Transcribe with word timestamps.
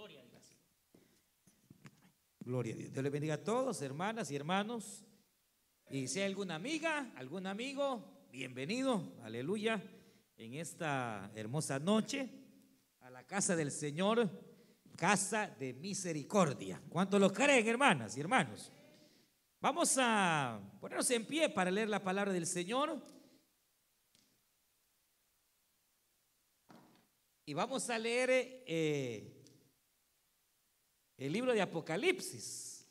Gloria 0.00 0.22
a 0.22 0.24
Dios. 2.74 2.90
Dios 2.90 3.04
le 3.04 3.10
bendiga 3.10 3.34
a 3.34 3.44
todos, 3.44 3.82
hermanas 3.82 4.30
y 4.30 4.36
hermanos. 4.36 5.04
Y 5.90 6.08
si 6.08 6.20
hay 6.20 6.26
alguna 6.30 6.54
amiga, 6.54 7.12
algún 7.16 7.46
amigo, 7.46 8.26
bienvenido, 8.32 9.12
aleluya, 9.22 9.82
en 10.38 10.54
esta 10.54 11.30
hermosa 11.34 11.78
noche 11.78 12.30
a 13.00 13.10
la 13.10 13.26
casa 13.26 13.54
del 13.54 13.70
Señor, 13.70 14.26
casa 14.96 15.54
de 15.58 15.74
misericordia. 15.74 16.80
¿Cuántos 16.88 17.20
lo 17.20 17.30
creen, 17.30 17.68
hermanas 17.68 18.16
y 18.16 18.20
hermanos? 18.20 18.72
Vamos 19.60 19.98
a 19.98 20.62
ponernos 20.80 21.10
en 21.10 21.26
pie 21.26 21.50
para 21.50 21.70
leer 21.70 21.90
la 21.90 22.02
palabra 22.02 22.32
del 22.32 22.46
Señor. 22.46 23.02
Y 27.44 27.52
vamos 27.52 27.90
a 27.90 27.98
leer 27.98 28.30
eh, 28.66 29.39
el 31.20 31.34
libro 31.34 31.52
de 31.52 31.60
Apocalipsis. 31.60 32.88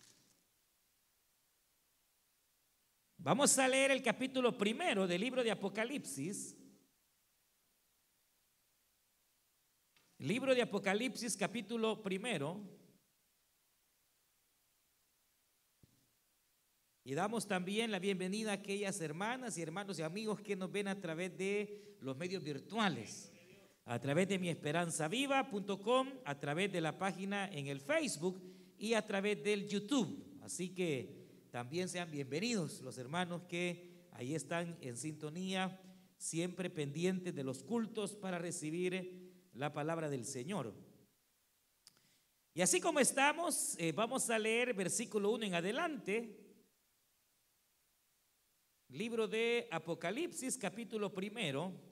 Vamos 3.17 3.57
a 3.57 3.67
leer 3.67 3.89
el 3.89 4.03
capítulo 4.03 4.55
primero 4.55 5.07
del 5.07 5.19
libro 5.19 5.43
de 5.43 5.49
Apocalipsis. 5.49 6.55
Libro 10.19 10.53
de 10.53 10.61
Apocalipsis, 10.61 11.35
capítulo 11.35 12.03
primero. 12.03 12.61
Y 17.03 17.15
damos 17.15 17.47
también 17.47 17.89
la 17.89 17.97
bienvenida 17.97 18.51
a 18.51 18.55
aquellas 18.55 19.01
hermanas 19.01 19.57
y 19.57 19.63
hermanos 19.63 19.97
y 19.97 20.03
amigos 20.03 20.39
que 20.39 20.55
nos 20.55 20.71
ven 20.71 20.87
a 20.87 21.01
través 21.01 21.35
de 21.35 21.97
los 21.99 22.15
medios 22.15 22.43
virtuales 22.43 23.31
a 23.89 23.99
través 23.99 24.29
de 24.29 24.37
miesperanzaviva.com, 24.37 26.09
a 26.23 26.39
través 26.39 26.71
de 26.71 26.79
la 26.79 26.99
página 26.99 27.49
en 27.51 27.65
el 27.65 27.81
Facebook 27.81 28.39
y 28.77 28.93
a 28.93 29.03
través 29.03 29.43
del 29.43 29.67
YouTube. 29.67 30.37
Así 30.43 30.75
que 30.75 31.47
también 31.49 31.89
sean 31.89 32.11
bienvenidos 32.11 32.81
los 32.81 32.99
hermanos 32.99 33.41
que 33.49 34.05
ahí 34.11 34.35
están 34.35 34.77
en 34.81 34.95
sintonía, 34.95 35.81
siempre 36.19 36.69
pendientes 36.69 37.33
de 37.33 37.43
los 37.43 37.63
cultos 37.63 38.15
para 38.15 38.37
recibir 38.37 39.49
la 39.53 39.73
palabra 39.73 40.07
del 40.07 40.25
Señor. 40.25 40.71
Y 42.53 42.61
así 42.61 42.79
como 42.79 42.99
estamos, 42.99 43.75
eh, 43.79 43.91
vamos 43.91 44.29
a 44.29 44.37
leer 44.37 44.75
versículo 44.75 45.31
1 45.31 45.45
en 45.45 45.55
adelante. 45.55 46.37
Libro 48.89 49.27
de 49.27 49.67
Apocalipsis, 49.71 50.59
capítulo 50.59 51.11
primero. 51.11 51.88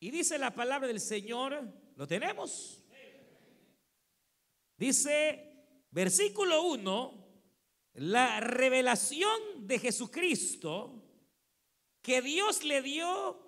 Y 0.00 0.10
dice 0.10 0.38
la 0.38 0.54
palabra 0.54 0.86
del 0.86 1.00
Señor, 1.00 1.60
¿lo 1.96 2.06
tenemos? 2.06 2.84
Dice, 4.76 5.66
versículo 5.90 6.62
1, 6.62 7.28
la 7.94 8.38
revelación 8.38 9.66
de 9.66 9.80
Jesucristo 9.80 11.04
que 12.00 12.22
Dios 12.22 12.62
le 12.62 12.80
dio 12.80 13.44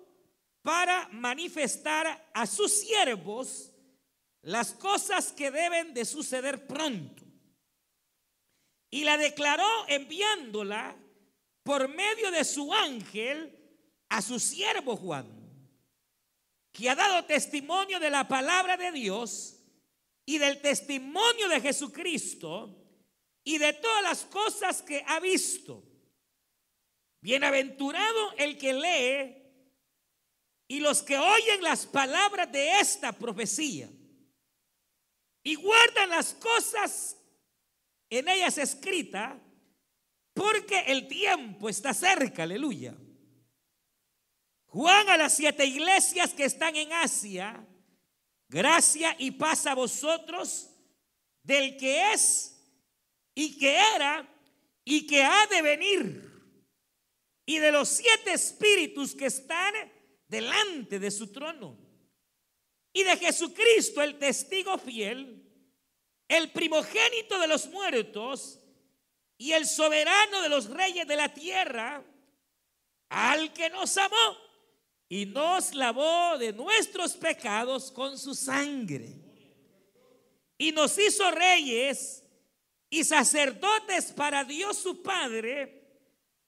para 0.61 1.07
manifestar 1.13 2.29
a 2.33 2.45
sus 2.45 2.71
siervos 2.71 3.71
las 4.41 4.73
cosas 4.73 5.31
que 5.31 5.51
deben 5.51 5.93
de 5.93 6.03
suceder 6.03 6.67
pronto. 6.67 7.23
Y 8.89 9.05
la 9.05 9.17
declaró 9.17 9.87
enviándola 9.87 10.97
por 11.63 11.87
medio 11.87 12.29
de 12.29 12.43
su 12.43 12.73
ángel 12.73 13.57
a 14.09 14.21
su 14.21 14.37
siervo 14.37 14.97
Juan 14.97 15.40
que 16.71 16.89
ha 16.89 16.95
dado 16.95 17.25
testimonio 17.25 17.99
de 17.99 18.09
la 18.09 18.27
palabra 18.27 18.77
de 18.77 18.91
Dios 18.91 19.57
y 20.25 20.37
del 20.37 20.61
testimonio 20.61 21.49
de 21.49 21.61
Jesucristo 21.61 22.77
y 23.43 23.57
de 23.57 23.73
todas 23.73 24.03
las 24.03 24.25
cosas 24.25 24.81
que 24.81 25.03
ha 25.07 25.19
visto. 25.19 25.83
Bienaventurado 27.21 28.33
el 28.37 28.57
que 28.57 28.73
lee 28.73 29.41
y 30.67 30.79
los 30.79 31.03
que 31.03 31.17
oyen 31.17 31.61
las 31.61 31.85
palabras 31.85 32.51
de 32.51 32.79
esta 32.79 33.11
profecía 33.11 33.89
y 35.43 35.55
guardan 35.55 36.09
las 36.09 36.33
cosas 36.33 37.17
en 38.09 38.27
ellas 38.27 38.57
escritas, 38.57 39.37
porque 40.33 40.79
el 40.87 41.07
tiempo 41.07 41.69
está 41.69 41.93
cerca, 41.93 42.43
aleluya. 42.43 42.95
Juan 44.71 45.09
a 45.09 45.17
las 45.17 45.33
siete 45.33 45.65
iglesias 45.65 46.33
que 46.33 46.45
están 46.45 46.73
en 46.77 46.93
Asia, 46.93 47.67
gracia 48.47 49.13
y 49.19 49.31
paz 49.31 49.65
a 49.65 49.75
vosotros 49.75 50.69
del 51.43 51.75
que 51.75 52.13
es 52.13 52.57
y 53.35 53.57
que 53.57 53.75
era 53.95 54.25
y 54.85 55.05
que 55.05 55.23
ha 55.23 55.45
de 55.47 55.61
venir, 55.61 56.31
y 57.45 57.59
de 57.59 57.69
los 57.73 57.89
siete 57.89 58.31
espíritus 58.31 59.13
que 59.13 59.25
están 59.25 59.73
delante 60.25 60.99
de 60.99 61.11
su 61.11 61.33
trono, 61.33 61.77
y 62.93 63.03
de 63.03 63.17
Jesucristo 63.17 64.01
el 64.01 64.17
testigo 64.17 64.77
fiel, 64.77 65.51
el 66.29 66.49
primogénito 66.49 67.37
de 67.39 67.47
los 67.47 67.67
muertos 67.67 68.57
y 69.37 69.51
el 69.51 69.65
soberano 69.65 70.41
de 70.41 70.47
los 70.47 70.69
reyes 70.69 71.05
de 71.05 71.15
la 71.17 71.33
tierra, 71.33 72.05
al 73.09 73.51
que 73.51 73.69
nos 73.69 73.97
amó 73.97 74.50
y 75.11 75.25
nos 75.25 75.73
lavó 75.73 76.37
de 76.37 76.53
nuestros 76.53 77.17
pecados 77.17 77.91
con 77.91 78.17
su 78.17 78.33
sangre. 78.33 79.09
Y 80.57 80.71
nos 80.71 80.97
hizo 80.97 81.29
reyes 81.31 82.23
y 82.89 83.03
sacerdotes 83.03 84.13
para 84.13 84.45
Dios 84.45 84.77
su 84.77 85.03
Padre. 85.03 85.83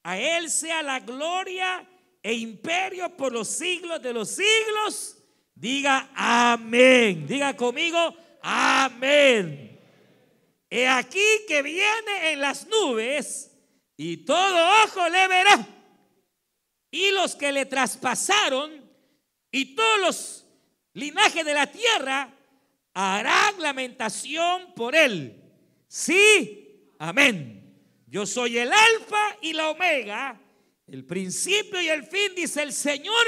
A 0.04 0.18
Él 0.18 0.50
sea 0.50 0.82
la 0.82 1.02
gloria 1.02 1.86
e 2.22 2.34
imperio 2.36 3.10
por 3.18 3.34
los 3.34 3.50
siglos 3.50 4.02
de 4.02 4.14
los 4.14 4.30
siglos. 4.30 5.18
Diga 5.54 6.10
amén. 6.16 7.28
Diga 7.28 7.58
conmigo, 7.58 8.16
amén. 8.42 9.78
He 10.70 10.88
aquí 10.88 11.28
que 11.50 11.62
viene 11.62 12.32
en 12.32 12.40
las 12.40 12.66
nubes 12.68 13.52
y 13.98 14.24
todo 14.24 14.86
ojo 14.86 15.10
le 15.10 15.28
verá 15.28 15.83
y 16.94 17.10
los 17.10 17.36
que 17.36 17.52
le 17.52 17.66
traspasaron 17.66 18.72
y 19.52 19.74
todos 19.74 20.00
los 20.00 20.46
linajes 20.94 21.44
de 21.44 21.54
la 21.56 21.66
tierra 21.66 22.32
harán 22.94 23.60
lamentación 23.60 24.76
por 24.76 24.96
él. 24.96 25.42
Sí, 25.88 26.94
amén. 27.00 27.82
Yo 28.06 28.28
soy 28.28 28.60
el 28.60 28.72
alfa 28.72 29.38
y 29.42 29.54
la 29.54 29.72
omega, 29.72 30.40
el 30.86 31.04
principio 31.04 31.82
y 31.82 31.90
el 31.90 32.04
fin, 32.04 32.36
dice 32.36 32.62
el 32.62 32.72
Señor, 32.72 33.26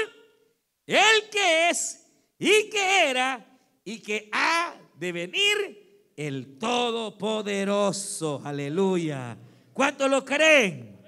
el 0.86 1.28
que 1.28 1.70
es 1.70 2.06
y 2.38 2.70
que 2.70 3.08
era 3.08 3.44
y 3.84 3.98
que 3.98 4.28
ha 4.30 4.76
de 4.94 5.10
venir 5.10 6.12
el 6.16 6.56
Todopoderoso. 6.56 8.40
Aleluya. 8.44 9.36
¿Cuántos 9.72 10.08
lo 10.08 10.24
creen? 10.24 11.00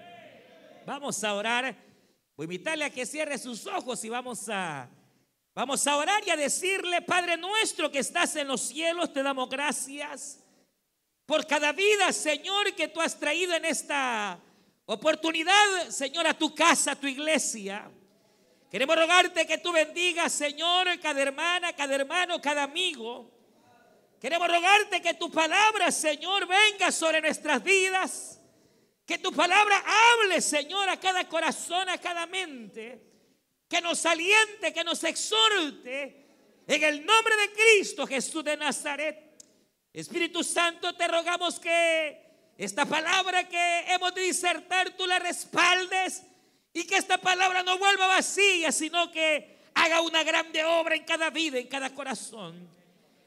Vamos 0.84 1.22
a 1.22 1.34
orar 1.34 1.87
Voy 2.38 2.44
a 2.44 2.54
invitarle 2.54 2.84
a 2.84 2.90
que 2.90 3.04
cierre 3.04 3.36
sus 3.36 3.66
ojos 3.66 4.04
y 4.04 4.08
vamos 4.08 4.48
a, 4.48 4.88
vamos 5.56 5.84
a 5.88 5.96
orar 5.96 6.22
y 6.24 6.30
a 6.30 6.36
decirle, 6.36 7.02
Padre 7.02 7.36
nuestro 7.36 7.90
que 7.90 7.98
estás 7.98 8.36
en 8.36 8.46
los 8.46 8.60
cielos, 8.60 9.12
te 9.12 9.24
damos 9.24 9.50
gracias 9.50 10.38
por 11.26 11.44
cada 11.48 11.72
vida, 11.72 12.12
Señor, 12.12 12.76
que 12.76 12.86
tú 12.86 13.00
has 13.00 13.18
traído 13.18 13.54
en 13.54 13.64
esta 13.64 14.38
oportunidad, 14.86 15.88
Señor, 15.88 16.28
a 16.28 16.38
tu 16.38 16.54
casa, 16.54 16.92
a 16.92 16.94
tu 16.94 17.08
iglesia. 17.08 17.90
Queremos 18.70 18.94
rogarte 18.94 19.44
que 19.44 19.58
tú 19.58 19.72
bendigas, 19.72 20.32
Señor, 20.32 20.86
cada 21.00 21.20
hermana, 21.20 21.72
cada 21.72 21.96
hermano, 21.96 22.40
cada 22.40 22.62
amigo. 22.62 23.32
Queremos 24.20 24.46
rogarte 24.46 25.02
que 25.02 25.14
tu 25.14 25.28
palabra, 25.28 25.90
Señor, 25.90 26.46
venga 26.46 26.92
sobre 26.92 27.20
nuestras 27.20 27.60
vidas. 27.64 28.37
Que 29.08 29.16
tu 29.16 29.32
palabra 29.32 29.82
hable, 29.86 30.38
Señor, 30.42 30.86
a 30.90 31.00
cada 31.00 31.26
corazón, 31.26 31.88
a 31.88 31.96
cada 31.96 32.26
mente. 32.26 33.00
Que 33.66 33.80
nos 33.80 34.04
aliente, 34.04 34.70
que 34.70 34.84
nos 34.84 35.02
exhorte. 35.02 36.26
En 36.66 36.82
el 36.84 37.06
nombre 37.06 37.34
de 37.36 37.52
Cristo 37.52 38.06
Jesús 38.06 38.44
de 38.44 38.58
Nazaret. 38.58 39.18
Espíritu 39.94 40.44
Santo, 40.44 40.94
te 40.94 41.08
rogamos 41.08 41.58
que 41.58 42.52
esta 42.58 42.84
palabra 42.84 43.48
que 43.48 43.84
hemos 43.88 44.14
de 44.14 44.24
disertar, 44.24 44.94
tú 44.94 45.06
la 45.06 45.18
respaldes. 45.18 46.22
Y 46.74 46.84
que 46.84 46.96
esta 46.96 47.16
palabra 47.16 47.62
no 47.62 47.78
vuelva 47.78 48.08
vacía, 48.08 48.70
sino 48.72 49.10
que 49.10 49.70
haga 49.72 50.02
una 50.02 50.22
grande 50.22 50.62
obra 50.64 50.94
en 50.94 51.04
cada 51.04 51.30
vida, 51.30 51.58
en 51.58 51.68
cada 51.68 51.94
corazón. 51.94 52.68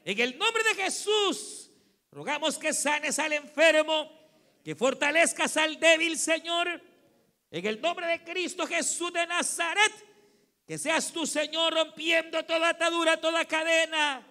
En 0.05 0.19
el 0.19 0.37
nombre 0.37 0.63
de 0.63 0.75
Jesús, 0.75 1.71
rogamos 2.11 2.59
que 2.59 2.71
sanes 2.71 3.17
al 3.17 3.33
enfermo 3.33 4.20
que 4.63 4.75
fortalezcas 4.75 5.57
al 5.57 5.79
débil, 5.79 6.17
Señor. 6.17 6.81
En 7.49 7.65
el 7.65 7.81
nombre 7.81 8.07
de 8.07 8.23
Cristo 8.23 8.65
Jesús 8.65 9.11
de 9.11 9.25
Nazaret. 9.27 9.91
Que 10.65 10.77
seas 10.77 11.11
tu 11.11 11.25
Señor, 11.25 11.73
rompiendo 11.73 12.43
toda 12.45 12.69
atadura, 12.69 13.19
toda 13.19 13.45
cadena. 13.45 14.25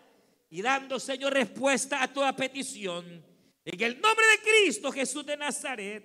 y 0.48 0.62
dando, 0.62 0.98
Señor, 0.98 1.32
respuesta 1.32 2.02
a 2.02 2.12
toda 2.12 2.34
petición. 2.34 3.24
En 3.64 3.80
el 3.80 4.00
nombre 4.00 4.26
de 4.26 4.50
Cristo 4.50 4.90
Jesús 4.90 5.24
de 5.24 5.36
Nazaret. 5.36 6.04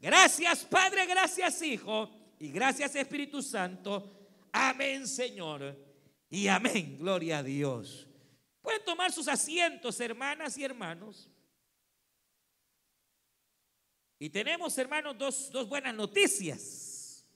Gracias 0.00 0.64
Padre, 0.64 1.06
gracias 1.06 1.62
Hijo 1.62 2.10
y 2.38 2.50
gracias 2.50 2.94
Espíritu 2.94 3.42
Santo. 3.42 4.28
Amén 4.52 5.06
Señor 5.06 5.76
y 6.28 6.48
amén. 6.48 6.98
Gloria 6.98 7.38
a 7.38 7.42
Dios. 7.42 8.06
Pueden 8.60 8.84
tomar 8.84 9.12
sus 9.12 9.28
asientos, 9.28 9.98
hermanas 10.00 10.58
y 10.58 10.64
hermanos. 10.64 11.30
Y 14.18 14.30
tenemos, 14.30 14.76
hermanos, 14.78 15.18
dos, 15.18 15.50
dos 15.50 15.68
buenas 15.68 15.94
noticias. 15.94 17.26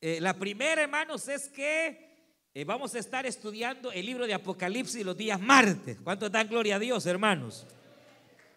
Eh, 0.00 0.20
la 0.20 0.38
primera, 0.38 0.82
hermanos, 0.82 1.26
es 1.26 1.48
que 1.48 2.46
eh, 2.54 2.62
vamos 2.64 2.94
a 2.94 3.00
estar 3.00 3.26
estudiando 3.26 3.90
el 3.90 4.06
libro 4.06 4.28
de 4.28 4.34
Apocalipsis 4.34 5.04
los 5.04 5.16
días 5.16 5.40
martes. 5.40 5.98
¿Cuánto 6.04 6.30
dan 6.30 6.46
gloria 6.46 6.76
a 6.76 6.78
Dios, 6.78 7.04
hermanos? 7.04 7.66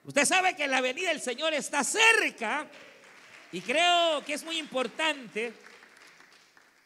Usted 0.04 0.26
sabe 0.26 0.56
que 0.56 0.68
la 0.68 0.82
venida 0.82 1.10
del 1.10 1.22
Señor 1.22 1.56
está 1.56 1.84
cerca 1.84 2.70
y 3.52 3.62
creo 3.62 4.24
que 4.24 4.34
es 4.34 4.44
muy 4.44 4.60
importante. 4.60 5.52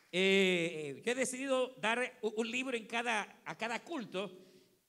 Eh, 0.10 1.02
yo 1.06 1.12
he 1.12 1.16
decidido 1.16 1.75
dar 1.81 2.18
un 2.22 2.50
libro 2.50 2.78
en 2.78 2.88
cada, 2.88 3.42
a 3.44 3.57
cada 3.57 3.84
culto 3.84 4.44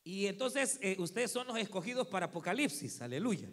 y 0.06 0.28
entonces 0.28 0.78
ustedes 0.98 1.32
son 1.32 1.48
los 1.48 1.58
escogidos 1.58 2.06
para 2.06 2.26
Apocalipsis, 2.26 3.02
aleluya. 3.02 3.48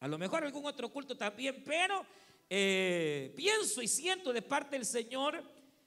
A 0.00 0.08
lo 0.08 0.18
mejor 0.18 0.42
algún 0.42 0.66
otro 0.66 0.88
culto 0.88 1.16
también, 1.16 1.62
pero 1.64 2.04
eh, 2.50 3.32
pienso 3.36 3.80
y 3.80 3.86
siento 3.86 4.32
de 4.32 4.42
parte 4.42 4.74
del 4.74 4.84
Señor 4.84 5.40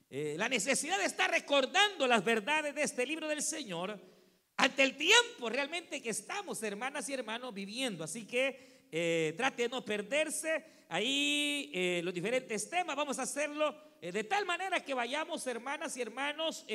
eh, 0.09 0.35
la 0.37 0.47
necesidad 0.47 0.97
de 0.97 1.03
estar 1.03 1.29
recordando 1.29 2.07
las 2.07 2.23
verdades 2.23 2.73
de 2.73 2.83
este 2.83 3.05
libro 3.05 3.27
del 3.27 3.41
Señor 3.41 3.99
ante 4.55 4.83
el 4.83 4.95
tiempo 4.95 5.49
realmente 5.49 6.01
que 6.01 6.11
estamos, 6.11 6.63
hermanas 6.63 7.09
y 7.09 7.13
hermanos, 7.13 7.53
viviendo. 7.53 8.05
Así 8.05 8.25
que 8.25 8.85
eh, 8.93 9.33
trate 9.35 9.63
de 9.63 9.69
no 9.69 9.83
perderse 9.83 10.63
ahí 10.87 12.01
los 12.01 12.13
diferentes 12.13 12.69
temas. 12.69 12.95
Vamos 12.95 13.19
a 13.19 13.23
hacerlo 13.23 13.75
de 13.99 14.23
tal 14.23 14.45
manera 14.45 14.85
que 14.85 14.93
vayamos, 14.93 15.45
hermanas 15.47 15.97
y 15.97 16.01
hermanos, 16.01 16.65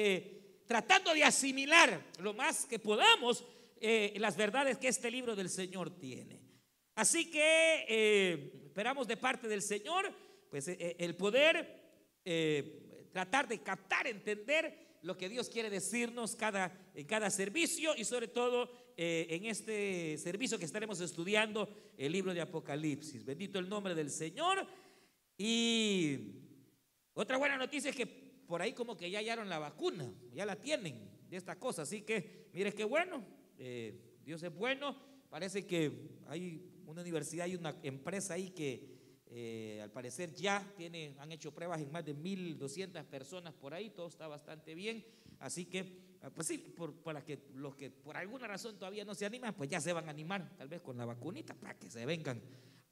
tratando 0.66 1.14
de 1.14 1.24
asimilar 1.24 2.00
lo 2.18 2.34
más 2.34 2.66
que 2.66 2.78
podamos 2.78 3.44
las 3.78 4.36
verdades 4.36 4.78
que 4.78 4.88
este 4.88 5.10
libro 5.10 5.36
del 5.36 5.50
Señor 5.50 5.90
tiene. 5.98 6.40
Así 6.94 7.30
que 7.30 8.50
esperamos 8.76 9.08
de 9.08 9.16
parte 9.16 9.48
del 9.48 9.62
Señor, 9.62 10.12
pues 10.50 10.68
eh, 10.68 10.76
eh, 10.78 10.96
el 10.98 11.16
poder 11.16 11.66
eh, 12.24 13.08
tratar 13.10 13.48
de 13.48 13.62
captar, 13.62 14.06
entender 14.06 14.98
lo 15.00 15.16
que 15.16 15.30
Dios 15.30 15.48
quiere 15.48 15.70
decirnos 15.70 16.36
cada, 16.36 16.70
en 16.94 17.06
cada 17.06 17.30
servicio 17.30 17.96
y 17.96 18.04
sobre 18.04 18.28
todo 18.28 18.70
en 18.98 19.44
este 19.44 20.16
servicio 20.16 20.58
que 20.58 20.64
estaremos 20.64 21.00
estudiando 21.00 21.68
el 21.98 22.12
libro 22.12 22.32
de 22.34 22.42
Apocalipsis. 22.42 23.24
Bendito 23.24 23.58
el 23.58 23.68
nombre 23.68 23.94
del 23.94 24.10
Señor. 24.10 24.66
Y 25.36 26.18
otra 27.12 27.36
buena 27.36 27.58
noticia 27.58 27.90
es 27.90 27.96
que 27.96 28.25
por 28.46 28.62
ahí 28.62 28.72
como 28.72 28.96
que 28.96 29.10
ya 29.10 29.18
hallaron 29.18 29.48
la 29.48 29.58
vacuna, 29.58 30.12
ya 30.32 30.46
la 30.46 30.56
tienen 30.56 31.08
de 31.28 31.36
esta 31.36 31.58
cosa. 31.58 31.82
Así 31.82 32.02
que 32.02 32.48
mire 32.52 32.72
qué 32.72 32.84
bueno, 32.84 33.24
Dios 34.24 34.42
es 34.42 34.54
bueno. 34.54 34.96
Parece 35.28 35.66
que 35.66 36.10
hay 36.26 36.62
una 36.86 37.02
universidad 37.02 37.46
y 37.46 37.56
una 37.56 37.76
empresa 37.82 38.34
ahí 38.34 38.50
que 38.50 38.96
eh, 39.28 39.80
al 39.82 39.90
parecer 39.90 40.32
ya 40.32 40.64
tiene, 40.76 41.14
han 41.18 41.32
hecho 41.32 41.52
pruebas 41.52 41.80
en 41.80 41.90
más 41.90 42.04
de 42.04 42.14
1.200 42.14 43.04
personas 43.04 43.52
por 43.54 43.74
ahí, 43.74 43.90
todo 43.90 44.08
está 44.08 44.28
bastante 44.28 44.74
bien. 44.74 45.04
Así 45.40 45.66
que, 45.66 46.16
ah, 46.22 46.30
pues 46.30 46.46
sí, 46.46 46.58
por, 46.58 46.94
para 46.94 47.24
que 47.24 47.40
los 47.54 47.74
que 47.74 47.90
por 47.90 48.16
alguna 48.16 48.46
razón 48.46 48.78
todavía 48.78 49.04
no 49.04 49.14
se 49.14 49.26
animan, 49.26 49.54
pues 49.54 49.68
ya 49.68 49.80
se 49.80 49.92
van 49.92 50.06
a 50.06 50.10
animar, 50.10 50.56
tal 50.56 50.68
vez 50.68 50.80
con 50.80 50.96
la 50.96 51.04
vacunita, 51.04 51.54
para 51.54 51.76
que 51.76 51.90
se 51.90 52.06
vengan 52.06 52.40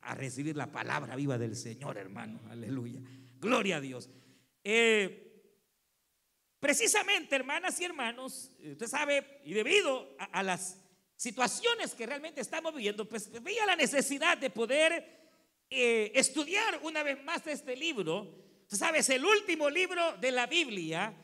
a 0.00 0.14
recibir 0.14 0.56
la 0.56 0.70
palabra 0.70 1.16
viva 1.16 1.38
del 1.38 1.56
Señor, 1.56 1.96
hermano. 1.96 2.40
Aleluya. 2.50 3.00
Gloria 3.40 3.76
a 3.76 3.80
Dios. 3.80 4.10
Eh, 4.62 5.23
precisamente, 6.64 7.36
hermanas 7.36 7.78
y 7.78 7.84
hermanos, 7.84 8.50
usted 8.58 8.86
sabe, 8.86 9.42
y 9.44 9.52
debido 9.52 10.16
a 10.32 10.42
las 10.42 10.78
situaciones 11.14 11.92
que 11.92 12.06
realmente 12.06 12.40
estamos 12.40 12.74
viviendo, 12.74 13.06
pues 13.06 13.30
veía 13.42 13.66
la 13.66 13.76
necesidad 13.76 14.38
de 14.38 14.48
poder 14.48 15.04
eh, 15.68 16.10
estudiar 16.14 16.80
una 16.82 17.02
vez 17.02 17.22
más 17.22 17.46
este 17.48 17.76
libro. 17.76 18.34
Sabes, 18.66 19.10
el 19.10 19.26
último 19.26 19.68
libro 19.68 20.16
de 20.16 20.30
la 20.32 20.46
Biblia 20.46 21.14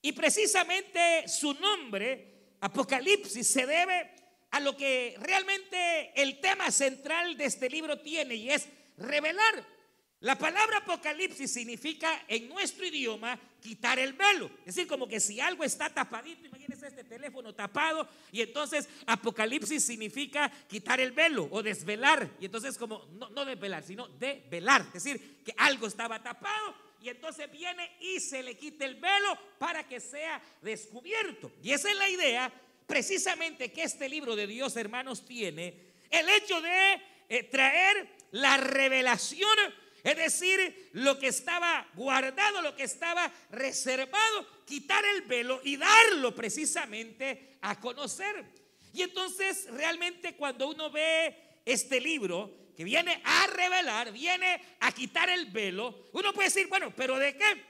y 0.00 0.12
precisamente 0.12 1.28
su 1.28 1.52
nombre, 1.52 2.54
Apocalipsis, 2.60 3.46
se 3.46 3.66
debe 3.66 4.12
a 4.50 4.60
lo 4.60 4.74
que 4.78 5.14
realmente 5.20 6.10
el 6.14 6.40
tema 6.40 6.70
central 6.70 7.36
de 7.36 7.44
este 7.44 7.68
libro 7.68 8.00
tiene 8.00 8.34
y 8.34 8.50
es 8.50 8.66
revelar 8.96 9.62
la 10.20 10.38
palabra 10.38 10.78
apocalipsis 10.78 11.52
significa 11.52 12.24
en 12.26 12.48
nuestro 12.48 12.86
idioma 12.86 13.38
quitar 13.66 13.98
el 13.98 14.12
velo. 14.12 14.48
Es 14.60 14.76
decir, 14.76 14.86
como 14.86 15.08
que 15.08 15.18
si 15.18 15.40
algo 15.40 15.64
está 15.64 15.92
tapadito, 15.92 16.46
imagínense 16.46 16.86
este 16.86 17.02
teléfono 17.02 17.52
tapado 17.52 18.08
y 18.30 18.40
entonces 18.40 18.88
apocalipsis 19.06 19.84
significa 19.84 20.48
quitar 20.68 21.00
el 21.00 21.10
velo 21.10 21.48
o 21.50 21.64
desvelar. 21.64 22.30
Y 22.38 22.44
entonces 22.44 22.78
como, 22.78 23.04
no, 23.14 23.28
no 23.30 23.44
desvelar, 23.44 23.82
sino 23.82 24.06
develar. 24.06 24.82
Es 24.94 25.02
decir, 25.02 25.42
que 25.44 25.52
algo 25.56 25.88
estaba 25.88 26.22
tapado 26.22 26.76
y 27.02 27.08
entonces 27.08 27.50
viene 27.50 27.90
y 28.00 28.20
se 28.20 28.40
le 28.44 28.56
quita 28.56 28.84
el 28.84 28.94
velo 28.94 29.36
para 29.58 29.86
que 29.88 29.98
sea 29.98 30.40
descubierto. 30.62 31.50
Y 31.60 31.72
esa 31.72 31.90
es 31.90 31.96
la 31.96 32.08
idea 32.08 32.52
precisamente 32.86 33.72
que 33.72 33.82
este 33.82 34.08
libro 34.08 34.36
de 34.36 34.46
Dios, 34.46 34.76
hermanos, 34.76 35.24
tiene. 35.24 35.74
El 36.08 36.28
hecho 36.28 36.60
de 36.60 37.02
eh, 37.28 37.42
traer 37.42 38.14
la 38.30 38.58
revelación 38.58 39.58
es 40.06 40.16
decir, 40.16 40.90
lo 40.92 41.18
que 41.18 41.26
estaba 41.26 41.84
guardado, 41.94 42.62
lo 42.62 42.76
que 42.76 42.84
estaba 42.84 43.28
reservado, 43.50 44.46
quitar 44.64 45.04
el 45.04 45.22
velo 45.22 45.60
y 45.64 45.76
darlo 45.76 46.32
precisamente 46.32 47.56
a 47.62 47.80
conocer. 47.80 48.44
Y 48.92 49.02
entonces 49.02 49.66
realmente 49.68 50.36
cuando 50.36 50.68
uno 50.68 50.92
ve 50.92 51.36
este 51.64 52.00
libro 52.00 52.68
que 52.76 52.84
viene 52.84 53.20
a 53.24 53.48
revelar, 53.48 54.12
viene 54.12 54.62
a 54.78 54.92
quitar 54.92 55.28
el 55.28 55.46
velo, 55.46 56.06
uno 56.12 56.32
puede 56.32 56.50
decir, 56.50 56.68
bueno, 56.68 56.92
pero 56.94 57.18
¿de 57.18 57.36
qué? 57.36 57.64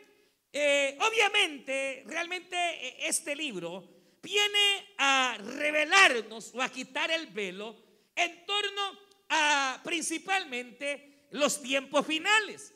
Eh, 0.53 0.99
obviamente, 1.01 2.05
realmente 2.07 2.55
eh, 2.55 2.97
este 3.01 3.35
libro 3.35 3.89
viene 4.23 4.89
a 4.99 5.39
revelarnos 5.39 6.53
o 6.55 6.61
a 6.61 6.69
quitar 6.69 7.11
el 7.11 7.29
velo 7.29 7.75
en 8.15 8.45
torno 8.45 8.99
a 9.31 9.81
principalmente 9.83 11.16
los 11.37 11.63
tiempos 11.63 12.07
finales. 12.07 12.75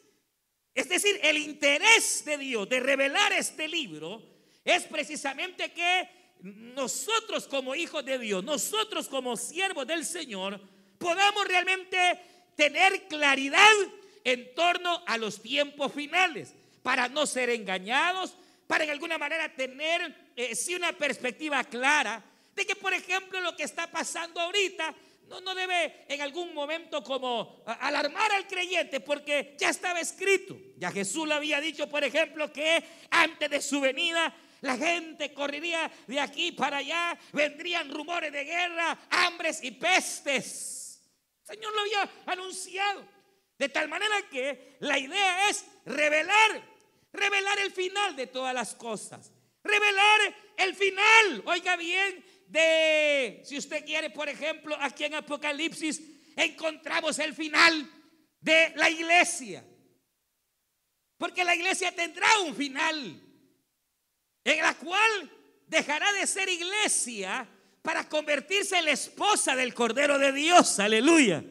Es 0.74 0.88
decir, 0.88 1.18
el 1.22 1.38
interés 1.38 2.24
de 2.24 2.38
Dios 2.38 2.68
de 2.68 2.80
revelar 2.80 3.32
este 3.32 3.66
libro 3.66 4.22
es 4.64 4.84
precisamente 4.84 5.72
que 5.72 6.08
nosotros 6.42 7.46
como 7.46 7.74
hijos 7.74 8.04
de 8.04 8.18
Dios, 8.18 8.44
nosotros 8.44 9.08
como 9.08 9.36
siervos 9.36 9.86
del 9.86 10.04
Señor, 10.04 10.60
podamos 10.98 11.46
realmente 11.46 12.20
tener 12.56 13.08
claridad 13.08 13.66
en 14.24 14.54
torno 14.54 15.02
a 15.06 15.16
los 15.16 15.40
tiempos 15.42 15.92
finales, 15.92 16.54
para 16.82 17.08
no 17.08 17.26
ser 17.26 17.50
engañados, 17.50 18.34
para 18.66 18.84
en 18.84 18.90
alguna 18.90 19.18
manera 19.18 19.54
tener 19.54 20.14
eh, 20.36 20.54
sí 20.54 20.74
una 20.74 20.92
perspectiva 20.92 21.64
clara 21.64 22.22
de 22.54 22.66
que, 22.66 22.76
por 22.76 22.92
ejemplo, 22.92 23.40
lo 23.40 23.56
que 23.56 23.64
está 23.64 23.90
pasando 23.90 24.40
ahorita 24.40 24.94
no, 25.38 25.54
debe 25.54 26.06
en 26.08 26.20
algún 26.22 26.52
momento 26.52 27.04
como 27.04 27.62
alarmar 27.64 28.32
al 28.32 28.48
creyente 28.48 28.98
porque 28.98 29.54
ya 29.56 29.68
estaba 29.68 30.00
escrito. 30.00 30.56
Ya 30.76 30.90
Jesús 30.90 31.28
le 31.28 31.34
había 31.34 31.60
dicho, 31.60 31.88
por 31.88 32.02
ejemplo, 32.02 32.52
que 32.52 32.82
antes 33.10 33.48
de 33.48 33.62
su 33.62 33.80
venida 33.80 34.34
la 34.62 34.76
gente 34.76 35.32
correría 35.32 35.90
de 36.08 36.18
aquí 36.18 36.50
para 36.52 36.78
allá, 36.78 37.16
vendrían 37.32 37.90
rumores 37.90 38.32
de 38.32 38.44
guerra, 38.44 38.98
hambres 39.08 39.62
y 39.62 39.70
pestes. 39.70 41.00
El 41.42 41.56
Señor 41.56 41.74
lo 41.74 41.80
había 41.80 42.10
anunciado. 42.26 43.06
De 43.56 43.68
tal 43.68 43.88
manera 43.88 44.16
que 44.30 44.78
la 44.80 44.98
idea 44.98 45.48
es 45.48 45.64
revelar, 45.84 46.62
revelar 47.12 47.58
el 47.60 47.70
final 47.70 48.16
de 48.16 48.26
todas 48.26 48.54
las 48.54 48.74
cosas. 48.74 49.30
Revelar 49.62 50.34
el 50.56 50.74
final, 50.74 51.42
oiga 51.44 51.76
bien, 51.76 52.24
de, 52.50 53.42
si 53.44 53.56
usted 53.56 53.84
quiere, 53.84 54.10
por 54.10 54.28
ejemplo, 54.28 54.76
aquí 54.80 55.04
en 55.04 55.14
Apocalipsis 55.14 56.02
encontramos 56.36 57.18
el 57.20 57.34
final 57.34 57.88
de 58.40 58.72
la 58.76 58.90
iglesia. 58.90 59.64
Porque 61.16 61.44
la 61.44 61.54
iglesia 61.54 61.94
tendrá 61.94 62.26
un 62.44 62.54
final 62.54 63.20
en 64.42 64.58
la 64.58 64.74
cual 64.74 65.30
dejará 65.66 66.12
de 66.12 66.26
ser 66.26 66.48
iglesia 66.48 67.46
para 67.82 68.08
convertirse 68.08 68.78
en 68.78 68.86
la 68.86 68.92
esposa 68.92 69.54
del 69.54 69.72
Cordero 69.72 70.18
de 70.18 70.32
Dios. 70.32 70.80
Aleluya. 70.80 71.44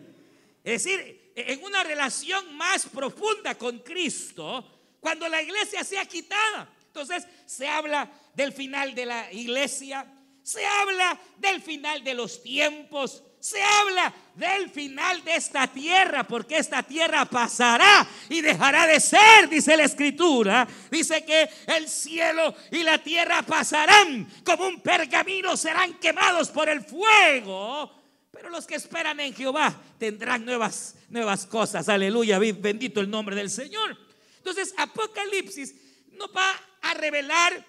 Es 0.64 0.84
decir, 0.84 1.32
en 1.36 1.64
una 1.64 1.84
relación 1.84 2.58
más 2.58 2.88
profunda 2.88 3.58
con 3.58 3.80
Cristo, 3.80 4.98
cuando 5.00 5.30
la 5.30 5.42
iglesia 5.42 5.84
sea 5.84 6.06
quitada. 6.06 6.70
Entonces 6.88 7.26
se 7.46 7.68
habla 7.68 8.12
del 8.34 8.52
final 8.52 8.94
de 8.94 9.06
la 9.06 9.32
iglesia, 9.32 10.06
se 10.44 10.66
habla 10.66 11.20
del 11.38 11.62
final 11.62 12.04
de 12.04 12.14
los 12.14 12.42
tiempos, 12.42 13.24
se 13.40 13.62
habla 13.62 14.14
del 14.36 14.70
final 14.70 15.24
de 15.24 15.36
esta 15.36 15.68
tierra, 15.68 16.26
porque 16.28 16.58
esta 16.58 16.84
tierra 16.84 17.26
pasará 17.26 18.08
y 18.28 18.42
dejará 18.42 18.86
de 18.86 19.00
ser, 19.00 19.48
dice 19.50 19.78
la 19.78 19.86
escritura. 19.86 20.68
Dice 20.92 21.24
que 21.24 21.50
el 21.68 21.88
cielo 21.88 22.54
y 22.72 22.84
la 22.84 22.98
tierra 22.98 23.42
pasarán 23.44 24.28
como 24.44 24.68
un 24.68 24.82
pergamino, 24.82 25.56
serán 25.56 25.94
quemados 26.00 26.50
por 26.50 26.68
el 26.68 26.82
fuego. 26.82 27.96
Pero 28.32 28.50
los 28.50 28.68
que 28.68 28.76
esperan 28.76 29.20
en 29.20 29.34
Jehová 29.34 29.76
tendrán 29.98 30.46
nuevas, 30.46 30.96
nuevas 31.10 31.46
cosas. 31.46 31.90
Aleluya, 31.90 32.40
bendito 32.40 33.00
el 33.00 33.10
nombre 33.10 33.36
del 33.36 33.50
Señor. 33.50 33.98
Entonces, 34.38 34.74
Apocalipsis 34.78 35.76
nos 36.12 36.30
va 36.36 36.50
a 36.82 36.94
revelar 36.94 37.66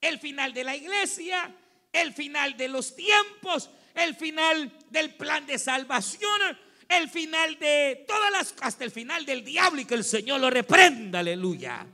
el 0.00 0.18
final 0.18 0.52
de 0.52 0.64
la 0.64 0.76
iglesia, 0.76 1.54
el 1.94 2.12
final 2.12 2.56
de 2.56 2.68
los 2.68 2.94
tiempos, 2.94 3.70
el 3.94 4.14
final 4.14 4.70
del 4.90 5.14
plan 5.14 5.46
de 5.46 5.58
salvación, 5.58 6.40
el 6.88 7.08
final 7.08 7.58
de 7.58 8.04
todas 8.06 8.30
las, 8.30 8.54
hasta 8.60 8.84
el 8.84 8.90
final 8.90 9.24
del 9.24 9.44
diablo 9.44 9.80
y 9.80 9.84
que 9.86 9.94
el 9.94 10.04
Señor 10.04 10.40
lo 10.40 10.50
reprenda, 10.50 11.20
aleluya. 11.20 11.86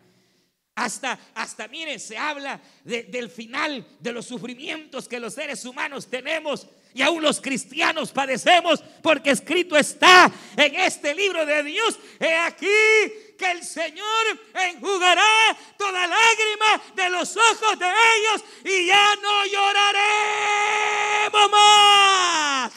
Hasta, 0.80 1.18
hasta, 1.34 1.68
miren, 1.68 2.00
se 2.00 2.16
habla 2.16 2.58
del 2.84 3.28
final 3.28 3.86
de 3.98 4.12
los 4.12 4.24
sufrimientos 4.24 5.06
que 5.06 5.20
los 5.20 5.34
seres 5.34 5.62
humanos 5.66 6.08
tenemos 6.08 6.66
y 6.94 7.02
aún 7.02 7.22
los 7.22 7.38
cristianos 7.38 8.12
padecemos 8.12 8.82
porque 9.02 9.28
escrito 9.32 9.76
está 9.76 10.32
en 10.56 10.74
este 10.76 11.14
libro 11.14 11.44
de 11.44 11.64
Dios. 11.64 11.98
He 12.18 12.34
aquí 12.34 12.66
que 13.38 13.50
el 13.50 13.62
Señor 13.62 14.40
enjugará 14.54 15.54
toda 15.76 16.06
lágrima 16.06 16.82
de 16.96 17.10
los 17.10 17.36
ojos 17.36 17.78
de 17.78 17.86
ellos 17.86 18.42
y 18.64 18.86
ya 18.86 19.16
no 19.16 19.44
lloraremos 19.52 21.50
más. 21.50 22.72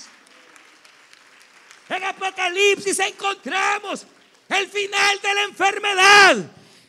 En 1.88 2.04
Apocalipsis 2.04 3.00
encontramos 3.00 4.06
el 4.50 4.68
final 4.68 5.22
de 5.22 5.34
la 5.34 5.44
enfermedad, 5.44 6.36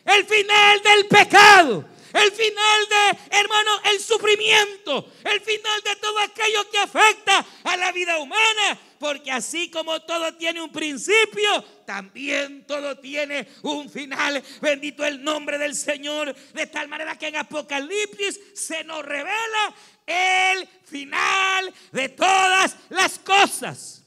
el 0.05 0.25
final 0.25 0.81
del 0.81 1.07
pecado 1.07 1.95
el 2.15 2.31
final 2.31 2.87
de, 2.89 3.37
hermano, 3.37 3.71
el 3.91 3.99
sufrimiento, 3.99 5.11
el 5.23 5.41
final 5.41 5.81
de 5.81 5.95
todo 5.97 6.17
aquello 6.19 6.69
que 6.71 6.77
afecta 6.77 7.45
a 7.65 7.75
la 7.75 7.91
vida 7.91 8.17
humana. 8.19 8.79
Porque 8.97 9.31
así 9.31 9.69
como 9.69 10.01
todo 10.03 10.33
tiene 10.35 10.61
un 10.61 10.71
principio, 10.71 11.61
también 11.85 12.65
todo 12.65 12.97
tiene 12.99 13.47
un 13.63 13.89
final. 13.89 14.41
Bendito 14.61 15.05
el 15.05 15.21
nombre 15.21 15.57
del 15.57 15.75
Señor. 15.75 16.33
De 16.53 16.67
tal 16.67 16.87
manera 16.87 17.17
que 17.17 17.27
en 17.27 17.35
Apocalipsis 17.35 18.39
se 18.53 18.85
nos 18.85 19.03
revela 19.03 19.75
el 20.05 20.67
final 20.85 21.73
de 21.91 22.09
todas 22.09 22.77
las 22.89 23.19
cosas. 23.19 24.03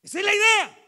Esa 0.00 0.20
es 0.20 0.24
la 0.24 0.34
idea. 0.34 0.78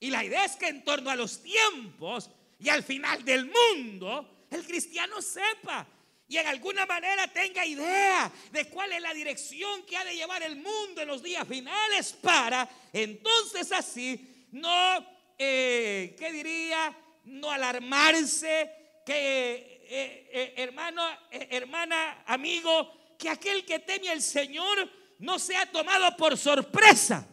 Y 0.00 0.10
la 0.10 0.24
idea 0.24 0.46
es 0.46 0.56
que 0.56 0.68
en 0.68 0.82
torno 0.82 1.10
a 1.10 1.16
los 1.16 1.42
tiempos 1.42 2.30
y 2.60 2.68
al 2.68 2.82
final 2.82 3.24
del 3.24 3.50
mundo, 3.50 4.46
el 4.50 4.64
cristiano 4.66 5.22
sepa 5.22 5.86
y 6.28 6.36
en 6.36 6.46
alguna 6.46 6.86
manera 6.86 7.26
tenga 7.26 7.64
idea 7.66 8.30
de 8.52 8.66
cuál 8.66 8.92
es 8.92 9.00
la 9.00 9.12
dirección 9.12 9.82
que 9.84 9.96
ha 9.96 10.04
de 10.04 10.14
llevar 10.14 10.42
el 10.42 10.56
mundo 10.56 11.00
en 11.00 11.08
los 11.08 11.22
días 11.22 11.46
finales 11.48 12.12
para 12.12 12.68
entonces 12.92 13.72
así 13.72 14.46
no, 14.52 15.06
eh, 15.38 16.14
¿qué 16.18 16.32
diría? 16.32 16.96
No 17.24 17.50
alarmarse, 17.50 19.02
que 19.06 19.84
eh, 19.88 20.28
eh, 20.32 20.54
hermano, 20.56 21.02
hermana, 21.30 22.24
amigo, 22.26 23.16
que 23.18 23.28
aquel 23.28 23.64
que 23.64 23.78
teme 23.78 24.10
al 24.10 24.22
Señor 24.22 24.90
no 25.20 25.38
sea 25.38 25.70
tomado 25.70 26.16
por 26.16 26.36
sorpresa. 26.36 27.26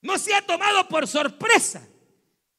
No 0.00 0.18
sea 0.18 0.44
tomado 0.44 0.88
por 0.88 1.06
sorpresa 1.06 1.88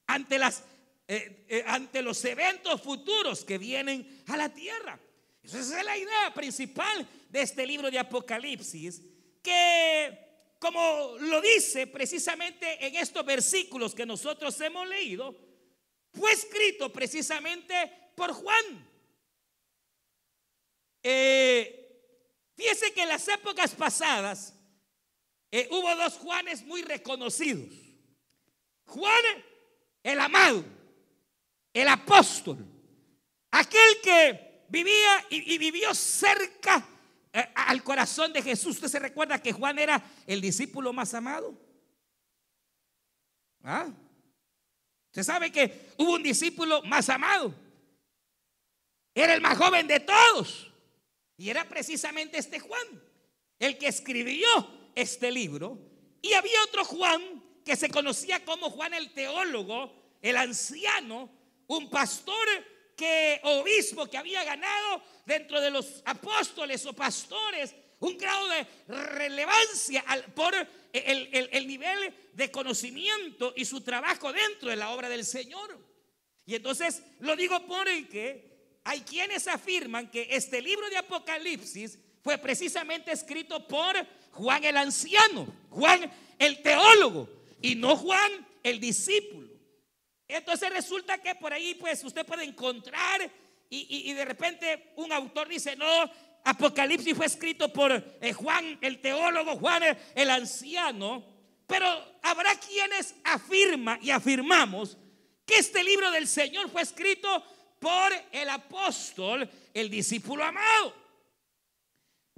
ante 0.07 0.37
las 0.37 0.63
eh, 1.07 1.45
eh, 1.47 1.63
ante 1.67 2.01
los 2.01 2.25
eventos 2.25 2.81
futuros 2.81 3.45
que 3.45 3.59
vienen 3.59 4.23
a 4.25 4.37
la 4.37 4.49
tierra. 4.51 4.99
Esa 5.43 5.59
es 5.59 5.85
la 5.85 5.95
idea 5.95 6.33
principal 6.33 7.07
de 7.29 7.41
este 7.43 7.63
libro 7.67 7.91
de 7.91 7.99
Apocalipsis, 7.99 9.03
que 9.43 10.17
como 10.57 11.15
lo 11.19 11.41
dice 11.41 11.85
precisamente 11.85 12.87
en 12.87 12.95
estos 12.95 13.23
versículos 13.23 13.93
que 13.93 14.03
nosotros 14.03 14.59
hemos 14.61 14.87
leído, 14.87 15.35
fue 16.11 16.31
escrito 16.31 16.91
precisamente 16.91 17.75
por 18.15 18.33
Juan. 18.33 18.89
Eh, 21.03 21.81
que 22.55 23.01
en 23.01 23.09
las 23.09 23.27
épocas 23.27 23.75
pasadas 23.75 24.55
hubo 25.69 25.95
dos 25.95 26.13
Juanes 26.15 26.63
muy 26.63 26.81
reconocidos. 26.81 27.75
Juan 28.85 29.23
el 30.05 30.19
amado 30.19 30.63
el 31.75 31.89
apóstol, 31.89 32.65
aquel 33.51 34.01
que 34.01 34.63
vivía 34.69 35.25
y, 35.29 35.57
vivió 35.57 35.93
cerca 35.93 36.87
eh, 37.33 37.49
al 37.53 37.83
corazón 37.83 38.31
de 38.31 38.41
Jesús. 38.41 38.77
¿Usted 38.77 38.87
se 38.87 38.99
recuerda 38.99 39.43
que 39.43 39.51
Juan 39.51 39.77
era 39.77 40.01
el 40.25 40.39
discípulo 40.39 40.93
más 40.93 41.13
amado? 41.13 41.53
¿Ah? 43.61 43.89
Usted 45.07 45.23
sabe 45.23 45.51
que 45.51 45.91
hubo 45.97 46.13
un 46.13 46.23
discípulo 46.23 46.81
más 46.83 47.09
amado. 47.09 47.53
Era 49.13 49.33
el 49.33 49.41
más 49.41 49.57
joven 49.57 49.85
de 49.85 49.99
todos. 49.99 50.71
Y 51.37 51.49
era 51.49 51.67
precisamente 51.67 52.37
este 52.37 52.61
Juan, 52.61 53.03
el 53.59 53.77
que 53.77 53.87
escribió 53.87 54.47
este 54.95 55.29
libro. 55.29 55.77
Y 56.21 56.31
había 56.31 56.63
otro 56.63 56.85
Juan 56.85 57.43
que 57.65 57.75
se 57.75 57.89
conocía 57.89 58.45
como 58.45 58.69
Juan 58.69 58.93
el 58.93 59.11
teólogo, 59.11 59.91
el 60.21 60.37
anciano, 60.37 61.29
un 61.67 61.89
pastor 61.89 62.47
que 62.95 63.41
obispo 63.43 64.05
que 64.05 64.17
había 64.17 64.43
ganado 64.43 65.01
dentro 65.25 65.59
de 65.59 65.71
los 65.71 66.01
apóstoles 66.05 66.85
o 66.85 66.93
pastores 66.93 67.75
un 67.99 68.17
grado 68.17 68.47
de 68.49 68.67
relevancia 68.87 70.03
por 70.35 70.53
el, 70.93 71.67
nivel 71.67 72.13
de 72.33 72.51
conocimiento 72.51 73.53
y 73.55 73.65
su 73.65 73.81
trabajo 73.81 74.31
dentro 74.31 74.69
de 74.69 74.75
la 74.75 74.91
obra 74.91 75.09
del 75.09 75.25
Señor. 75.25 75.79
Y 76.45 76.55
entonces 76.55 77.01
lo 77.19 77.35
digo 77.35 77.65
porque 77.65 78.79
hay 78.83 79.01
quienes 79.01 79.47
afirman 79.47 80.11
que 80.11 80.27
este 80.29 80.61
libro 80.61 80.89
de 80.89 80.97
Apocalipsis 80.97 81.97
fue 82.21 82.37
precisamente 82.37 83.11
escrito 83.11 83.67
por 83.67 83.95
Juan 84.31 84.63
el 84.63 84.77
anciano, 84.77 85.47
Juan 85.71 86.11
el 86.37 86.61
teólogo, 86.61 87.29
y 87.65 87.73
no 87.73 87.95
Juan 87.95 88.47
el 88.61 88.79
discípulo. 88.79 89.49
Entonces 90.27 90.69
resulta 90.69 91.17
que 91.17 91.33
por 91.33 91.51
ahí 91.51 91.73
pues 91.73 92.03
usted 92.03 92.25
puede 92.25 92.43
encontrar 92.43 93.29
y, 93.67 94.13
de 94.13 94.23
repente 94.23 94.93
un 94.97 95.11
autor 95.11 95.47
dice, 95.47 95.75
no, 95.75 96.09
Apocalipsis 96.43 97.17
fue 97.17 97.25
escrito 97.25 97.73
por 97.73 97.91
eh, 98.21 98.33
Juan 98.33 98.77
el 98.81 99.01
teólogo, 99.01 99.57
Juan 99.57 99.81
el, 100.13 100.29
anciano, 100.29 101.25
pero 101.65 101.87
habrá 102.21 102.55
quienes 102.59 103.15
afirman 103.23 103.99
y 104.01 104.11
afirmamos 104.11 104.97
que 105.45 105.55
este 105.55 105.83
libro 105.83 106.11
del 106.11 106.27
Señor 106.27 106.69
fue 106.69 106.83
escrito 106.83 107.43
por 107.79 108.13
el 108.31 108.47
apóstol, 108.49 109.49
el 109.73 109.89
discípulo 109.89 110.43
amado. 110.43 110.95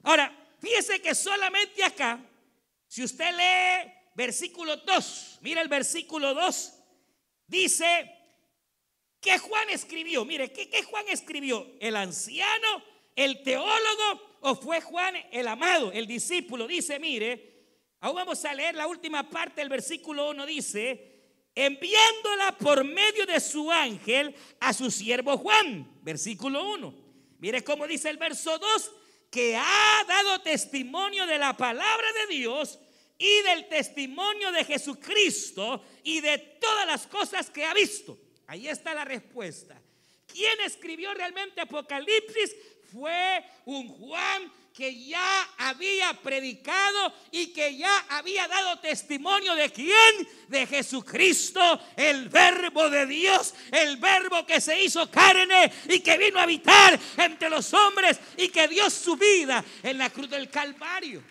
Ahora, 0.04 0.34
fíjese 0.62 1.02
que 1.02 1.14
solamente 1.14 1.84
acá, 1.84 2.20
si 2.88 3.04
usted 3.04 3.36
lee 3.36 3.97
versículo 4.18 4.78
2, 4.78 5.38
mira 5.42 5.62
el 5.62 5.68
versículo 5.68 6.34
2, 6.34 6.74
dice 7.46 8.12
que 9.22 9.38
Juan 9.38 9.70
escribió. 9.70 10.26
Mire, 10.26 10.52
¿qué, 10.52 10.84
Juan 10.84 11.06
escribió? 11.08 11.68
¿El 11.80 11.96
anciano, 11.96 12.84
el 13.16 13.44
teólogo 13.44 14.38
o 14.42 14.56
fue 14.56 14.82
Juan 14.82 15.16
el 15.32 15.48
amado, 15.48 15.92
el 15.92 16.08
discípulo? 16.08 16.66
Dice, 16.66 16.98
mire, 16.98 17.68
aún 18.00 18.16
vamos 18.16 18.44
a 18.44 18.56
leer 18.56 18.74
la 18.74 18.88
última 18.88 19.30
parte 19.30 19.62
del 19.62 19.70
versículo 19.70 20.32
1, 20.32 20.48
dice, 20.48 21.52
enviándola 21.54 22.58
por 22.58 22.84
medio 22.84 23.28
de 23.28 23.40
su 23.40 23.72
ángel 23.72 24.36
a 24.60 24.74
su 24.74 24.90
siervo 24.90 25.38
Juan, 25.38 26.00
versículo 26.02 26.74
1. 26.74 27.08
Mire 27.38 27.64
cómo 27.64 27.86
dice 27.86 28.10
el 28.10 28.18
verso 28.18 28.58
2, 28.58 28.92
que 29.30 29.56
ha 29.56 30.04
dado 30.08 30.42
testimonio 30.42 31.28
de 31.28 31.38
la 31.38 31.56
palabra 31.56 32.08
de 32.14 32.36
Dios 32.36 32.80
y 33.18 33.42
del 33.42 33.68
testimonio 33.68 34.52
de 34.52 34.64
Jesucristo 34.64 35.84
y 36.04 36.22
de 36.22 36.38
todas 36.38 36.86
las 36.86 37.08
cosas 37.08 37.50
que 37.50 37.66
ha 37.66 37.74
visto. 37.74 38.18
Ahí 38.48 38.68
está 38.68 38.94
la 38.94 39.06
respuesta. 39.06 39.80
¿Quién 40.26 40.60
escribió 40.62 41.14
realmente 41.14 41.62
Apocalipsis? 41.62 42.56
Fue 42.92 43.44
un 43.66 43.88
Juan 43.90 44.52
que 44.78 44.96
ya 45.08 45.50
había 45.58 46.14
predicado 46.14 47.12
y 47.32 47.48
que 47.48 47.76
ya 47.76 47.98
había 48.10 48.48
dado 48.48 48.78
testimonio 48.78 49.56
de 49.56 49.72
quién? 49.72 50.28
De 50.48 50.68
Jesucristo, 50.68 51.82
el 51.96 52.30
verbo 52.30 52.88
de 52.88 53.08
Dios, 53.08 53.56
el 53.72 53.98
verbo 53.98 54.46
que 54.46 54.62
se 54.62 54.80
hizo 54.80 55.10
carne 55.10 55.72
y 55.90 56.00
que 56.02 56.20
vino 56.20 56.40
a 56.40 56.44
habitar 56.44 56.98
entre 57.18 57.50
los 57.50 57.74
hombres 57.74 58.20
y 58.38 58.50
que 58.50 58.68
dio 58.68 58.88
su 58.92 59.18
vida 59.18 59.66
en 59.82 59.98
la 59.98 60.12
cruz 60.12 60.30
del 60.30 60.48
Calvario. 60.50 61.24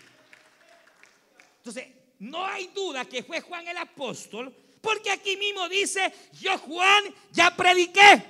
Entonces, 1.66 1.92
no 2.20 2.46
hay 2.46 2.68
duda 2.68 3.04
que 3.06 3.24
fue 3.24 3.40
Juan 3.40 3.66
el 3.66 3.76
apóstol, 3.76 4.54
porque 4.80 5.10
aquí 5.10 5.36
mismo 5.36 5.68
dice, 5.68 6.12
yo 6.40 6.56
Juan 6.58 7.12
ya 7.32 7.56
prediqué, 7.56 8.22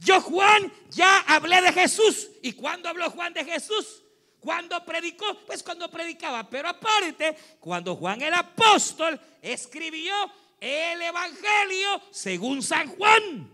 yo 0.00 0.20
Juan 0.20 0.72
ya 0.90 1.20
hablé 1.20 1.62
de 1.62 1.72
Jesús. 1.72 2.30
¿Y 2.42 2.50
cuándo 2.50 2.88
habló 2.88 3.08
Juan 3.10 3.32
de 3.32 3.44
Jesús? 3.44 4.02
Cuando 4.40 4.84
predicó, 4.84 5.38
pues 5.46 5.62
cuando 5.62 5.88
predicaba. 5.88 6.50
Pero 6.50 6.68
aparte, 6.68 7.36
cuando 7.60 7.94
Juan 7.94 8.22
el 8.22 8.34
apóstol 8.34 9.20
escribió 9.40 10.12
el 10.58 11.00
Evangelio 11.00 12.02
según 12.10 12.60
San 12.60 12.88
Juan. 12.88 13.48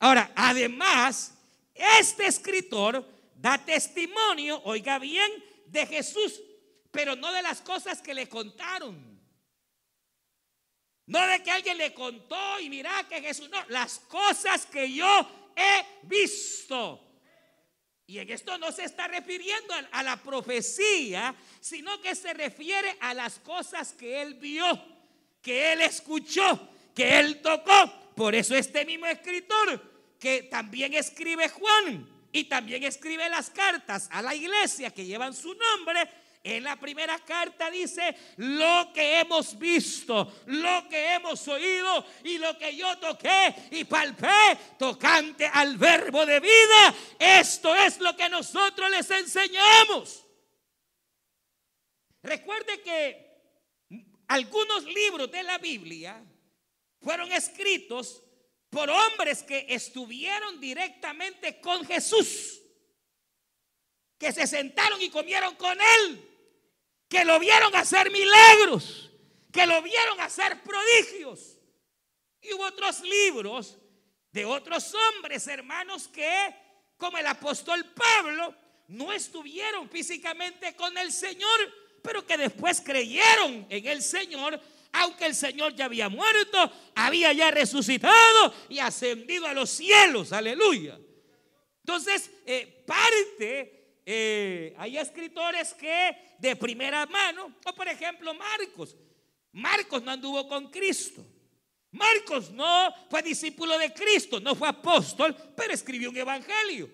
Ahora, 0.00 0.32
además, 0.36 1.32
este 1.74 2.26
escritor 2.26 3.08
da 3.36 3.56
testimonio, 3.56 4.60
oiga 4.64 4.98
bien, 4.98 5.32
de 5.64 5.86
Jesús, 5.86 6.42
pero 6.94 7.16
no 7.16 7.32
de 7.32 7.42
las 7.42 7.60
cosas 7.60 8.00
que 8.00 8.14
le 8.14 8.28
contaron. 8.28 9.20
No 11.06 11.26
de 11.26 11.42
que 11.42 11.50
alguien 11.50 11.76
le 11.76 11.92
contó 11.92 12.60
y 12.60 12.70
mira 12.70 13.04
que 13.08 13.20
Jesús, 13.20 13.50
no, 13.50 13.58
las 13.68 13.98
cosas 13.98 14.64
que 14.64 14.90
yo 14.90 15.52
he 15.56 16.06
visto. 16.06 17.00
Y 18.06 18.18
en 18.18 18.30
esto 18.30 18.56
no 18.58 18.70
se 18.70 18.84
está 18.84 19.08
refiriendo 19.08 19.74
a, 19.90 20.02
la 20.04 20.16
profecía, 20.16 21.34
sino 21.60 22.00
que 22.00 22.14
se 22.14 22.32
refiere 22.32 22.96
a 23.00 23.12
las 23.12 23.40
cosas 23.40 23.92
que 23.92 24.22
él 24.22 24.34
vio, 24.34 24.64
que 25.42 25.72
él 25.72 25.80
escuchó, 25.80 26.68
que 26.94 27.18
él 27.18 27.42
tocó. 27.42 28.12
Por 28.14 28.36
eso 28.36 28.54
este 28.54 28.84
mismo 28.84 29.06
escritor, 29.06 30.16
que 30.20 30.44
también 30.44 30.94
escribe 30.94 31.48
Juan 31.48 32.08
y 32.30 32.44
también 32.44 32.84
escribe 32.84 33.28
las 33.28 33.50
cartas 33.50 34.08
a 34.12 34.22
la 34.22 34.34
iglesia 34.34 34.90
que 34.90 35.04
llevan 35.04 35.34
su 35.34 35.54
nombre, 35.54 36.08
en 36.44 36.62
la 36.62 36.76
primera 36.76 37.18
carta 37.20 37.70
dice, 37.70 38.14
lo 38.36 38.92
que 38.92 39.18
hemos 39.20 39.58
visto, 39.58 40.42
lo 40.44 40.86
que 40.90 41.14
hemos 41.14 41.48
oído 41.48 42.06
y 42.22 42.36
lo 42.36 42.58
que 42.58 42.76
yo 42.76 42.98
toqué 42.98 43.54
y 43.70 43.84
palpé 43.84 44.28
tocante 44.78 45.46
al 45.46 45.78
verbo 45.78 46.26
de 46.26 46.40
vida, 46.40 46.94
esto 47.18 47.74
es 47.74 47.98
lo 47.98 48.14
que 48.14 48.28
nosotros 48.28 48.90
les 48.90 49.10
enseñamos. 49.10 50.26
Recuerde 52.22 52.82
que 52.82 53.24
algunos 54.28 54.84
libros 54.84 55.30
de 55.30 55.42
la 55.44 55.56
Biblia 55.56 56.22
fueron 57.00 57.32
escritos 57.32 58.22
por 58.68 58.90
hombres 58.90 59.42
que 59.42 59.64
estuvieron 59.70 60.60
directamente 60.60 61.58
con 61.62 61.86
Jesús, 61.86 62.60
que 64.18 64.30
se 64.30 64.46
sentaron 64.46 65.00
y 65.00 65.08
comieron 65.08 65.54
con 65.54 65.78
él 65.80 66.32
que 67.08 67.24
lo 67.24 67.38
vieron 67.38 67.74
hacer 67.76 68.10
milagros, 68.10 69.10
que 69.52 69.66
lo 69.66 69.82
vieron 69.82 70.20
hacer 70.20 70.62
prodigios. 70.62 71.58
Y 72.40 72.52
hubo 72.52 72.64
otros 72.64 73.00
libros 73.00 73.78
de 74.32 74.44
otros 74.44 74.94
hombres, 74.94 75.46
hermanos, 75.46 76.08
que, 76.08 76.54
como 76.96 77.18
el 77.18 77.26
apóstol 77.26 77.84
Pablo, 77.94 78.54
no 78.88 79.12
estuvieron 79.12 79.88
físicamente 79.88 80.74
con 80.74 80.96
el 80.98 81.12
Señor, 81.12 81.72
pero 82.02 82.26
que 82.26 82.36
después 82.36 82.80
creyeron 82.80 83.66
en 83.70 83.86
el 83.86 84.02
Señor, 84.02 84.60
aunque 84.92 85.26
el 85.26 85.34
Señor 85.34 85.74
ya 85.74 85.86
había 85.86 86.08
muerto, 86.08 86.70
había 86.94 87.32
ya 87.32 87.50
resucitado 87.50 88.54
y 88.68 88.78
ascendido 88.78 89.46
a 89.46 89.54
los 89.54 89.70
cielos. 89.70 90.32
Aleluya. 90.32 90.98
Entonces, 91.80 92.30
eh, 92.46 92.84
parte 92.86 93.83
eh, 94.06 94.74
hay 94.78 94.98
escritores 94.98 95.72
que 95.74 96.34
de 96.38 96.56
primera 96.56 97.06
mano, 97.06 97.54
o 97.64 97.74
por 97.74 97.88
ejemplo 97.88 98.34
Marcos, 98.34 98.96
Marcos 99.52 100.02
no 100.02 100.10
anduvo 100.10 100.48
con 100.48 100.70
Cristo. 100.70 101.24
Marcos 101.92 102.50
no 102.50 102.92
fue 103.08 103.22
discípulo 103.22 103.78
de 103.78 103.92
Cristo, 103.92 104.40
no 104.40 104.56
fue 104.56 104.68
apóstol, 104.68 105.34
pero 105.56 105.72
escribió 105.72 106.10
un 106.10 106.16
evangelio. 106.16 106.90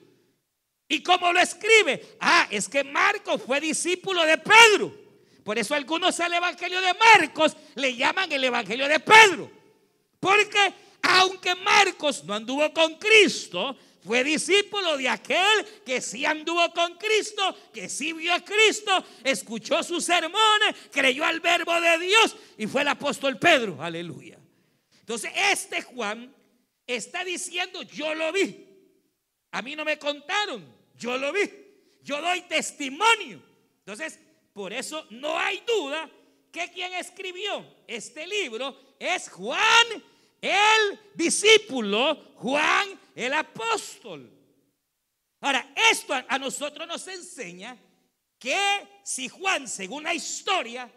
¿Y 0.87 1.03
cómo 1.03 1.33
lo 1.33 1.41
escribe? 1.41 2.17
Ah, 2.21 2.47
es 2.51 2.69
que 2.69 2.85
Marcos 2.85 3.43
fue 3.43 3.61
discípulo 3.61 4.25
de 4.27 4.37
Pedro. 4.37 4.95
Por 5.43 5.59
eso 5.59 5.75
algunos 5.75 6.21
al 6.21 6.35
evangelio 6.35 6.81
de 6.83 6.93
Marcos 6.95 7.57
le 7.77 7.97
llaman 7.97 8.31
el 8.31 8.45
evangelio 8.45 8.87
de 8.89 9.01
Pedro. 9.01 9.51
Porque 10.19 10.75
aunque 11.03 11.55
Marcos 11.55 12.25
no 12.25 12.35
anduvo 12.35 12.71
con 12.75 12.97
Cristo, 12.97 13.77
fue 14.03 14.25
discípulo 14.25 14.97
de 14.97 15.09
aquel 15.09 15.67
que 15.85 16.01
sí 16.01 16.25
anduvo 16.25 16.73
con 16.73 16.97
Cristo, 16.97 17.57
que 17.73 17.89
sí 17.89 18.13
vio 18.13 18.33
a 18.33 18.41
Cristo, 18.41 19.05
escuchó 19.23 19.83
sus 19.83 20.05
sermones, 20.05 20.75
creyó 20.91 21.25
al 21.25 21.41
verbo 21.41 21.79
de 21.81 21.99
Dios 21.99 22.37
y 22.57 22.67
fue 22.67 22.83
el 22.83 22.89
apóstol 22.89 23.39
Pedro. 23.39 23.83
Aleluya. 23.83 24.39
Entonces, 25.01 25.31
este 25.35 25.83
Juan 25.83 26.35
está 26.87 27.25
diciendo, 27.25 27.83
yo 27.83 28.15
lo 28.15 28.33
vi. 28.33 28.67
A 29.51 29.61
mí 29.61 29.77
no 29.77 29.85
me 29.85 29.99
contaron, 29.99 30.65
yo 30.97 31.19
lo 31.19 31.33
vi. 31.33 31.51
Yo 32.03 32.23
doy 32.23 32.41
testimonio. 32.43 33.43
Entonces, 33.81 34.19
por 34.53 34.73
eso 34.73 35.07
no 35.11 35.39
hay 35.39 35.63
duda 35.67 36.09
que 36.51 36.71
quien 36.71 36.95
escribió 36.95 37.65
este 37.87 38.27
libro 38.27 38.95
es 38.99 39.29
Juan 39.29 40.03
el 40.41 41.01
discípulo, 41.15 42.35
Juan 42.37 43.01
el 43.15 43.35
apóstol. 43.35 44.31
Ahora, 45.41 45.73
esto 45.91 46.15
a 46.15 46.39
nosotros 46.39 46.87
nos 46.87 47.07
enseña 47.09 47.77
que 48.39 48.89
si 49.05 49.29
Juan, 49.29 49.69
según 49.69 50.05
la 50.05 50.15
historia, 50.15 50.91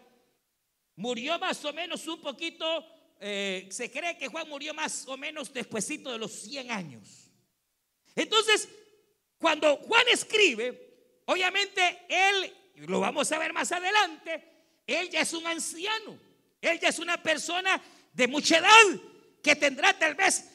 murió 0.96 1.38
más 1.38 1.64
o 1.64 1.72
menos 1.72 2.06
un 2.06 2.20
poquito, 2.20 2.86
eh, 3.20 3.68
se 3.70 3.90
cree 3.90 4.16
que 4.16 4.28
Juan 4.28 4.48
murió 4.48 4.72
más 4.74 5.06
o 5.08 5.16
menos 5.16 5.52
despuesito 5.52 6.10
de 6.10 6.18
los 6.18 6.32
100 6.32 6.70
años. 6.70 7.30
Entonces, 8.14 8.68
cuando 9.38 9.76
Juan 9.76 10.04
escribe, 10.10 11.20
obviamente 11.26 12.06
él, 12.08 12.54
lo 12.86 13.00
vamos 13.00 13.30
a 13.32 13.38
ver 13.38 13.52
más 13.52 13.72
adelante, 13.72 14.42
él 14.86 15.10
ya 15.10 15.20
es 15.20 15.32
un 15.32 15.46
anciano, 15.46 16.18
él 16.60 16.78
ya 16.80 16.88
es 16.88 16.98
una 16.98 17.22
persona 17.22 17.82
de 18.12 18.28
mucha 18.28 18.58
edad, 18.58 19.00
que 19.44 19.54
tendrá 19.54 19.96
tal 19.96 20.14
vez 20.14 20.50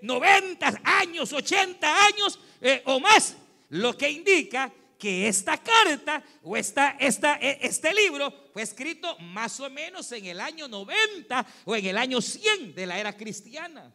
90 0.00 0.68
eh, 0.68 0.72
años, 0.84 1.32
80 1.32 2.06
años 2.06 2.38
eh, 2.60 2.82
o 2.86 3.00
más, 3.00 3.36
lo 3.68 3.98
que 3.98 4.08
indica 4.08 4.72
que 4.98 5.28
esta 5.28 5.58
carta 5.58 6.22
o 6.42 6.56
esta, 6.56 6.96
e, 6.98 7.58
este 7.62 7.92
libro 7.92 8.32
fue 8.52 8.62
escrito 8.62 9.18
más 9.18 9.60
o 9.60 9.68
menos 9.68 10.10
en 10.12 10.24
el 10.24 10.40
año 10.40 10.68
90 10.68 11.46
o 11.66 11.76
en 11.76 11.84
el 11.84 11.98
año 11.98 12.20
100 12.20 12.74
de 12.74 12.86
la 12.86 12.98
era 12.98 13.16
cristiana. 13.16 13.92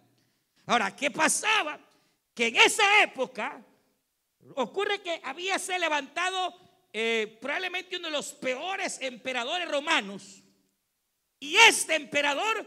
Ahora, 0.65 0.95
¿qué 0.95 1.09
pasaba? 1.09 1.79
Que 2.35 2.47
en 2.47 2.57
esa 2.57 3.01
época 3.01 3.65
ocurre 4.55 5.01
que 5.01 5.21
había 5.23 5.57
se 5.57 5.79
levantado 5.79 6.53
eh, 6.91 7.37
probablemente 7.41 7.97
uno 7.97 8.07
de 8.07 8.13
los 8.13 8.33
peores 8.33 8.99
emperadores 9.01 9.67
romanos. 9.69 10.43
Y 11.39 11.55
este 11.55 11.95
emperador 11.95 12.65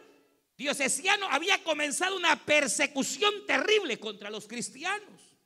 Diocesiano 0.56 1.28
había 1.30 1.62
comenzado 1.62 2.16
una 2.16 2.44
persecución 2.44 3.46
terrible 3.46 3.98
contra 3.98 4.30
los 4.30 4.46
cristianos. 4.46 5.36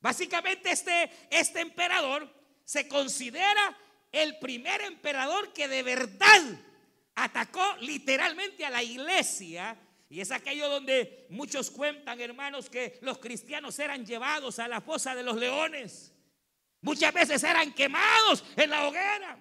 Básicamente 0.00 0.70
este, 0.70 1.10
este 1.30 1.60
emperador 1.60 2.28
se 2.64 2.88
considera 2.88 3.78
el 4.10 4.38
primer 4.38 4.80
emperador 4.82 5.52
que 5.52 5.68
de 5.68 5.82
verdad 5.82 6.42
atacó 7.14 7.64
literalmente 7.80 8.64
a 8.64 8.70
la 8.70 8.82
iglesia. 8.82 9.78
Y 10.10 10.20
es 10.20 10.30
aquello 10.30 10.68
donde 10.68 11.26
muchos 11.30 11.70
cuentan, 11.70 12.20
hermanos, 12.20 12.68
que 12.68 12.98
los 13.02 13.18
cristianos 13.18 13.78
eran 13.78 14.04
llevados 14.04 14.58
a 14.58 14.68
la 14.68 14.80
fosa 14.80 15.14
de 15.14 15.22
los 15.22 15.36
leones. 15.36 16.12
Muchas 16.80 17.14
veces 17.14 17.42
eran 17.42 17.72
quemados 17.72 18.44
en 18.56 18.70
la 18.70 18.86
hoguera. 18.86 19.38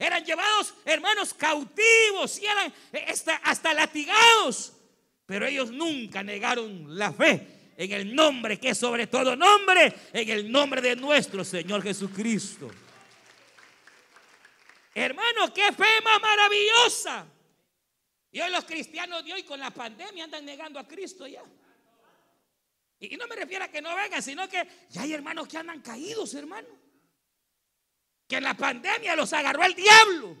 Eran 0.00 0.24
llevados, 0.24 0.72
hermanos, 0.86 1.34
cautivos 1.34 2.38
y 2.40 2.46
eran 2.46 2.72
hasta, 3.06 3.36
hasta 3.36 3.74
latigados. 3.74 4.72
Pero 5.26 5.46
ellos 5.46 5.70
nunca 5.70 6.22
negaron 6.22 6.98
la 6.98 7.12
fe 7.12 7.74
en 7.76 7.92
el 7.92 8.14
nombre 8.14 8.58
que 8.58 8.70
es 8.70 8.78
sobre 8.78 9.06
todo 9.06 9.36
nombre, 9.36 9.94
en 10.14 10.28
el 10.30 10.50
nombre 10.50 10.80
de 10.80 10.96
nuestro 10.96 11.44
Señor 11.44 11.82
Jesucristo. 11.82 12.70
Hermano, 14.94 15.52
qué 15.52 15.70
fe 15.70 16.00
más 16.02 16.20
maravillosa. 16.20 17.26
Y 18.32 18.40
hoy 18.40 18.50
los 18.50 18.64
cristianos 18.64 19.22
de 19.22 19.34
hoy 19.34 19.42
con 19.42 19.60
la 19.60 19.70
pandemia 19.70 20.24
andan 20.24 20.46
negando 20.46 20.78
a 20.78 20.88
Cristo 20.88 21.26
ya. 21.26 21.42
Y 23.00 23.16
no 23.18 23.26
me 23.28 23.36
refiero 23.36 23.66
a 23.66 23.68
que 23.68 23.82
no 23.82 23.94
vengan, 23.94 24.22
sino 24.22 24.48
que 24.48 24.66
ya 24.88 25.02
hay 25.02 25.12
hermanos 25.12 25.46
que 25.46 25.58
andan 25.58 25.82
caídos, 25.82 26.32
hermano. 26.34 26.79
Que 28.30 28.36
en 28.36 28.44
la 28.44 28.54
pandemia 28.54 29.16
los 29.16 29.32
agarró 29.32 29.64
el 29.64 29.74
diablo. 29.74 30.36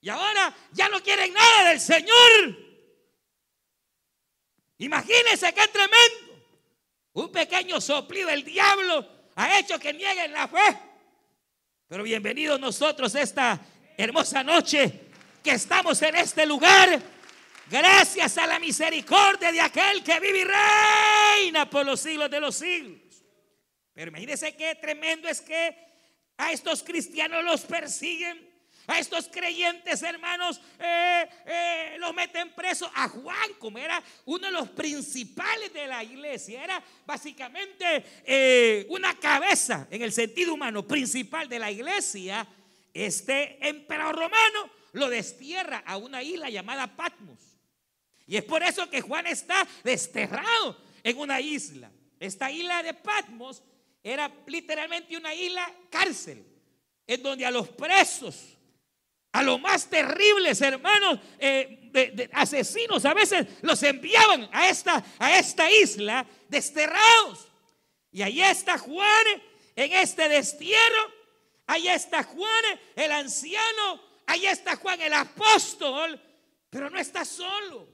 Y 0.00 0.08
ahora 0.08 0.52
ya 0.72 0.88
no 0.88 1.00
quieren 1.00 1.32
nada 1.32 1.68
del 1.68 1.78
Señor. 1.78 2.58
Imagínense 4.78 5.54
qué 5.54 5.68
tremendo. 5.68 6.44
Un 7.12 7.30
pequeño 7.30 7.80
soplido 7.80 8.30
del 8.30 8.42
diablo 8.42 9.08
ha 9.36 9.60
hecho 9.60 9.78
que 9.78 9.92
nieguen 9.92 10.32
la 10.32 10.48
fe. 10.48 10.76
Pero 11.86 12.02
bienvenidos 12.02 12.58
nosotros 12.58 13.14
esta 13.14 13.60
hermosa 13.96 14.42
noche 14.42 15.02
que 15.44 15.52
estamos 15.52 16.02
en 16.02 16.16
este 16.16 16.46
lugar. 16.46 17.00
Gracias 17.70 18.38
a 18.38 18.46
la 18.48 18.58
misericordia 18.58 19.52
de 19.52 19.60
aquel 19.60 20.02
que 20.02 20.18
vive 20.18 20.40
y 20.40 20.44
reina 20.44 21.70
por 21.70 21.86
los 21.86 22.00
siglos 22.00 22.28
de 22.28 22.40
los 22.40 22.56
siglos. 22.56 23.22
Pero 23.92 24.08
imagínense 24.08 24.56
qué 24.56 24.74
tremendo 24.74 25.28
es 25.28 25.40
que 25.40 25.85
a 26.36 26.52
estos 26.52 26.82
cristianos 26.82 27.44
los 27.44 27.62
persiguen 27.62 28.46
a 28.86 29.00
estos 29.00 29.28
creyentes 29.28 30.02
hermanos 30.02 30.60
eh, 30.78 31.28
eh, 31.44 31.96
los 31.98 32.14
meten 32.14 32.52
preso. 32.52 32.90
A 32.94 33.08
Juan, 33.08 33.54
como 33.58 33.78
era 33.78 34.02
uno 34.26 34.46
de 34.46 34.52
los 34.52 34.68
principales 34.70 35.72
de 35.72 35.86
la 35.86 36.04
iglesia, 36.04 36.62
era 36.62 36.82
básicamente 37.04 38.04
eh, 38.24 38.86
una 38.88 39.18
cabeza 39.18 39.88
en 39.90 40.02
el 40.02 40.12
sentido 40.12 40.54
humano 40.54 40.86
principal 40.86 41.48
de 41.48 41.58
la 41.58 41.70
iglesia. 41.70 42.46
Este 42.94 43.58
emperador 43.68 44.16
romano 44.16 44.70
lo 44.92 45.08
destierra 45.08 45.82
a 45.84 45.96
una 45.96 46.22
isla 46.22 46.48
llamada 46.48 46.96
Patmos. 46.96 47.40
Y 48.26 48.36
es 48.36 48.44
por 48.44 48.62
eso 48.62 48.88
que 48.88 49.00
Juan 49.00 49.26
está 49.26 49.66
desterrado 49.84 50.80
en 51.02 51.18
una 51.18 51.40
isla. 51.40 51.90
Esta 52.18 52.50
isla 52.50 52.82
de 52.82 52.94
Patmos 52.94 53.62
era 54.12 54.30
literalmente 54.46 55.16
una 55.16 55.34
isla 55.34 55.70
cárcel, 55.90 56.44
en 57.06 57.22
donde 57.22 57.44
a 57.44 57.50
los 57.50 57.68
presos 57.68 58.56
a 59.36 59.42
los 59.42 59.60
más 59.60 59.90
terribles 59.90 60.62
hermanos 60.62 61.20
eh, 61.38 61.90
de, 61.92 62.30
asesinos. 62.32 63.04
A 63.04 63.12
veces 63.12 63.46
los 63.60 63.82
enviaban 63.82 64.48
a 64.50 64.70
esta, 64.70 65.04
a 65.18 65.38
esta 65.38 65.70
isla 65.70 66.26
desterrados. 66.48 67.46
Y 68.10 68.22
ahí 68.22 68.40
está 68.40 68.78
Juan 68.78 69.26
en 69.74 69.92
este 69.92 70.26
destierro. 70.30 71.12
Ahí 71.66 71.86
está 71.86 72.22
Juan 72.22 72.64
el 72.94 73.12
anciano. 73.12 74.00
Ahí 74.26 74.46
está 74.46 74.76
Juan 74.76 75.02
el 75.02 75.12
apóstol. 75.12 76.18
Pero 76.70 76.88
no 76.88 76.98
está 76.98 77.26
solo. 77.26 77.86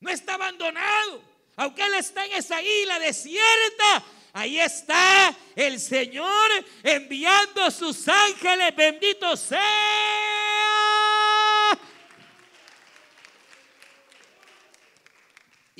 No 0.00 0.10
está 0.10 0.34
abandonado. 0.34 1.22
Aunque 1.54 1.82
él 1.82 1.94
está 1.94 2.26
en 2.26 2.32
esa 2.32 2.60
isla 2.60 2.98
desierta. 2.98 4.04
Ahí 4.32 4.60
está 4.60 5.36
el 5.56 5.80
Señor 5.80 6.50
enviando 6.82 7.70
sus 7.70 8.06
ángeles. 8.08 8.74
Benditos 8.76 9.40
sea 9.40 10.30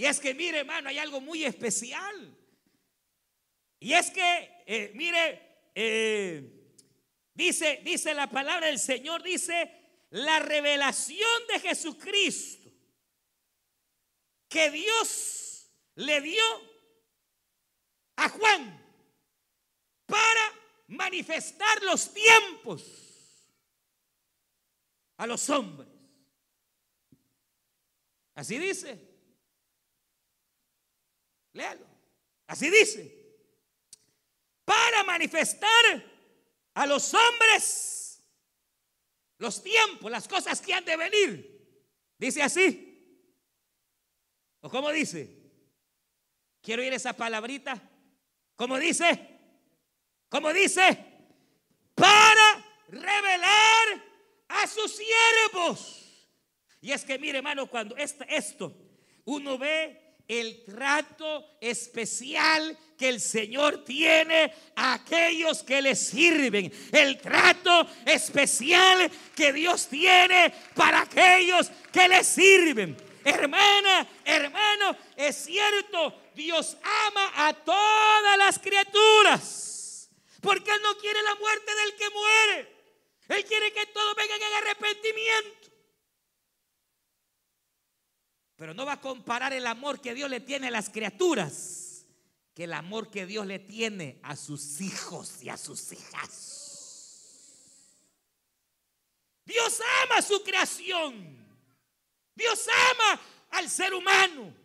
Y 0.00 0.06
es 0.06 0.18
que, 0.18 0.32
mire, 0.32 0.60
hermano, 0.60 0.88
hay 0.88 0.96
algo 0.96 1.20
muy 1.20 1.44
especial. 1.44 2.34
Y 3.78 3.92
es 3.92 4.10
que, 4.10 4.62
eh, 4.64 4.92
mire, 4.94 5.68
eh, 5.74 6.42
dice, 7.34 7.82
dice 7.84 8.14
la 8.14 8.30
palabra 8.30 8.68
del 8.68 8.78
Señor, 8.78 9.22
dice, 9.22 9.70
la 10.08 10.38
revelación 10.38 11.28
de 11.52 11.60
Jesucristo 11.60 12.70
que 14.48 14.70
Dios 14.70 15.70
le 15.96 16.22
dio 16.22 16.69
a 18.20 18.28
Juan 18.28 18.80
para 20.06 20.52
manifestar 20.88 21.82
los 21.82 22.12
tiempos 22.12 22.84
a 25.16 25.26
los 25.26 25.48
hombres. 25.48 25.88
Así 28.34 28.58
dice. 28.58 28.98
Léalo. 31.52 31.86
Así 32.46 32.70
dice. 32.70 33.16
Para 34.64 35.02
manifestar 35.04 36.04
a 36.74 36.86
los 36.86 37.12
hombres 37.14 38.22
los 39.38 39.62
tiempos, 39.62 40.10
las 40.10 40.28
cosas 40.28 40.60
que 40.60 40.74
han 40.74 40.84
de 40.84 40.96
venir. 40.96 41.60
Dice 42.18 42.42
así. 42.42 42.86
¿O 44.60 44.68
cómo 44.68 44.90
dice? 44.90 45.40
Quiero 46.60 46.82
oír 46.82 46.92
esa 46.92 47.14
palabrita. 47.14 47.89
¿Cómo 48.60 48.78
dice? 48.78 49.18
¿Cómo 50.28 50.52
dice? 50.52 50.98
Para 51.94 52.62
revelar 52.88 54.04
a 54.48 54.66
sus 54.66 54.98
siervos. 54.98 56.28
Y 56.82 56.92
es 56.92 57.02
que 57.06 57.18
mire, 57.18 57.38
hermano, 57.38 57.68
cuando 57.68 57.96
esto 57.96 58.70
uno 59.24 59.56
ve 59.56 60.18
el 60.28 60.62
trato 60.64 61.56
especial 61.58 62.76
que 62.98 63.08
el 63.08 63.22
Señor 63.22 63.82
tiene 63.82 64.52
a 64.76 64.92
aquellos 64.92 65.62
que 65.62 65.80
le 65.80 65.96
sirven. 65.96 66.70
El 66.92 67.16
trato 67.16 67.88
especial 68.04 69.10
que 69.34 69.54
Dios 69.54 69.88
tiene 69.88 70.52
para 70.74 71.00
aquellos 71.00 71.70
que 71.90 72.06
le 72.06 72.22
sirven. 72.22 72.94
Hermana, 73.24 74.06
hermano, 74.22 74.96
es 75.16 75.44
cierto, 75.44 76.19
Dios 76.40 76.76
ama 76.82 77.48
a 77.48 77.52
todas 77.52 78.38
las 78.38 78.58
criaturas. 78.58 80.10
Porque 80.40 80.70
Él 80.70 80.80
no 80.82 80.96
quiere 80.96 81.22
la 81.22 81.34
muerte 81.34 81.74
del 81.74 81.96
que 81.96 82.10
muere. 82.10 82.80
Él 83.28 83.44
quiere 83.44 83.72
que 83.72 83.86
todos 83.86 84.16
vengan 84.16 84.40
en 84.40 84.54
arrepentimiento. 84.54 85.70
Pero 88.56 88.74
no 88.74 88.86
va 88.86 88.94
a 88.94 89.00
comparar 89.00 89.52
el 89.52 89.66
amor 89.66 90.00
que 90.00 90.14
Dios 90.14 90.30
le 90.30 90.40
tiene 90.40 90.68
a 90.68 90.70
las 90.70 90.90
criaturas 90.90 92.06
que 92.54 92.64
el 92.64 92.72
amor 92.72 93.10
que 93.10 93.26
Dios 93.26 93.46
le 93.46 93.58
tiene 93.58 94.18
a 94.22 94.36
sus 94.36 94.80
hijos 94.80 95.42
y 95.42 95.48
a 95.48 95.56
sus 95.56 95.92
hijas. 95.92 96.60
Dios 99.44 99.80
ama 100.02 100.22
su 100.22 100.42
creación. 100.42 101.38
Dios 102.34 102.66
ama 102.90 103.20
al 103.50 103.68
ser 103.68 103.94
humano. 103.94 104.59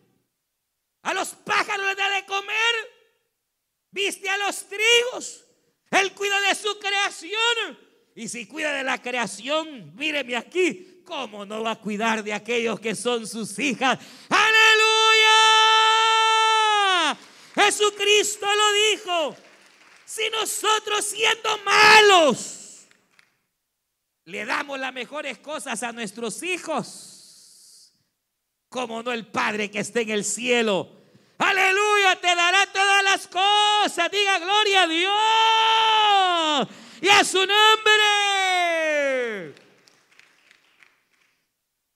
A 1.06 1.14
los 1.14 1.28
pájaros 1.28 1.86
les 1.86 1.96
da 1.96 2.10
de 2.10 2.26
comer. 2.26 2.74
Viste 3.92 4.28
a 4.28 4.36
los 4.38 4.66
trigos. 4.68 5.44
Él 5.92 6.12
cuida 6.14 6.40
de 6.40 6.52
su 6.56 6.76
creación. 6.80 7.78
Y 8.16 8.28
si 8.28 8.48
cuida 8.48 8.72
de 8.72 8.82
la 8.82 9.00
creación, 9.00 9.94
míreme 9.94 10.34
aquí, 10.34 11.02
¿cómo 11.04 11.46
no 11.46 11.62
va 11.62 11.70
a 11.72 11.80
cuidar 11.80 12.24
de 12.24 12.32
aquellos 12.32 12.80
que 12.80 12.96
son 12.96 13.24
sus 13.24 13.56
hijas? 13.60 14.00
Aleluya. 14.28 15.36
Jesucristo 17.54 18.44
lo 18.44 18.72
dijo. 18.72 19.36
Si 20.04 20.28
nosotros 20.30 21.04
siendo 21.04 21.56
malos 21.58 22.84
le 24.24 24.44
damos 24.44 24.80
las 24.80 24.92
mejores 24.92 25.38
cosas 25.38 25.84
a 25.84 25.92
nuestros 25.92 26.42
hijos, 26.42 27.92
como 28.68 29.02
no 29.04 29.12
el 29.12 29.26
Padre 29.28 29.70
que 29.70 29.78
está 29.78 30.00
en 30.00 30.10
el 30.10 30.24
cielo. 30.24 30.95
Te 32.14 32.34
dará 32.34 32.66
todas 32.72 33.02
las 33.02 33.26
cosas. 33.26 34.10
Diga 34.10 34.38
gloria 34.38 34.82
a 34.82 34.86
Dios 34.86 36.68
y 37.00 37.08
a 37.08 37.24
su 37.24 37.38
nombre. 37.38 38.04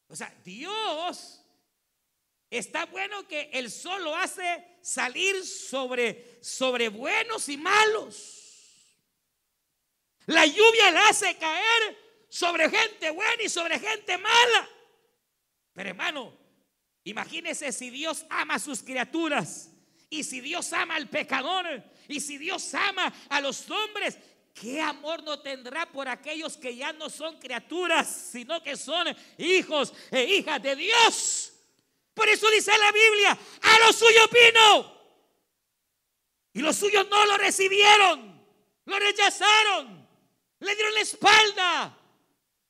O 0.08 0.16
sea, 0.16 0.34
Dios 0.44 1.40
está 2.50 2.86
bueno 2.86 3.28
que 3.28 3.50
el 3.52 3.70
sol 3.70 4.02
lo 4.02 4.16
hace 4.16 4.78
salir 4.82 5.46
sobre, 5.46 6.38
sobre 6.42 6.88
buenos 6.88 7.48
y 7.48 7.56
malos. 7.56 8.38
La 10.26 10.44
lluvia 10.44 10.90
la 10.90 11.08
hace 11.08 11.36
caer 11.36 11.96
sobre 12.28 12.68
gente 12.68 13.10
buena 13.10 13.42
y 13.42 13.48
sobre 13.48 13.78
gente 13.78 14.18
mala. 14.18 14.68
Pero 15.72 15.90
hermano, 15.90 16.36
imagínese 17.04 17.70
si 17.72 17.90
Dios 17.90 18.26
ama 18.28 18.54
a 18.54 18.58
sus 18.58 18.82
criaturas 18.82 19.70
y 20.10 20.24
si 20.24 20.40
Dios 20.40 20.72
ama 20.72 20.96
al 20.96 21.08
pecador 21.08 21.82
y 22.08 22.20
si 22.20 22.36
Dios 22.36 22.74
ama 22.74 23.12
a 23.28 23.40
los 23.40 23.70
hombres 23.70 24.18
¿Qué 24.54 24.80
amor 24.80 25.22
no 25.22 25.38
tendrá 25.40 25.86
por 25.90 26.08
aquellos 26.08 26.56
que 26.56 26.74
ya 26.76 26.92
no 26.92 27.08
son 27.08 27.38
criaturas, 27.38 28.28
sino 28.30 28.62
que 28.62 28.76
son 28.76 29.06
hijos 29.38 29.92
e 30.10 30.24
hijas 30.24 30.62
de 30.62 30.76
Dios? 30.76 31.52
Por 32.12 32.28
eso 32.28 32.50
dice 32.50 32.70
la 32.76 32.92
Biblia, 32.92 33.38
a 33.62 33.86
los 33.86 33.96
suyos 33.96 34.28
vino. 34.30 35.00
Y 36.52 36.60
los 36.60 36.76
suyos 36.76 37.08
no 37.08 37.24
lo 37.26 37.38
recibieron, 37.38 38.44
lo 38.84 38.98
rechazaron, 38.98 40.06
le 40.58 40.74
dieron 40.74 40.94
la 40.94 41.00
espalda. 41.00 41.96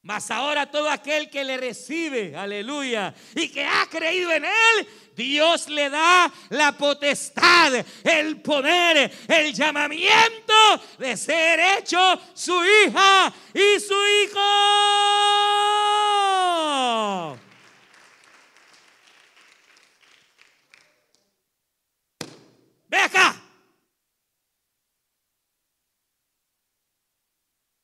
Mas 0.02 0.30
ahora 0.30 0.70
todo 0.70 0.88
aquel 0.88 1.28
que 1.28 1.44
le 1.44 1.56
recibe, 1.56 2.36
aleluya, 2.36 3.14
y 3.34 3.48
que 3.50 3.64
ha 3.64 3.86
creído 3.90 4.30
en 4.30 4.44
él, 4.44 4.88
Dios 5.20 5.68
le 5.68 5.90
da 5.90 6.32
la 6.48 6.72
potestad, 6.72 7.84
el 8.04 8.40
poder, 8.40 9.12
el 9.28 9.52
llamamiento 9.52 10.54
de 10.98 11.14
ser 11.14 11.60
hecho 11.60 11.98
su 12.32 12.58
hija 12.64 13.30
y 13.52 13.78
su 13.80 13.94
hijo. 14.24 14.40
Ve 22.88 22.98
acá. 22.98 23.36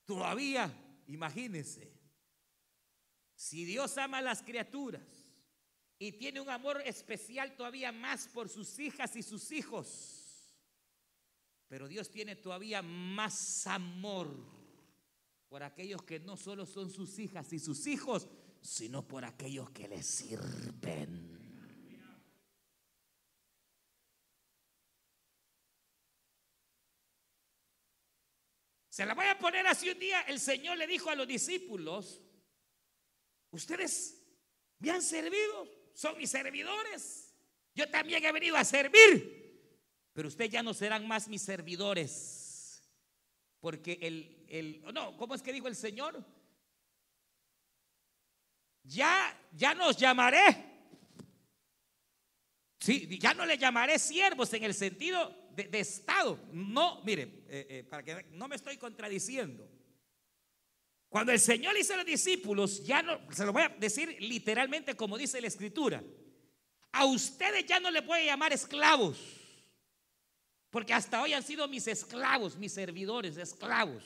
Todavía, 0.06 0.72
imagínense, 1.06 1.92
si 3.34 3.66
Dios 3.66 3.98
ama 3.98 4.18
a 4.18 4.22
las 4.22 4.42
criaturas 4.42 5.02
y 5.98 6.12
tiene 6.12 6.40
un 6.40 6.50
amor 6.50 6.82
especial 6.84 7.54
todavía 7.56 7.92
más 7.92 8.28
por 8.28 8.48
sus 8.48 8.78
hijas 8.78 9.16
y 9.16 9.22
sus 9.22 9.50
hijos, 9.52 10.54
pero 11.68 11.88
Dios 11.88 12.10
tiene 12.10 12.36
todavía 12.36 12.82
más 12.82 13.66
amor 13.66 14.28
por 15.48 15.62
aquellos 15.62 16.02
que 16.02 16.20
no 16.20 16.36
solo 16.36 16.66
son 16.66 16.90
sus 16.90 17.18
hijas 17.18 17.52
y 17.52 17.58
sus 17.58 17.86
hijos, 17.86 18.28
sino 18.60 19.06
por 19.06 19.24
aquellos 19.24 19.70
que 19.70 19.88
le 19.88 20.02
sirven. 20.02 21.36
Se 28.96 29.04
la 29.04 29.12
voy 29.12 29.26
a 29.26 29.38
poner 29.38 29.66
así 29.66 29.90
un 29.90 29.98
día. 29.98 30.22
El 30.22 30.40
Señor 30.40 30.78
le 30.78 30.86
dijo 30.86 31.10
a 31.10 31.14
los 31.14 31.28
discípulos, 31.28 32.22
ustedes 33.50 34.22
me 34.78 34.90
han 34.90 35.02
servido, 35.02 35.68
son 35.96 36.18
mis 36.18 36.30
servidores. 36.30 37.34
Yo 37.74 37.88
también 37.88 38.22
he 38.22 38.30
venido 38.30 38.56
a 38.56 38.64
servir, 38.64 39.58
pero 40.12 40.28
ustedes 40.28 40.50
ya 40.50 40.62
no 40.62 40.74
serán 40.74 41.08
más 41.08 41.26
mis 41.26 41.42
servidores. 41.42 42.86
Porque 43.60 43.98
el, 44.02 44.44
el 44.48 44.82
no, 44.92 45.16
¿cómo 45.16 45.34
es 45.34 45.42
que 45.42 45.52
dijo 45.52 45.68
el 45.68 45.74
Señor? 45.74 46.22
Ya, 48.84 49.36
ya 49.52 49.74
nos 49.74 49.96
llamaré. 49.96 50.64
Sí, 52.78 53.18
ya 53.18 53.32
no 53.32 53.46
le 53.46 53.56
llamaré 53.56 53.98
siervos 53.98 54.52
en 54.52 54.64
el 54.64 54.74
sentido 54.74 55.34
de, 55.52 55.80
Estado. 55.80 56.38
No, 56.52 57.02
mire, 57.04 57.22
eh, 57.48 57.66
eh, 57.70 57.84
para 57.84 58.02
que 58.02 58.26
no 58.32 58.48
me 58.48 58.56
estoy 58.56 58.76
contradiciendo. 58.76 59.66
Cuando 61.16 61.32
el 61.32 61.40
Señor 61.40 61.72
le 61.72 61.80
hizo 61.80 61.94
a 61.94 61.96
los 61.96 62.04
discípulos, 62.04 62.84
ya 62.84 63.00
no, 63.00 63.18
se 63.32 63.46
lo 63.46 63.50
voy 63.54 63.62
a 63.62 63.70
decir 63.70 64.18
literalmente 64.20 64.94
como 64.94 65.16
dice 65.16 65.40
la 65.40 65.46
Escritura, 65.46 66.04
a 66.92 67.06
ustedes 67.06 67.64
ya 67.64 67.80
no 67.80 67.88
voy 68.02 68.20
a 68.20 68.24
llamar 68.26 68.52
esclavos, 68.52 69.16
porque 70.68 70.92
hasta 70.92 71.22
hoy 71.22 71.32
han 71.32 71.42
sido 71.42 71.66
mis 71.68 71.88
esclavos, 71.88 72.56
mis 72.56 72.74
servidores, 72.74 73.38
esclavos. 73.38 74.04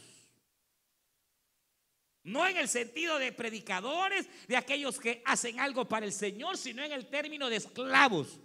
No 2.23 2.47
en 2.47 2.57
el 2.59 2.69
sentido 2.69 3.19
de 3.19 3.33
predicadores, 3.33 4.29
de 4.47 4.57
aquellos 4.57 5.01
que 5.01 5.21
hacen 5.25 5.59
algo 5.59 5.89
para 5.89 6.07
el 6.07 6.13
Señor, 6.13 6.57
sino 6.57 6.85
en 6.85 6.93
el 6.93 7.09
término 7.09 7.49
de 7.49 7.57
esclavos. 7.57 8.39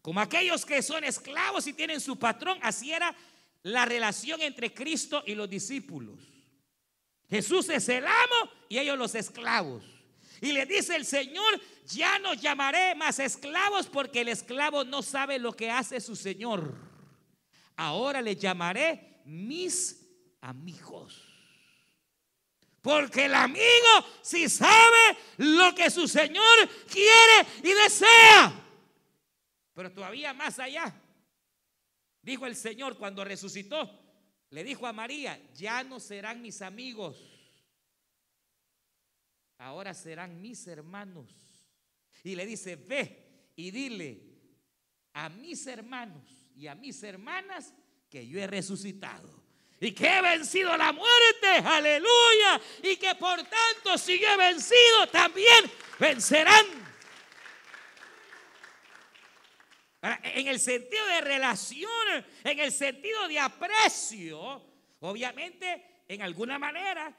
Como 0.00 0.20
aquellos 0.20 0.64
que 0.64 0.80
son 0.80 1.04
esclavos 1.04 1.66
y 1.66 1.74
tienen 1.74 2.00
su 2.00 2.18
patrón, 2.18 2.58
así 2.62 2.92
era 2.92 3.14
la 3.62 3.84
relación 3.84 4.40
entre 4.40 4.72
Cristo 4.72 5.22
y 5.26 5.34
los 5.34 5.50
discípulos. 5.50 6.39
Jesús 7.30 7.68
es 7.68 7.88
el 7.88 8.04
amo 8.04 8.50
y 8.68 8.78
ellos 8.78 8.98
los 8.98 9.14
esclavos. 9.14 9.84
Y 10.40 10.52
le 10.52 10.66
dice 10.66 10.96
el 10.96 11.06
Señor, 11.06 11.60
ya 11.86 12.18
no 12.18 12.34
llamaré 12.34 12.94
más 12.96 13.18
esclavos 13.20 13.86
porque 13.86 14.22
el 14.22 14.28
esclavo 14.28 14.84
no 14.84 15.02
sabe 15.02 15.38
lo 15.38 15.54
que 15.54 15.70
hace 15.70 16.00
su 16.00 16.16
Señor. 16.16 16.74
Ahora 17.76 18.20
le 18.20 18.34
llamaré 18.34 19.22
mis 19.24 20.06
amigos. 20.40 21.26
Porque 22.82 23.26
el 23.26 23.34
amigo 23.34 23.60
si 24.22 24.48
sabe 24.48 25.16
lo 25.36 25.74
que 25.74 25.90
su 25.90 26.08
Señor 26.08 26.68
quiere 26.90 27.46
y 27.62 27.72
desea. 27.72 28.52
Pero 29.74 29.92
todavía 29.92 30.32
más 30.32 30.58
allá, 30.58 30.92
dijo 32.22 32.46
el 32.46 32.56
Señor 32.56 32.96
cuando 32.96 33.24
resucitó, 33.24 33.99
le 34.50 34.64
dijo 34.64 34.86
a 34.86 34.92
María, 34.92 35.40
ya 35.54 35.82
no 35.84 36.00
serán 36.00 36.42
mis 36.42 36.60
amigos, 36.60 37.16
ahora 39.58 39.94
serán 39.94 40.40
mis 40.40 40.66
hermanos. 40.66 41.30
Y 42.24 42.34
le 42.34 42.44
dice, 42.44 42.76
ve 42.76 43.52
y 43.56 43.70
dile 43.70 44.20
a 45.12 45.28
mis 45.28 45.66
hermanos 45.66 46.50
y 46.56 46.66
a 46.66 46.74
mis 46.74 47.02
hermanas 47.02 47.72
que 48.08 48.26
yo 48.26 48.40
he 48.40 48.46
resucitado 48.46 49.40
y 49.80 49.92
que 49.92 50.06
he 50.06 50.20
vencido 50.20 50.76
la 50.76 50.92
muerte, 50.92 51.48
aleluya, 51.64 52.60
y 52.82 52.96
que 52.96 53.14
por 53.14 53.38
tanto 53.38 53.96
si 53.96 54.18
yo 54.18 54.28
he 54.28 54.36
vencido, 54.36 55.06
también 55.10 55.70
vencerán. 55.98 56.66
En 60.02 60.48
el 60.48 60.58
sentido 60.58 61.04
de 61.06 61.20
relación, 61.20 62.24
en 62.44 62.58
el 62.58 62.72
sentido 62.72 63.28
de 63.28 63.38
aprecio, 63.38 64.62
obviamente, 65.00 66.04
en 66.08 66.22
alguna 66.22 66.58
manera, 66.58 67.14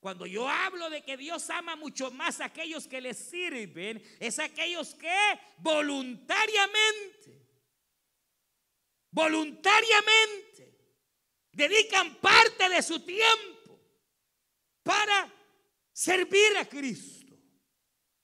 cuando 0.00 0.26
yo 0.26 0.48
hablo 0.48 0.90
de 0.90 1.02
que 1.02 1.16
Dios 1.16 1.48
ama 1.50 1.76
mucho 1.76 2.10
más 2.10 2.40
a 2.40 2.46
aquellos 2.46 2.88
que 2.88 3.00
le 3.00 3.14
sirven, 3.14 4.02
es 4.18 4.38
aquellos 4.40 4.94
que 4.96 5.16
voluntariamente, 5.58 7.48
voluntariamente, 9.10 10.76
dedican 11.52 12.16
parte 12.16 12.68
de 12.68 12.82
su 12.82 13.00
tiempo 13.00 13.80
para 14.82 15.32
servir 15.92 16.56
a 16.58 16.64
Cristo, 16.64 17.38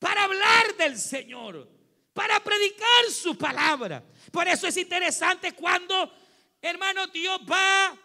para 0.01 0.25
hablar 0.25 0.77
del 0.77 0.99
Señor 0.99 1.80
para 2.21 2.39
predicar 2.39 3.11
su 3.11 3.35
palabra. 3.35 4.05
Por 4.31 4.47
eso 4.47 4.67
es 4.67 4.77
interesante 4.77 5.53
cuando, 5.53 6.13
hermano, 6.61 7.07
Dios 7.07 7.41
va 7.51 7.97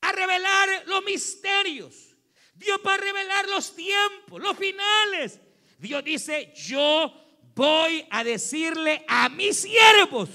a 0.00 0.12
revelar 0.12 0.84
los 0.86 1.02
misterios. 1.02 2.14
Dios 2.54 2.80
va 2.86 2.94
a 2.94 2.98
revelar 2.98 3.48
los 3.48 3.74
tiempos, 3.74 4.40
los 4.40 4.56
finales. 4.56 5.40
Dios 5.80 6.04
dice, 6.04 6.52
yo 6.54 7.12
voy 7.56 8.06
a 8.08 8.22
decirle 8.22 9.04
a 9.08 9.28
mis 9.28 9.62
siervos 9.62 10.28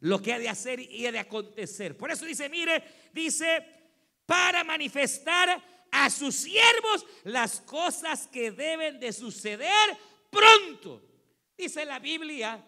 lo 0.00 0.22
que 0.22 0.32
ha 0.32 0.38
de 0.38 0.48
hacer 0.48 0.80
y 0.80 1.04
ha 1.04 1.12
de 1.12 1.18
acontecer. 1.18 1.94
Por 1.94 2.10
eso 2.10 2.24
dice, 2.24 2.48
mire, 2.48 2.82
dice, 3.12 3.62
para 4.24 4.64
manifestar 4.64 5.62
a 5.90 6.08
sus 6.08 6.34
siervos 6.34 7.04
las 7.24 7.60
cosas 7.60 8.26
que 8.28 8.50
deben 8.50 8.98
de 8.98 9.12
suceder 9.12 9.98
pronto. 10.30 11.07
Dice 11.58 11.84
la 11.84 11.98
Biblia 11.98 12.64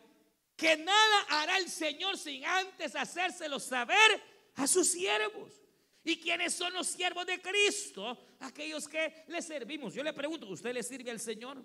que 0.57 0.77
nada 0.77 1.23
hará 1.29 1.57
el 1.59 1.71
Señor 1.71 2.19
sin 2.19 2.45
antes 2.45 2.97
hacérselo 2.97 3.61
saber 3.61 4.21
a 4.57 4.67
sus 4.67 4.89
siervos. 4.89 5.63
¿Y 6.03 6.19
quiénes 6.19 6.53
son 6.55 6.73
los 6.73 6.89
siervos 6.89 7.25
de 7.25 7.41
Cristo? 7.41 8.19
Aquellos 8.41 8.89
que 8.89 9.25
le 9.29 9.41
servimos. 9.41 9.95
Yo 9.95 10.03
le 10.03 10.13
pregunto, 10.13 10.49
¿usted 10.49 10.75
le 10.75 10.83
sirve 10.83 11.13
al 11.13 11.21
Señor? 11.21 11.63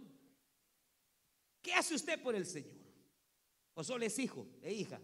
¿Qué 1.62 1.74
hace 1.74 1.96
usted 1.96 2.22
por 2.22 2.36
el 2.36 2.46
Señor? 2.46 2.76
¿O 3.74 3.84
solo 3.84 4.06
es 4.06 4.20
hijo 4.20 4.48
e 4.62 4.72
hija? 4.72 5.02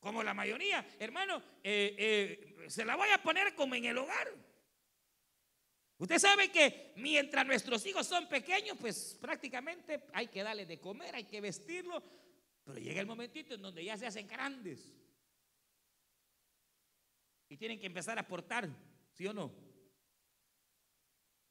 Como 0.00 0.22
la 0.22 0.34
mayoría, 0.34 0.86
hermano, 0.98 1.42
eh, 1.62 1.94
eh, 1.98 2.70
se 2.70 2.84
la 2.84 2.96
voy 2.96 3.10
a 3.10 3.22
poner 3.22 3.54
como 3.54 3.74
en 3.74 3.84
el 3.84 3.98
hogar. 3.98 4.34
Usted 5.98 6.18
sabe 6.18 6.50
que 6.50 6.92
mientras 6.96 7.46
nuestros 7.46 7.86
hijos 7.86 8.06
son 8.06 8.28
pequeños, 8.28 8.76
pues 8.80 9.16
prácticamente 9.20 10.04
hay 10.12 10.26
que 10.26 10.42
darles 10.42 10.66
de 10.66 10.80
comer, 10.80 11.14
hay 11.14 11.24
que 11.24 11.40
vestirlo, 11.40 12.02
pero 12.64 12.78
llega 12.78 13.00
el 13.00 13.06
momentito 13.06 13.54
en 13.54 13.62
donde 13.62 13.84
ya 13.84 13.96
se 13.96 14.06
hacen 14.06 14.26
grandes 14.26 14.92
y 17.48 17.56
tienen 17.56 17.78
que 17.78 17.86
empezar 17.86 18.18
a 18.18 18.22
aportar, 18.22 18.68
¿sí 19.12 19.26
o 19.26 19.32
no? 19.32 19.54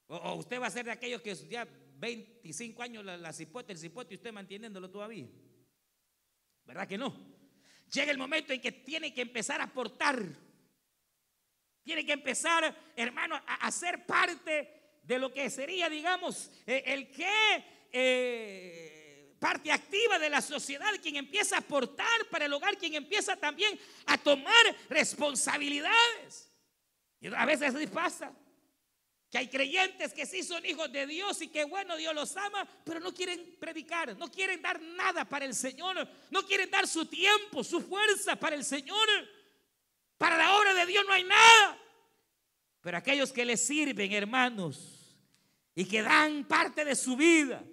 O, 0.07 0.33
usted 0.33 0.59
va 0.59 0.67
a 0.67 0.71
ser 0.71 0.85
de 0.85 0.91
aquellos 0.91 1.21
que 1.21 1.33
ya 1.35 1.65
25 1.95 2.83
años 2.83 3.05
la, 3.05 3.15
la 3.15 3.31
cipote, 3.31 3.71
el 3.71 3.79
cipote 3.79 4.13
y 4.13 4.17
usted 4.17 4.33
manteniéndolo 4.33 4.89
todavía. 4.89 5.27
¿Verdad 6.65 6.87
que 6.87 6.97
no? 6.97 7.15
Llega 7.93 8.11
el 8.11 8.17
momento 8.17 8.51
en 8.51 8.61
que 8.61 8.71
tiene 8.71 9.13
que 9.13 9.21
empezar 9.21 9.61
a 9.61 9.65
aportar. 9.65 10.21
Tiene 11.83 12.05
que 12.05 12.13
empezar, 12.13 12.75
hermano, 12.95 13.41
a, 13.45 13.71
ser 13.71 14.05
parte 14.05 14.99
de 15.03 15.19
lo 15.19 15.33
que 15.33 15.49
sería, 15.49 15.89
digamos, 15.89 16.49
eh, 16.65 16.83
el 16.85 17.11
que 17.11 17.29
eh, 17.91 19.35
parte 19.37 19.69
activa 19.71 20.17
de 20.17 20.29
la 20.29 20.41
sociedad, 20.41 20.89
quien 21.01 21.17
empieza 21.17 21.57
a 21.57 21.59
aportar 21.59 22.25
para 22.31 22.45
el 22.45 22.53
hogar, 22.53 22.77
quien 22.77 22.95
empieza 22.95 23.35
también 23.35 23.77
a 24.05 24.17
tomar 24.17 24.75
responsabilidades. 24.89 26.49
Y 27.19 27.27
a 27.27 27.45
veces 27.45 27.75
así 27.75 27.87
pasa. 27.87 28.33
Que 29.29 29.39
hay 29.39 29.47
creyentes 29.47 30.13
que 30.13 30.25
sí 30.25 30.43
son 30.43 30.65
hijos 30.65 30.91
de 30.91 31.07
Dios 31.07 31.41
y 31.41 31.47
que 31.47 31.65
bueno, 31.65 31.97
Dios 31.97 32.13
los 32.13 32.37
ama, 32.37 32.65
pero 32.85 32.99
no 32.99 33.13
quieren 33.13 33.57
predicar, 33.59 34.15
no 34.15 34.31
quieren 34.31 34.61
dar 34.61 34.79
nada 34.79 35.25
para 35.25 35.43
el 35.43 35.55
Señor, 35.55 36.07
no 36.29 36.45
quieren 36.45 36.69
dar 36.69 36.87
su 36.87 37.07
tiempo, 37.07 37.63
su 37.63 37.81
fuerza 37.81 38.35
para 38.35 38.55
el 38.55 38.63
Señor. 38.63 39.09
Para 40.17 40.37
la 40.37 40.55
obra 40.57 40.73
de 40.73 40.85
Dios 40.85 41.03
no 41.07 41.13
hay 41.13 41.23
nada. 41.23 41.79
Pero 42.81 42.97
aquellos 42.97 43.31
que 43.31 43.45
le 43.45 43.55
sirven, 43.55 44.11
hermanos, 44.11 45.03
y 45.73 45.85
que 45.85 46.01
dan 46.01 46.43
parte 46.45 46.83
de 46.83 46.95
su 46.95 47.15
vida, 47.15 47.63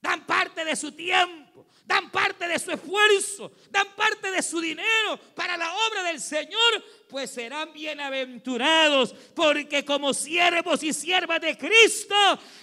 dan 0.00 0.26
parte 0.26 0.64
de 0.64 0.74
su 0.74 0.92
tiempo, 0.92 1.66
dan 1.84 2.10
parte 2.10 2.48
de 2.48 2.58
su 2.58 2.72
esfuerzo, 2.72 3.52
dan 3.70 3.86
parte 3.94 4.30
de 4.30 4.42
su 4.42 4.60
dinero 4.60 5.16
para 5.34 5.56
la 5.56 5.72
obra 5.72 6.02
del 6.02 6.20
Señor, 6.20 6.84
pues 7.08 7.30
serán 7.30 7.72
bienaventurados, 7.72 9.14
porque 9.34 9.84
como 9.84 10.12
siervos 10.12 10.82
y 10.82 10.92
siervas 10.92 11.40
de 11.40 11.56
Cristo 11.56 12.16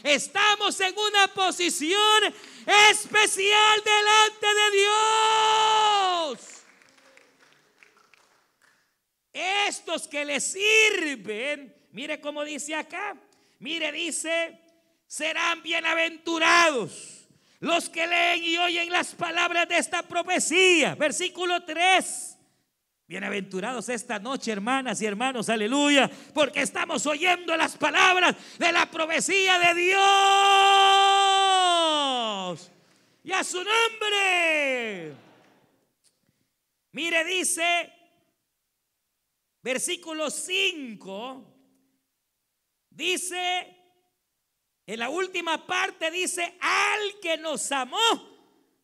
estamos 0.03 0.79
en 0.81 0.93
una 0.97 1.27
posición 1.29 2.33
especial 2.91 3.83
delante 3.83 4.47
de 4.47 4.71
Dios. 4.77 6.58
Estos 9.33 10.07
que 10.07 10.25
le 10.25 10.39
sirven, 10.39 11.75
mire 11.91 12.19
cómo 12.19 12.43
dice 12.43 12.75
acá, 12.75 13.15
mire, 13.59 13.91
dice, 13.91 14.59
serán 15.07 15.61
bienaventurados 15.61 17.27
los 17.59 17.89
que 17.89 18.07
leen 18.07 18.43
y 18.43 18.57
oyen 18.57 18.89
las 18.89 19.13
palabras 19.13 19.67
de 19.67 19.77
esta 19.77 20.01
profecía. 20.03 20.95
Versículo 20.95 21.63
3. 21.63 22.37
Bienaventurados 23.07 23.89
esta 23.89 24.19
noche, 24.19 24.51
hermanas 24.51 25.01
y 25.01 25.05
hermanos, 25.07 25.49
aleluya, 25.49 26.09
porque 26.31 26.61
estamos 26.61 27.07
oyendo 27.07 27.57
las 27.57 27.75
palabras 27.75 28.35
de 28.59 28.71
la 28.71 28.85
profecía 28.89 29.57
de 29.57 29.73
Dios. 29.73 29.99
Y 33.23 33.31
a 33.31 33.43
su 33.43 33.57
nombre. 33.57 35.13
Mire, 36.91 37.25
dice, 37.25 37.91
versículo 39.69 40.31
5, 40.31 41.45
dice, 42.89 43.77
en 44.87 44.99
la 44.99 45.09
última 45.09 45.63
parte 45.67 46.09
dice, 46.09 46.57
al 46.59 47.19
que 47.21 47.37
nos 47.37 47.71
amó 47.71 47.99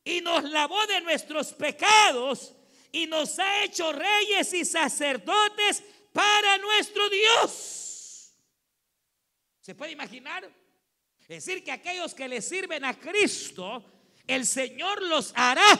y 0.03 0.21
nos 0.21 0.43
lavó 0.43 0.85
de 0.85 1.01
nuestros 1.01 1.53
pecados 1.53 2.53
y 2.91 3.07
nos 3.07 3.39
ha 3.39 3.63
hecho 3.63 3.91
reyes 3.93 4.53
y 4.53 4.63
sacerdotes 4.63 5.83
para 6.13 6.59
nuestro 6.59 7.09
Dios. 7.09 8.37
¿Se 9.61 9.73
puede 9.73 9.93
imaginar? 9.93 10.47
Es 11.21 11.27
decir, 11.27 11.63
que 11.63 11.71
aquellos 11.71 12.13
que 12.13 12.27
le 12.27 12.43
sirven 12.43 12.85
a 12.85 12.93
Cristo, 12.99 13.83
el 14.27 14.45
Señor 14.45 15.01
los 15.01 15.33
hará 15.35 15.79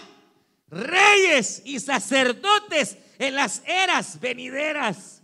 reyes 0.69 1.62
y 1.65 1.80
sacerdotes 1.80 2.97
en 3.19 3.36
las 3.36 3.62
eras 3.65 4.19
venideras. 4.19 5.21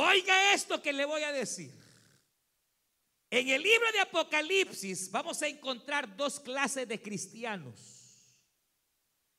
Oiga 0.00 0.54
esto 0.54 0.80
que 0.80 0.92
le 0.92 1.04
voy 1.04 1.24
a 1.24 1.32
decir. 1.32 1.74
En 3.30 3.48
el 3.48 3.60
libro 3.60 3.90
de 3.90 3.98
Apocalipsis 3.98 5.10
vamos 5.10 5.42
a 5.42 5.48
encontrar 5.48 6.16
dos 6.16 6.38
clases 6.38 6.86
de 6.86 7.02
cristianos. 7.02 8.38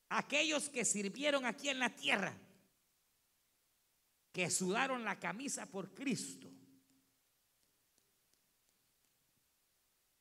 Aquellos 0.09 0.67
que 0.67 0.83
sirvieron 0.83 1.45
aquí 1.45 1.69
en 1.69 1.79
la 1.79 1.95
tierra, 1.95 2.37
que 4.33 4.49
sudaron 4.49 5.05
la 5.05 5.17
camisa 5.17 5.65
por 5.65 5.93
Cristo, 5.93 6.51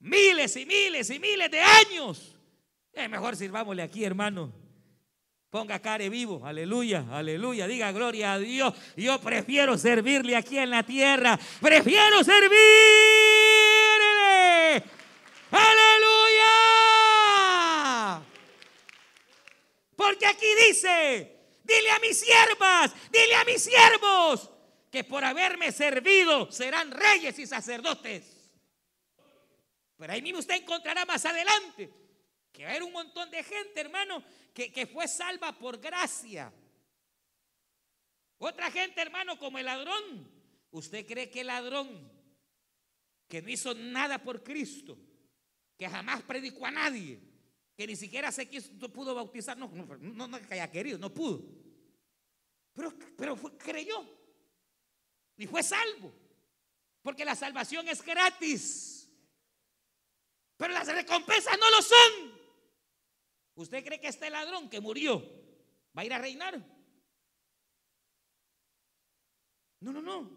miles 0.00 0.56
y 0.56 0.66
miles 0.66 1.10
y 1.10 1.18
miles 1.18 1.50
de 1.50 1.60
años. 1.60 2.36
Es 2.92 3.10
mejor 3.10 3.36
sirvámosle 3.36 3.82
aquí, 3.82 4.04
hermano. 4.04 4.52
Ponga 5.50 5.78
care 5.78 6.08
vivo, 6.08 6.44
aleluya, 6.44 7.04
aleluya. 7.10 7.66
Diga 7.66 7.92
gloria 7.92 8.34
a 8.34 8.38
Dios. 8.38 8.74
Yo 8.96 9.20
prefiero 9.20 9.78
servirle 9.78 10.36
aquí 10.36 10.58
en 10.58 10.70
la 10.70 10.82
tierra. 10.82 11.38
Prefiero 11.60 12.22
servirle. 12.24 12.56
Aleluya. 15.50 16.46
Porque 19.94 20.26
aquí 20.26 20.46
dice, 20.68 21.32
dile 21.64 21.90
a 21.90 21.98
mis 22.00 22.20
siervas, 22.20 22.92
dile 23.10 23.34
a 23.34 23.44
mis 23.44 23.62
siervos, 23.62 24.50
que 24.96 25.04
por 25.04 25.22
haberme 25.22 25.72
servido 25.72 26.50
serán 26.50 26.90
reyes 26.90 27.38
y 27.38 27.46
sacerdotes. 27.46 28.50
Pero 29.94 30.10
ahí 30.10 30.22
mismo 30.22 30.38
usted 30.38 30.54
encontrará 30.54 31.04
más 31.04 31.22
adelante 31.26 31.92
que 32.50 32.62
va 32.62 32.70
a 32.70 32.70
haber 32.70 32.82
un 32.82 32.94
montón 32.94 33.30
de 33.30 33.42
gente, 33.42 33.78
hermano, 33.78 34.24
que, 34.54 34.88
fue 34.90 35.06
salva 35.06 35.52
por 35.52 35.78
gracia. 35.78 36.50
Otra 38.38 38.70
gente, 38.70 39.02
hermano, 39.02 39.38
como 39.38 39.58
el 39.58 39.66
ladrón. 39.66 40.30
¿Usted 40.70 41.06
cree 41.06 41.28
que 41.28 41.42
el 41.42 41.48
ladrón, 41.48 42.10
que 43.28 43.42
no 43.42 43.50
hizo 43.50 43.74
nada 43.74 44.22
por 44.22 44.42
Cristo, 44.42 44.96
que 45.76 45.90
jamás 45.90 46.22
predicó 46.22 46.64
a 46.64 46.70
nadie, 46.70 47.20
que 47.76 47.86
ni 47.86 47.96
siquiera 47.96 48.32
se 48.32 48.48
quiso, 48.48 48.72
pudo 48.90 49.14
bautizar, 49.14 49.58
no, 49.58 49.68
no, 49.68 50.26
no, 50.26 50.40
que 50.40 50.54
haya 50.54 50.70
querido, 50.70 50.96
no 50.96 51.12
pudo. 51.12 51.44
Pero, 52.72 52.94
pero 53.14 53.36
creyó 53.58 54.15
y 55.36 55.46
fue 55.46 55.62
salvo. 55.62 56.12
Porque 57.02 57.24
la 57.24 57.34
salvación 57.34 57.88
es 57.88 58.02
gratis. 58.02 59.08
Pero 60.56 60.72
las 60.72 60.88
recompensas 60.88 61.58
no 61.58 61.70
lo 61.70 61.82
son. 61.82 62.36
¿Usted 63.54 63.84
cree 63.84 64.00
que 64.00 64.08
este 64.08 64.28
ladrón 64.30 64.68
que 64.68 64.80
murió 64.80 65.20
va 65.96 66.02
a 66.02 66.04
ir 66.04 66.12
a 66.12 66.18
reinar? 66.18 66.60
No, 69.80 69.92
no, 69.92 70.02
no. 70.02 70.30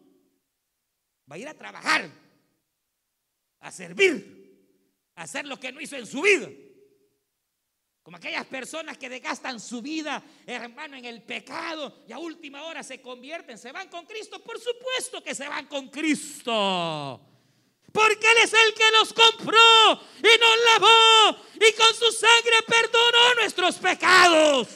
Va 1.30 1.36
a 1.36 1.38
ir 1.38 1.48
a 1.48 1.54
trabajar, 1.54 2.10
a 3.60 3.72
servir, 3.72 5.12
a 5.16 5.24
hacer 5.24 5.46
lo 5.46 5.60
que 5.60 5.72
no 5.72 5.80
hizo 5.80 5.96
en 5.96 6.08
su 6.08 6.22
vida. 6.22 6.50
Como 8.10 8.18
aquellas 8.18 8.48
personas 8.48 8.98
que 8.98 9.08
desgastan 9.08 9.60
su 9.60 9.84
vida, 9.84 10.24
hermano, 10.48 10.98
en 10.98 11.06
el 11.06 11.22
pecado 11.22 11.96
y 12.08 12.12
a 12.12 12.18
última 12.18 12.64
hora 12.64 12.82
se 12.82 13.00
convierten, 13.00 13.56
se 13.56 13.72
van 13.72 13.88
con 13.88 14.08
Cristo. 14.08 14.44
Por 14.44 14.60
supuesto 14.60 15.22
que 15.24 15.36
se 15.36 15.48
van 15.48 15.68
con 15.68 15.90
Cristo. 15.90 17.22
Porque 17.94 18.32
Él 18.32 18.38
es 18.46 18.52
el 18.52 18.74
que 18.74 18.92
nos 18.94 19.14
compró 19.14 20.02
y 20.18 20.40
nos 20.40 20.58
lavó 20.66 21.40
y 21.54 21.72
con 21.74 21.94
su 21.94 22.12
sangre 22.12 22.56
perdonó 22.66 23.36
nuestros 23.36 23.76
pecados. 23.76 24.68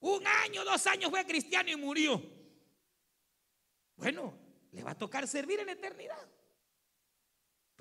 Un 0.00 0.26
año, 0.26 0.64
dos 0.64 0.86
años 0.86 1.10
fue 1.10 1.26
cristiano 1.26 1.70
y 1.70 1.76
murió. 1.76 2.22
Bueno, 3.96 4.32
le 4.70 4.82
va 4.82 4.92
a 4.92 4.98
tocar 4.98 5.28
servir 5.28 5.60
en 5.60 5.68
eternidad. 5.68 6.26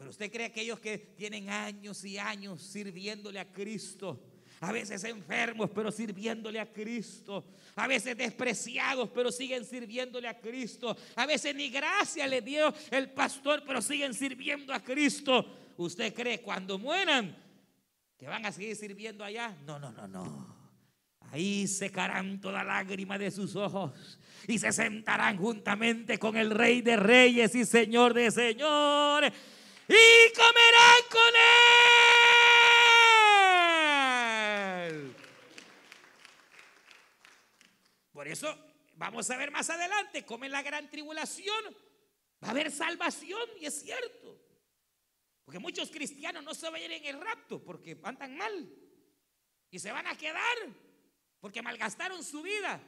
Pero 0.01 0.09
usted 0.09 0.31
cree 0.31 0.47
aquellos 0.47 0.79
que 0.79 0.97
tienen 0.97 1.47
años 1.51 2.03
y 2.05 2.17
años 2.17 2.63
sirviéndole 2.63 3.39
a 3.39 3.51
Cristo, 3.51 4.19
a 4.59 4.71
veces 4.71 5.03
enfermos, 5.03 5.69
pero 5.69 5.91
sirviéndole 5.91 6.59
a 6.59 6.73
Cristo, 6.73 7.45
a 7.75 7.85
veces 7.85 8.17
despreciados, 8.17 9.11
pero 9.11 9.31
siguen 9.31 9.63
sirviéndole 9.63 10.27
a 10.27 10.39
Cristo, 10.39 10.97
a 11.15 11.27
veces 11.27 11.53
ni 11.53 11.69
gracia 11.69 12.25
le 12.25 12.41
dio 12.41 12.73
el 12.89 13.11
pastor, 13.11 13.63
pero 13.63 13.79
siguen 13.79 14.15
sirviendo 14.15 14.73
a 14.73 14.79
Cristo. 14.79 15.45
¿Usted 15.77 16.11
cree 16.15 16.41
cuando 16.41 16.79
mueran 16.79 17.37
que 18.17 18.25
van 18.25 18.43
a 18.47 18.51
seguir 18.51 18.75
sirviendo 18.75 19.23
allá? 19.23 19.55
No, 19.67 19.77
no, 19.77 19.91
no, 19.91 20.07
no. 20.07 20.61
Ahí 21.29 21.67
secarán 21.67 22.41
toda 22.41 22.63
lágrima 22.63 23.19
de 23.19 23.29
sus 23.29 23.55
ojos 23.55 24.19
y 24.47 24.57
se 24.57 24.71
sentarán 24.71 25.37
juntamente 25.37 26.17
con 26.17 26.37
el 26.37 26.49
Rey 26.49 26.81
de 26.81 26.95
Reyes 26.95 27.53
y 27.53 27.65
Señor 27.65 28.15
de 28.15 28.31
Señores 28.31 29.31
y 29.93 30.33
comerán 30.33 31.03
con 31.09 31.35
él. 34.87 35.15
Por 38.11 38.27
eso 38.27 38.57
vamos 38.95 39.29
a 39.29 39.37
ver 39.37 39.51
más 39.51 39.69
adelante 39.69 40.25
cómo 40.25 40.45
en 40.45 40.51
la 40.51 40.61
gran 40.61 40.89
tribulación 40.89 41.75
va 42.43 42.47
a 42.47 42.51
haber 42.51 42.71
salvación 42.71 43.49
y 43.59 43.65
es 43.65 43.81
cierto. 43.81 44.39
Porque 45.43 45.59
muchos 45.59 45.91
cristianos 45.91 46.43
no 46.43 46.53
se 46.53 46.69
van 46.69 46.75
a 46.75 46.79
ir 46.85 46.91
en 46.91 47.05
el 47.05 47.19
rapto 47.19 47.61
porque 47.63 47.99
andan 48.03 48.37
mal 48.37 48.69
y 49.69 49.79
se 49.79 49.91
van 49.91 50.07
a 50.07 50.17
quedar 50.17 50.57
porque 51.39 51.61
malgastaron 51.61 52.23
su 52.23 52.41
vida 52.41 52.81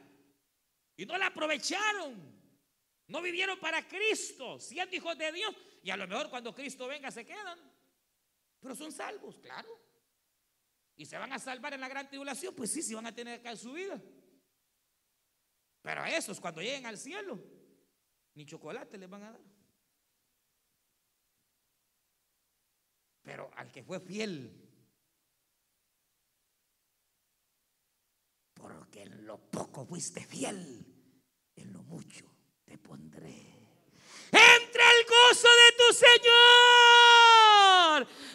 y 0.95 1.05
no 1.05 1.17
la 1.17 1.27
aprovecharon. 1.27 2.41
No 3.07 3.21
vivieron 3.21 3.59
para 3.59 3.85
Cristo, 3.87 4.59
siendo 4.59 4.95
hijos 4.95 5.17
de 5.17 5.31
Dios. 5.33 5.53
Y 5.83 5.91
a 5.91 5.97
lo 5.97 6.07
mejor 6.07 6.29
cuando 6.29 6.55
Cristo 6.55 6.87
venga 6.87 7.11
se 7.11 7.25
quedan. 7.25 7.59
Pero 8.59 8.73
son 8.73 8.91
salvos, 8.91 9.37
claro. 9.39 9.67
Y 10.95 11.05
se 11.05 11.17
van 11.17 11.33
a 11.33 11.39
salvar 11.39 11.73
en 11.73 11.81
la 11.81 11.89
gran 11.89 12.07
tribulación. 12.07 12.55
Pues 12.55 12.71
sí, 12.71 12.81
sí 12.81 12.93
van 12.93 13.05
a 13.05 13.13
tener 13.13 13.41
acá 13.41 13.55
su 13.57 13.73
vida. 13.73 14.01
Pero 15.81 16.01
a 16.01 16.09
esos 16.09 16.39
cuando 16.39 16.61
lleguen 16.61 16.85
al 16.85 16.97
cielo, 16.97 17.37
ni 18.35 18.45
chocolate 18.45 18.97
les 18.97 19.09
van 19.09 19.23
a 19.23 19.31
dar. 19.31 19.41
Pero 23.21 23.51
al 23.55 23.69
que 23.69 23.83
fue 23.83 23.99
fiel, 23.99 24.63
porque 28.53 29.01
en 29.01 29.25
lo 29.25 29.37
poco 29.37 29.85
fuiste 29.85 30.25
fiel, 30.25 30.85
en 31.55 31.73
lo 31.73 31.83
mucho 31.83 32.25
te 32.63 32.77
pondré. 32.77 33.53
Entra 34.73 34.91
el 34.91 35.05
gozo 35.05 35.47
de 35.47 35.71
tu 35.77 35.93
Señor. 35.93 36.33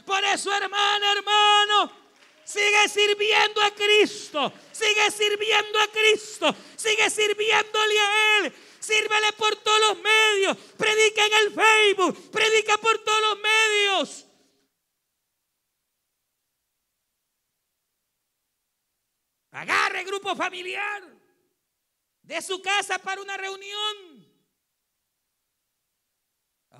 Por 0.07 0.25
eso, 0.25 0.55
hermano, 0.55 1.13
hermano, 1.13 1.93
sigue 2.45 2.89
sirviendo 2.89 3.61
a 3.61 3.73
Cristo. 3.73 4.53
Sigue 4.71 5.11
sirviendo 5.11 5.81
a 5.81 5.89
Cristo. 5.89 6.55
Sigue 6.77 7.11
sirviéndole 7.11 7.99
a 7.99 8.39
Él. 8.39 8.55
Sírvele 8.79 9.33
por 9.33 9.57
todos 9.57 9.81
los 9.81 9.99
medios. 9.99 10.57
Predica 10.77 11.27
en 11.27 11.33
el 11.33 11.53
Facebook. 11.53 12.31
Predica 12.31 12.79
por 12.79 12.99
todos 12.99 13.21
los 13.21 13.39
medios. 13.41 14.25
Agarre 19.51 20.05
grupo 20.05 20.37
familiar. 20.37 21.03
De 22.23 22.41
su 22.43 22.63
casa 22.63 23.01
para 23.01 23.21
una 23.21 23.37
reunión. 23.37 24.28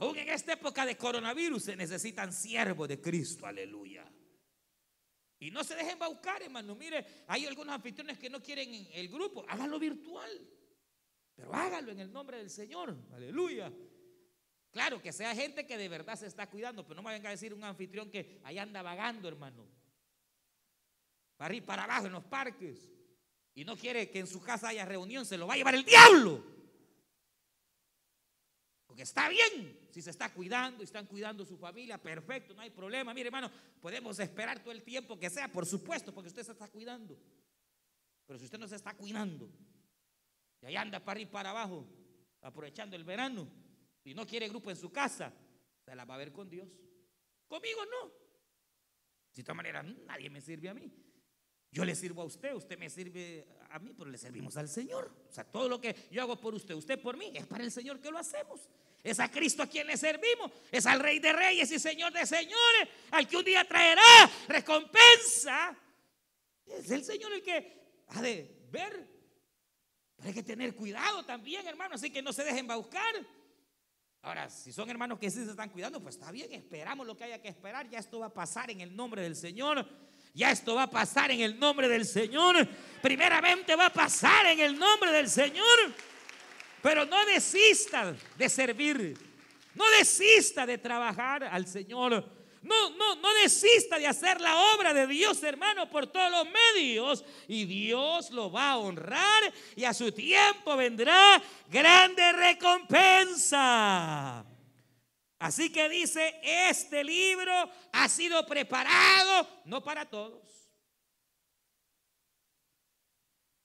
Aún 0.01 0.17
en 0.17 0.29
esta 0.29 0.53
época 0.53 0.87
de 0.87 0.97
coronavirus 0.97 1.65
se 1.65 1.77
necesitan 1.77 2.33
siervos 2.33 2.89
de 2.89 3.01
Cristo, 3.01 3.47
aleluya. 3.47 4.11
Y 5.41 5.51
no 5.51 5.63
se 5.63 5.75
dejen 5.75 5.99
baucar, 5.99 6.43
hermano. 6.43 6.75
Mire, 6.75 7.25
hay 7.27 7.47
algunos 7.47 7.75
anfitriones 7.75 8.19
que 8.19 8.31
no 8.31 8.43
quieren 8.43 8.89
el 8.93 9.09
grupo, 9.09 9.45
háganlo 9.49 9.79
virtual. 9.79 10.31
Pero 11.35 11.55
háganlo 11.55 11.93
en 11.93 12.01
el 12.01 12.13
nombre 12.13 12.39
del 12.39 12.51
Señor, 12.51 12.97
aleluya. 13.13 13.73
Claro, 14.71 15.01
que 15.01 15.13
sea 15.13 15.35
gente 15.35 15.67
que 15.67 15.79
de 15.79 15.89
verdad 15.89 16.17
se 16.17 16.27
está 16.27 16.49
cuidando, 16.49 16.85
pero 16.85 16.97
no 16.97 17.03
me 17.03 17.13
venga 17.13 17.29
a 17.29 17.33
decir 17.33 17.55
un 17.55 17.65
anfitrión 17.65 18.11
que 18.11 18.41
ahí 18.45 18.59
anda 18.59 18.83
vagando, 18.83 19.29
hermano. 19.29 19.67
Para 21.37 21.55
ir 21.55 21.65
para 21.65 21.85
abajo 21.85 22.07
en 22.07 22.13
los 22.13 22.25
parques. 22.25 22.91
Y 23.55 23.65
no 23.65 23.77
quiere 23.77 24.11
que 24.11 24.21
en 24.21 24.27
su 24.27 24.41
casa 24.41 24.69
haya 24.69 24.85
reunión, 24.85 25.25
se 25.25 25.39
lo 25.39 25.47
va 25.47 25.55
a 25.55 25.57
llevar 25.57 25.75
el 25.75 25.85
diablo. 25.85 26.58
Está 29.03 29.29
bien 29.29 29.89
si 29.91 30.03
se 30.03 30.11
está 30.11 30.33
cuidando 30.33 30.83
y 30.83 30.85
están 30.85 31.07
cuidando 31.07 31.45
su 31.45 31.57
familia, 31.57 31.99
perfecto, 31.99 32.55
no 32.55 32.63
hay 32.63 32.71
problema. 32.71 33.15
Mire, 33.15 33.29
hermano, 33.29 33.51
podemos 33.81 34.19
esperar 34.19 34.61
todo 34.61 34.73
el 34.73 34.83
tiempo 34.83 35.19
que 35.19 35.31
sea, 35.31 35.51
por 35.51 35.67
supuesto, 35.67 36.13
porque 36.13 36.29
usted 36.29 36.43
se 36.43 36.53
está 36.53 36.69
cuidando. 36.69 37.17
Pero 38.27 38.39
si 38.39 38.47
usted 38.47 38.59
no 38.59 38.69
se 38.69 38.77
está 38.77 38.95
cuidando 38.95 39.49
y 40.61 40.67
ahí 40.67 40.77
anda 40.77 41.01
para 41.01 41.13
arriba 41.13 41.29
y 41.29 41.33
para 41.33 41.51
abajo, 41.51 41.87
aprovechando 42.43 42.97
el 42.97 43.05
verano 43.05 43.49
y 44.05 44.15
no 44.15 44.27
quiere 44.27 44.49
grupo 44.49 44.71
en 44.71 44.77
su 44.77 44.91
casa, 44.91 45.33
se 45.85 45.95
la 45.95 46.05
va 46.05 46.15
a 46.15 46.19
ver 46.19 46.33
con 46.33 46.49
Dios. 46.49 46.69
Conmigo 47.47 47.81
no. 47.87 48.13
De 49.35 49.43
todas 49.43 49.57
maneras, 49.57 49.85
nadie 50.07 50.29
me 50.29 50.41
sirve 50.41 50.69
a 50.69 50.75
mí. 50.75 50.93
Yo 51.71 51.85
le 51.85 51.95
sirvo 51.95 52.23
a 52.23 52.25
usted, 52.25 52.55
usted 52.55 52.79
me 52.79 52.91
sirve 52.91 53.47
a 53.71 53.79
mí, 53.79 53.95
pero 53.97 54.11
le 54.11 54.19
servimos 54.19 54.57
al 54.57 54.69
Señor. 54.69 55.13
O 55.29 55.33
sea, 55.33 55.45
todo 55.45 55.69
lo 55.69 55.81
que 55.81 55.95
yo 56.11 56.23
hago 56.23 56.41
por 56.41 56.55
usted, 56.55 56.75
usted 56.75 57.01
por 57.01 57.17
mí, 57.17 57.33
es 57.35 57.47
para 57.47 57.63
el 57.63 57.71
Señor 57.71 58.01
que 58.01 58.11
lo 58.11 58.19
hacemos. 58.19 58.69
Es 59.03 59.21
a 59.21 59.31
Cristo 59.31 59.63
a 59.63 59.67
quien 59.67 59.87
le 59.87 59.97
servimos, 59.97 60.51
es 60.71 60.85
al 60.87 61.01
Rey 61.01 61.19
de 61.19 61.33
Reyes 61.33 61.71
y 61.71 61.79
Señor 61.79 62.13
de 62.13 62.27
Señores, 62.27 62.89
al 63.11 63.27
que 63.27 63.37
un 63.37 63.45
día 63.45 63.65
traerá 63.65 64.03
recompensa. 64.49 65.77
Es 66.67 66.91
el 66.91 67.05
Señor 67.05 67.33
el 67.33 67.43
que 67.43 68.03
ha 68.09 68.21
de 68.21 68.67
ver. 68.71 69.09
Pero 70.17 70.29
hay 70.29 70.35
que 70.35 70.43
tener 70.43 70.75
cuidado 70.75 71.25
también, 71.25 71.67
hermano, 71.67 71.95
así 71.95 72.11
que 72.11 72.21
no 72.21 72.33
se 72.33 72.43
dejen 72.43 72.67
buscar. 72.67 73.15
Ahora, 74.23 74.51
si 74.51 74.73
son 74.73 74.91
hermanos 74.91 75.19
que 75.19 75.31
sí 75.31 75.45
se 75.45 75.51
están 75.51 75.71
cuidando, 75.71 76.03
pues 76.03 76.17
está 76.17 76.33
bien, 76.33 76.53
esperamos 76.53 77.07
lo 77.07 77.17
que 77.17 77.25
haya 77.25 77.41
que 77.41 77.49
esperar. 77.49 77.89
Ya 77.89 78.01
esto 78.01 78.19
va 78.19 78.27
a 78.27 78.35
pasar 78.35 78.71
en 78.71 78.81
el 78.81 78.95
nombre 78.95 79.23
del 79.23 79.37
Señor. 79.37 79.89
Ya 80.35 80.51
esto 80.51 80.75
va 80.75 80.85
a 80.85 80.91
pasar 80.91 81.31
en 81.31 81.41
el 81.41 81.59
nombre 81.59 81.89
del 81.89 82.05
Señor. 82.05 82.69
Primeramente 83.01 83.77
va 83.77 83.87
a 83.87 83.93
pasar 83.93 84.47
en 84.47 84.61
el 84.61 84.79
nombre 84.79 85.13
del 85.13 85.29
Señor. 85.29 85.95
Pero 86.83 87.05
no 87.05 87.25
desista 87.27 88.15
de 88.37 88.49
servir. 88.49 89.17
No 89.75 89.85
desista 89.99 90.67
de 90.67 90.79
trabajar 90.79 91.45
al 91.45 91.67
Señor. 91.67 92.25
No, 92.63 92.91
no, 92.91 93.17
no 93.17 93.35
desista 93.35 93.99
de 93.99 94.07
hacer 94.07 94.41
la 94.41 94.57
obra 94.75 94.93
de 94.93 95.07
Dios, 95.07 95.43
hermano, 95.43 95.89
por 95.89 96.07
todos 96.07 96.31
los 96.31 96.47
medios. 96.75 97.25
Y 97.47 97.65
Dios 97.65 98.31
lo 98.31 98.51
va 98.51 98.73
a 98.73 98.79
honrar 98.79 99.53
y 99.77 99.85
a 99.85 99.95
su 99.95 100.13
tiempo 100.13 100.77
vendrá 100.77 101.41
grande 101.71 102.33
recompensa. 102.33 104.45
Así 105.39 105.71
que 105.71 105.89
dice, 105.89 106.41
este 106.43 107.05
libro 107.05 107.53
ha 107.93 108.09
sido 108.09 108.45
preparado 108.45 109.49
no 109.65 109.83
para 109.83 110.05
todos. 110.05 110.58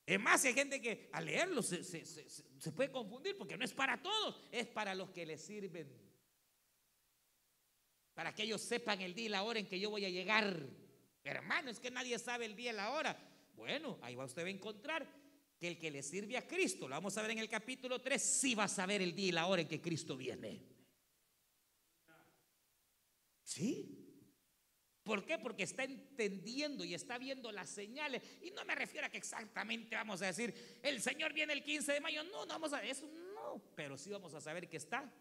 Es 0.05 0.19
más, 0.19 0.43
hay 0.43 0.53
gente 0.53 0.81
que 0.81 1.09
al 1.13 1.25
leerlo 1.25 1.61
se, 1.61 1.77
puede 2.75 2.91
confundir 2.91 3.37
porque 3.37 3.57
no 3.57 3.63
es 3.63 3.73
para 3.73 4.01
todos, 4.01 4.41
es 4.51 4.67
para 4.67 4.93
los 4.93 5.09
que 5.11 5.25
le 5.25 5.37
sirven. 5.37 5.87
para 8.13 8.35
que 8.35 8.43
ellos 8.43 8.61
sepan 8.61 9.01
el 9.01 9.15
día 9.15 9.25
y 9.25 9.29
la 9.29 9.43
hora 9.43 9.59
en 9.59 9.67
que 9.67 9.79
yo 9.79 9.89
voy 9.89 10.05
a 10.05 10.09
llegar. 10.09 10.59
Hermano, 11.23 11.71
es 11.71 11.79
que 11.79 11.89
nadie 11.89 12.19
sabe 12.19 12.45
el 12.45 12.55
día 12.55 12.71
y 12.71 12.75
la 12.75 12.91
hora. 12.91 13.17
Bueno, 13.55 13.97
ahí 14.01 14.15
va 14.15 14.25
usted 14.25 14.45
a 14.45 14.49
encontrar 14.49 15.07
que 15.57 15.69
el 15.69 15.79
que 15.79 15.89
le 15.89 16.03
sirve 16.03 16.37
a 16.37 16.45
Cristo, 16.45 16.87
lo 16.87 16.95
vamos 16.95 17.17
a 17.17 17.21
ver 17.21 17.31
en 17.31 17.39
el 17.39 17.47
capítulo 17.47 18.01
3, 18.01 18.21
sí 18.21 18.55
va 18.55 18.65
a 18.65 18.67
saber 18.67 19.01
el 19.01 19.15
día 19.15 19.27
y 19.29 19.31
la 19.31 19.47
hora 19.47 19.61
en 19.61 19.67
que 19.69 19.81
Cristo 19.81 20.17
viene. 20.17 20.61
¿Sí? 23.43 24.02
¿Por 25.03 25.25
qué? 25.25 25.37
Porque 25.37 25.63
está 25.63 25.83
entendiendo 25.83 26.85
y 26.85 26.93
está 26.93 27.17
viendo 27.17 27.51
las 27.51 27.69
señales. 27.69 28.21
Y 28.41 28.51
no 28.51 28.63
me 28.63 28.73
refiero 28.73 29.05
a 29.05 29.09
que 29.09 29.17
exactamente 29.17 29.95
vamos 29.95 30.21
a 30.21 30.27
decir, 30.27 30.79
el 30.81 31.01
Señor 31.01 31.33
viene 31.33 31.51
el 31.53 31.63
15 31.63 31.91
de 31.91 31.99
mayo. 31.99 32.23
No, 32.23 32.45
no 32.45 32.53
vamos 32.53 32.71
a 32.71 32.81
eso, 32.83 33.09
no. 33.35 33.61
Pero 33.75 33.97
sí 33.97 34.09
vamos 34.11 34.33
a 34.33 34.39
saber 34.39 34.69
que 34.69 34.77
está 34.77 35.11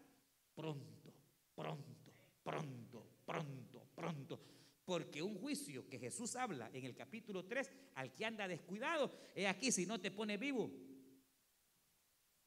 pronto, 0.55 1.13
pronto, 1.53 2.13
pronto, 2.43 3.07
pronto, 3.25 3.87
pronto. 3.93 4.39
Porque 4.85 5.21
un 5.21 5.37
juicio 5.37 5.87
que 5.89 5.99
Jesús 5.99 6.35
habla 6.37 6.69
en 6.73 6.85
el 6.85 6.95
capítulo 6.95 7.45
3, 7.45 7.69
al 7.95 8.13
que 8.13 8.25
anda 8.25 8.47
descuidado, 8.47 9.13
es 9.35 9.47
aquí, 9.47 9.71
si 9.71 9.85
no 9.85 9.99
te 9.99 10.11
pone 10.11 10.37
vivo, 10.37 10.71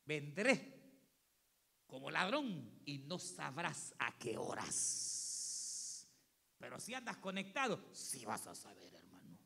vendré 0.07 0.73
como 1.87 2.11
ladrón 2.11 2.81
y 2.87 2.99
no 2.99 3.19
sabrás 3.19 3.95
a 3.99 4.17
qué 4.19 4.39
horas. 4.39 5.16
Pero 6.59 6.81
si 6.81 6.95
andas 6.95 7.19
conectado, 7.19 7.89
sí 7.93 8.25
vas 8.25 8.47
a 8.47 8.55
saber, 8.55 8.93
hermano. 8.95 9.39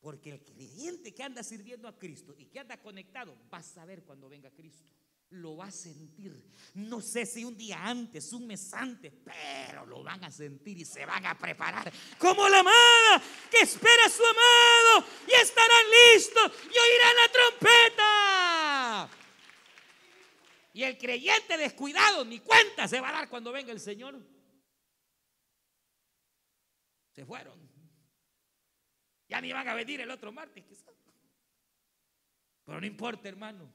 Porque 0.00 0.32
el 0.32 0.44
creyente 0.44 1.14
que 1.14 1.22
anda 1.22 1.42
sirviendo 1.42 1.88
a 1.88 1.98
Cristo 1.98 2.34
y 2.36 2.46
que 2.46 2.60
anda 2.60 2.80
conectado, 2.80 3.36
va 3.52 3.58
a 3.58 3.62
saber 3.62 4.04
cuando 4.04 4.28
venga 4.28 4.50
Cristo. 4.50 4.90
Lo 5.30 5.56
va 5.56 5.66
a 5.66 5.70
sentir. 5.70 6.44
No 6.74 7.00
sé 7.00 7.24
si 7.24 7.42
un 7.42 7.56
día 7.56 7.82
antes, 7.82 8.32
un 8.34 8.46
mes 8.46 8.72
antes, 8.74 9.12
pero 9.24 9.86
lo 9.86 10.02
van 10.04 10.22
a 10.22 10.30
sentir 10.30 10.78
y 10.78 10.84
se 10.84 11.06
van 11.06 11.24
a 11.24 11.36
preparar. 11.36 11.90
Como 12.18 12.48
la 12.48 12.60
amada 12.60 13.22
que 13.50 13.60
espera 13.60 14.04
a 14.04 14.10
su 14.10 14.22
amado 14.22 15.08
y 15.26 15.32
estarán 15.32 15.86
listos 16.12 16.52
y 16.64 16.78
oirán 16.78 17.16
la 17.16 17.32
trompeta. 17.32 19.10
Y 20.74 20.82
el 20.82 20.98
creyente 20.98 21.56
descuidado 21.56 22.24
ni 22.24 22.40
cuenta 22.40 22.86
se 22.86 23.00
va 23.00 23.08
a 23.08 23.12
dar 23.12 23.28
cuando 23.30 23.52
venga 23.52 23.72
el 23.72 23.80
Señor. 23.80 24.33
Se 27.14 27.24
fueron. 27.24 27.58
Ya 29.28 29.40
ni 29.40 29.52
van 29.52 29.68
a 29.68 29.74
venir 29.74 30.00
el 30.00 30.10
otro 30.10 30.32
martes, 30.32 30.64
quizás. 30.64 30.94
Pero 32.64 32.80
no 32.80 32.86
importa, 32.86 33.28
hermano. 33.28 33.72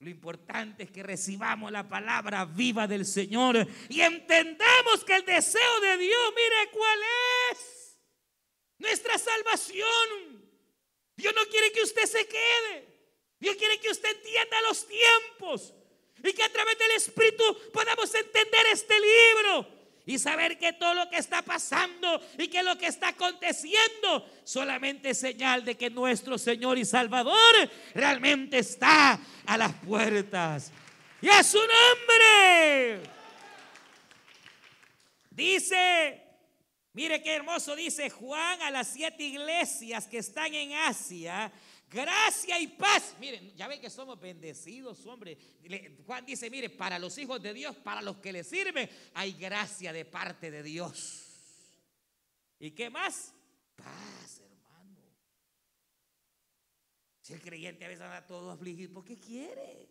Lo 0.00 0.10
importante 0.10 0.82
es 0.82 0.90
que 0.90 1.02
recibamos 1.02 1.70
la 1.70 1.88
palabra 1.88 2.44
viva 2.44 2.86
del 2.86 3.06
Señor 3.06 3.66
y 3.88 4.00
entendamos 4.00 5.04
que 5.04 5.16
el 5.16 5.24
deseo 5.24 5.80
de 5.80 5.98
Dios, 5.98 6.34
mire 6.34 6.70
cuál 6.72 7.00
es. 7.52 7.98
Nuestra 8.78 9.16
salvación. 9.16 10.50
Dios 11.16 11.32
no 11.34 11.46
quiere 11.46 11.70
que 11.72 11.82
usted 11.82 12.06
se 12.06 12.26
quede. 12.26 12.94
Dios 13.38 13.56
quiere 13.56 13.78
que 13.78 13.90
usted 13.90 14.16
entienda 14.16 14.60
los 14.62 14.86
tiempos 14.86 15.72
y 16.22 16.32
que 16.32 16.42
a 16.42 16.52
través 16.52 16.78
del 16.78 16.90
Espíritu 16.92 17.70
podamos 17.72 18.12
entender 18.14 18.66
este 18.72 18.94
libro 18.98 19.73
y 20.06 20.18
saber 20.18 20.58
que 20.58 20.74
todo 20.74 20.94
lo 20.94 21.08
que 21.08 21.16
está 21.16 21.42
pasando 21.42 22.20
y 22.38 22.48
que 22.48 22.62
lo 22.62 22.76
que 22.76 22.86
está 22.86 23.08
aconteciendo 23.08 24.28
solamente 24.44 25.10
es 25.10 25.18
señal 25.18 25.64
de 25.64 25.76
que 25.76 25.88
nuestro 25.88 26.36
Señor 26.36 26.78
y 26.78 26.84
Salvador 26.84 27.70
realmente 27.94 28.58
está 28.58 29.18
a 29.46 29.56
las 29.56 29.72
puertas. 29.72 30.72
Y 31.22 31.28
a 31.28 31.42
su 31.42 31.58
nombre. 31.58 33.00
Dice, 35.30 36.22
mire 36.92 37.22
qué 37.22 37.34
hermoso 37.34 37.74
dice 37.74 38.10
Juan 38.10 38.60
a 38.62 38.70
las 38.70 38.88
siete 38.88 39.22
iglesias 39.24 40.06
que 40.06 40.18
están 40.18 40.54
en 40.54 40.74
Asia 40.74 41.50
gracia 41.94 42.58
y 42.58 42.66
paz. 42.66 43.14
Miren, 43.20 43.54
ya 43.54 43.68
ven 43.68 43.80
que 43.80 43.88
somos 43.88 44.20
bendecidos, 44.20 45.06
hombre. 45.06 45.38
Juan 46.04 46.26
dice, 46.26 46.50
mire, 46.50 46.68
para 46.68 46.98
los 46.98 47.16
hijos 47.18 47.40
de 47.40 47.54
Dios, 47.54 47.76
para 47.76 48.02
los 48.02 48.16
que 48.16 48.32
le 48.32 48.42
sirven, 48.42 48.90
hay 49.14 49.32
gracia 49.32 49.92
de 49.92 50.04
parte 50.04 50.50
de 50.50 50.62
Dios. 50.64 51.22
¿Y 52.58 52.72
qué 52.72 52.90
más? 52.90 53.32
Paz, 53.76 54.40
hermano. 54.40 55.00
Si 57.20 57.32
el 57.32 57.40
creyente 57.40 57.84
a 57.84 57.88
veces 57.88 58.02
anda 58.02 58.26
todo 58.26 58.50
afligido, 58.50 58.92
¿por 58.92 59.04
qué 59.04 59.16
quiere? 59.16 59.88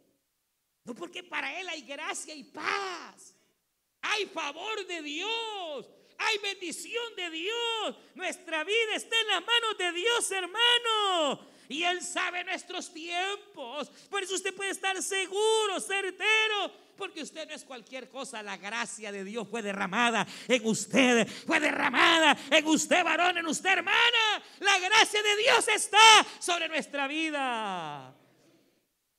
No 0.83 0.93
porque 0.93 1.23
para 1.23 1.57
él 1.57 1.69
hay 1.69 1.83
gracia 1.83 2.35
y 2.35 2.43
paz. 2.43 3.33
Hay 4.01 4.25
favor 4.25 4.85
de 4.85 5.01
Dios. 5.01 5.89
Hay 6.17 6.37
bendición 6.39 7.15
de 7.15 7.29
Dios. 7.29 7.95
Nuestra 8.15 8.65
vida 8.65 8.95
está 8.95 9.19
en 9.21 9.27
las 9.27 9.45
manos 9.45 9.77
de 9.77 9.91
Dios, 9.93 10.31
hermano. 10.31 11.52
Y 11.73 11.83
Él 11.83 12.03
sabe 12.03 12.43
nuestros 12.43 12.93
tiempos. 12.93 13.89
Por 14.07 14.21
eso 14.21 14.35
usted 14.35 14.53
puede 14.53 14.69
estar 14.69 15.01
seguro, 15.01 15.79
certero. 15.79 16.71
Porque 16.95 17.23
usted 17.23 17.47
no 17.47 17.55
es 17.55 17.63
cualquier 17.63 18.09
cosa. 18.09 18.43
La 18.43 18.57
gracia 18.57 19.11
de 19.11 19.23
Dios 19.23 19.47
fue 19.49 19.63
derramada 19.63 20.27
en 20.47 20.67
usted. 20.67 21.27
Fue 21.47 21.59
derramada 21.59 22.37
en 22.51 22.67
usted, 22.67 23.03
varón, 23.03 23.39
en 23.39 23.47
usted, 23.47 23.71
hermana. 23.71 24.43
La 24.59 24.77
gracia 24.77 25.23
de 25.23 25.35
Dios 25.37 25.67
está 25.67 26.23
sobre 26.39 26.67
nuestra 26.67 27.07
vida. 27.07 28.13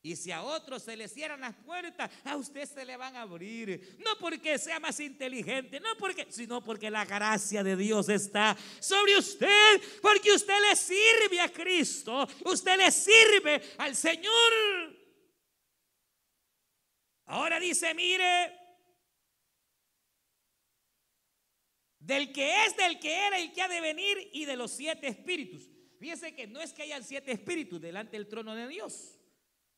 Y 0.05 0.17
si 0.17 0.31
a 0.31 0.43
otros 0.43 0.83
se 0.83 0.99
le 0.99 1.09
cierran 1.09 1.41
las 1.41 1.55
puertas, 1.55 2.11
a 2.25 2.37
usted 2.37 2.67
se 2.67 2.85
le 2.85 2.95
van 2.95 3.17
a 3.17 3.23
abrir. 3.23 3.97
No 4.05 4.19
porque 4.21 4.59
sea 4.59 4.79
más 4.79 5.01
inteligente, 5.01 5.81
no 5.81 5.97
porque, 5.97 6.27
sino 6.29 6.63
porque 6.63 6.91
la 6.91 7.07
gracia 7.07 7.65
de 7.65 7.75
Dios 7.75 8.11
está 8.11 8.55
sobre 8.81 9.17
usted, 9.17 9.81
porque 10.03 10.31
usted 10.31 10.61
le 10.61 10.77
sirve 10.77 11.41
a 11.41 11.51
Cristo, 11.51 12.29
usted 12.45 12.77
le 12.77 12.91
sirve 12.91 13.63
al 13.79 13.97
Señor. 13.97 14.53
Ahora 17.25 17.59
dice, 17.59 17.95
mire, 17.95 18.53
del 21.99 22.31
que 22.31 22.67
es, 22.67 22.77
del 22.77 23.01
que 23.01 23.27
era 23.27 23.41
y 23.41 23.55
que 23.55 23.63
ha 23.63 23.69
de 23.69 23.81
venir 23.81 24.19
y 24.35 24.45
de 24.45 24.57
los 24.57 24.71
siete 24.71 25.07
espíritus. 25.07 25.67
Fíjese 25.99 26.35
que 26.35 26.47
no 26.47 26.61
es 26.61 26.75
que 26.75 26.83
hayan 26.83 27.03
siete 27.03 27.33
espíritus 27.33 27.81
delante 27.81 28.19
del 28.19 28.29
trono 28.29 28.55
de 28.55 28.69
Dios. 28.69 29.14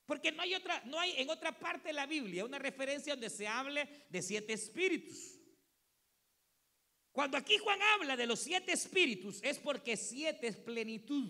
Porque 0.06 0.30
no 0.30 0.42
hay 0.42 0.54
otra, 0.54 0.82
no 0.86 0.98
hay 0.98 1.14
en 1.16 1.28
otra 1.28 1.58
parte 1.58 1.88
de 1.88 1.94
la 1.94 2.06
Biblia 2.06 2.44
una 2.44 2.58
referencia 2.58 3.14
donde 3.14 3.28
se 3.28 3.46
hable 3.46 4.06
de 4.08 4.22
siete 4.22 4.52
espíritus. 4.52 5.36
Cuando 7.10 7.36
aquí 7.36 7.58
Juan 7.58 7.80
habla 7.94 8.16
de 8.16 8.26
los 8.26 8.40
siete 8.40 8.72
espíritus 8.72 9.40
es 9.42 9.58
porque 9.58 9.96
siete 9.96 10.46
es 10.46 10.56
plenitud. 10.56 11.28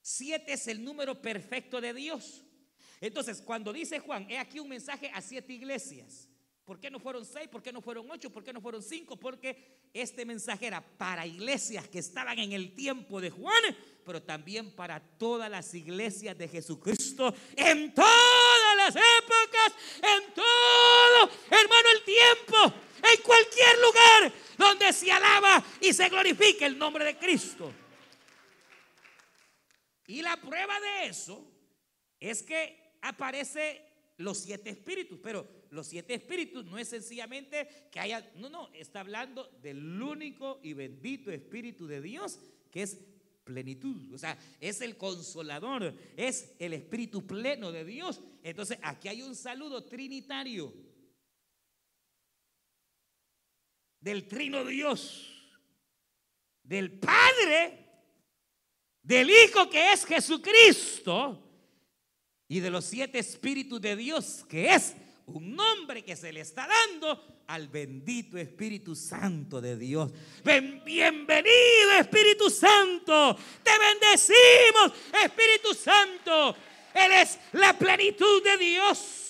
Siete 0.00 0.52
es 0.52 0.66
el 0.68 0.82
número 0.82 1.20
perfecto 1.20 1.80
de 1.80 1.92
Dios. 1.92 2.42
Entonces, 3.00 3.42
cuando 3.42 3.72
dice 3.72 3.98
Juan, 3.98 4.30
he 4.30 4.38
aquí 4.38 4.60
un 4.60 4.68
mensaje 4.68 5.10
a 5.12 5.20
siete 5.20 5.52
iglesias. 5.52 6.28
¿Por 6.64 6.80
qué 6.80 6.90
no 6.90 6.98
fueron 6.98 7.26
seis? 7.26 7.46
¿Por 7.48 7.62
qué 7.62 7.72
no 7.72 7.82
fueron 7.82 8.10
ocho? 8.10 8.30
¿Por 8.30 8.42
qué 8.42 8.52
no 8.52 8.60
fueron 8.60 8.82
cinco? 8.82 9.16
Porque 9.16 9.88
este 9.92 10.24
mensaje 10.24 10.66
era 10.66 10.80
para 10.80 11.26
iglesias 11.26 11.86
que 11.88 11.98
estaban 11.98 12.38
en 12.38 12.52
el 12.52 12.74
tiempo 12.74 13.20
de 13.20 13.30
Juan, 13.30 13.76
pero 14.04 14.22
también 14.22 14.74
para 14.74 14.98
todas 14.98 15.50
las 15.50 15.74
iglesias 15.74 16.38
de 16.38 16.48
Jesucristo 16.48 17.34
en 17.54 17.92
todas 17.92 18.76
las 18.78 18.96
épocas, 18.96 19.74
en 19.98 20.34
todo, 20.34 21.30
hermano, 21.50 21.88
el 21.96 22.04
tiempo, 22.04 22.74
en 23.12 23.22
cualquier 23.22 23.78
lugar 23.80 24.32
donde 24.56 24.92
se 24.94 25.12
alaba 25.12 25.62
y 25.82 25.92
se 25.92 26.08
glorifique 26.08 26.64
el 26.64 26.78
nombre 26.78 27.04
de 27.04 27.18
Cristo. 27.18 27.72
Y 30.06 30.22
la 30.22 30.38
prueba 30.38 30.80
de 30.80 31.06
eso 31.08 31.46
es 32.20 32.42
que 32.42 32.96
aparece 33.02 33.82
los 34.18 34.38
siete 34.38 34.70
espíritus, 34.70 35.18
pero 35.22 35.46
los 35.74 35.88
siete 35.88 36.14
espíritus 36.14 36.64
no 36.64 36.78
es 36.78 36.88
sencillamente 36.88 37.68
que 37.90 38.00
haya, 38.00 38.30
no, 38.36 38.48
no, 38.48 38.72
está 38.72 39.00
hablando 39.00 39.48
del 39.60 40.00
único 40.00 40.60
y 40.62 40.72
bendito 40.72 41.30
Espíritu 41.30 41.86
de 41.86 42.00
Dios, 42.00 42.38
que 42.70 42.82
es 42.82 42.98
plenitud, 43.44 44.14
o 44.14 44.18
sea, 44.18 44.38
es 44.60 44.80
el 44.80 44.96
consolador, 44.96 45.94
es 46.16 46.54
el 46.58 46.72
Espíritu 46.72 47.26
pleno 47.26 47.72
de 47.72 47.84
Dios. 47.84 48.20
Entonces, 48.42 48.78
aquí 48.82 49.08
hay 49.08 49.22
un 49.22 49.34
saludo 49.34 49.84
trinitario 49.84 50.72
del 54.00 54.28
trino 54.28 54.64
Dios, 54.64 55.30
del 56.62 56.98
Padre, 56.98 57.84
del 59.02 59.28
Hijo 59.28 59.68
que 59.68 59.92
es 59.92 60.04
Jesucristo 60.06 61.40
y 62.48 62.60
de 62.60 62.70
los 62.70 62.84
siete 62.84 63.18
espíritus 63.18 63.80
de 63.80 63.96
Dios, 63.96 64.44
que 64.48 64.74
es 64.74 64.94
un 65.26 65.54
nombre 65.54 66.04
que 66.04 66.16
se 66.16 66.32
le 66.32 66.40
está 66.40 66.66
dando 66.66 67.42
al 67.46 67.68
bendito 67.68 68.36
Espíritu 68.38 68.94
Santo 68.94 69.60
de 69.60 69.76
Dios. 69.76 70.12
bienvenido 70.84 71.92
Espíritu 71.98 72.50
Santo. 72.50 73.36
Te 73.62 73.70
bendecimos 73.78 74.92
Espíritu 75.24 75.74
Santo. 75.74 76.56
Él 76.94 77.12
es 77.12 77.38
la 77.52 77.76
plenitud 77.76 78.42
de 78.42 78.58
Dios. 78.58 79.20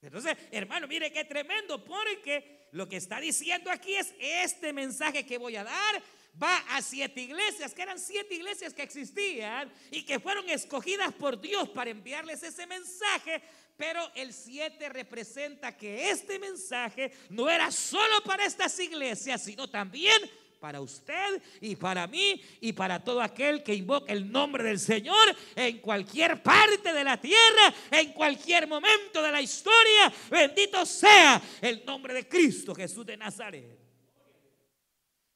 Entonces, 0.00 0.36
hermano, 0.50 0.88
mire 0.88 1.12
qué 1.12 1.24
tremendo, 1.24 1.82
porque 1.84 2.68
lo 2.72 2.88
que 2.88 2.96
está 2.96 3.20
diciendo 3.20 3.70
aquí 3.70 3.94
es 3.94 4.14
este 4.18 4.72
mensaje 4.72 5.24
que 5.24 5.38
voy 5.38 5.56
a 5.56 5.64
dar 5.64 6.02
va 6.40 6.56
a 6.70 6.80
siete 6.80 7.20
iglesias, 7.20 7.74
que 7.74 7.82
eran 7.82 7.98
siete 7.98 8.34
iglesias 8.34 8.72
que 8.72 8.82
existían 8.82 9.70
y 9.90 10.04
que 10.04 10.18
fueron 10.18 10.48
escogidas 10.48 11.12
por 11.12 11.40
Dios 11.40 11.68
para 11.68 11.90
enviarles 11.90 12.42
ese 12.42 12.66
mensaje. 12.66 13.42
Pero 13.76 14.10
el 14.14 14.32
siete 14.32 14.88
representa 14.88 15.76
que 15.76 16.10
este 16.10 16.38
mensaje 16.38 17.12
no 17.30 17.50
era 17.50 17.70
solo 17.70 18.22
para 18.24 18.44
estas 18.44 18.78
iglesias, 18.78 19.42
sino 19.42 19.68
también 19.68 20.20
para 20.62 20.80
usted 20.80 21.42
y 21.60 21.74
para 21.74 22.06
mí 22.06 22.40
y 22.60 22.72
para 22.72 23.02
todo 23.02 23.20
aquel 23.20 23.64
que 23.64 23.74
invoca 23.74 24.12
el 24.12 24.30
nombre 24.30 24.62
del 24.62 24.78
Señor 24.78 25.36
en 25.56 25.78
cualquier 25.78 26.40
parte 26.40 26.92
de 26.92 27.02
la 27.02 27.20
tierra, 27.20 27.74
en 27.90 28.12
cualquier 28.12 28.68
momento 28.68 29.20
de 29.20 29.32
la 29.32 29.42
historia. 29.42 30.12
Bendito 30.30 30.86
sea 30.86 31.42
el 31.60 31.84
nombre 31.84 32.14
de 32.14 32.28
Cristo 32.28 32.76
Jesús 32.76 33.04
de 33.04 33.16
Nazaret. 33.16 33.76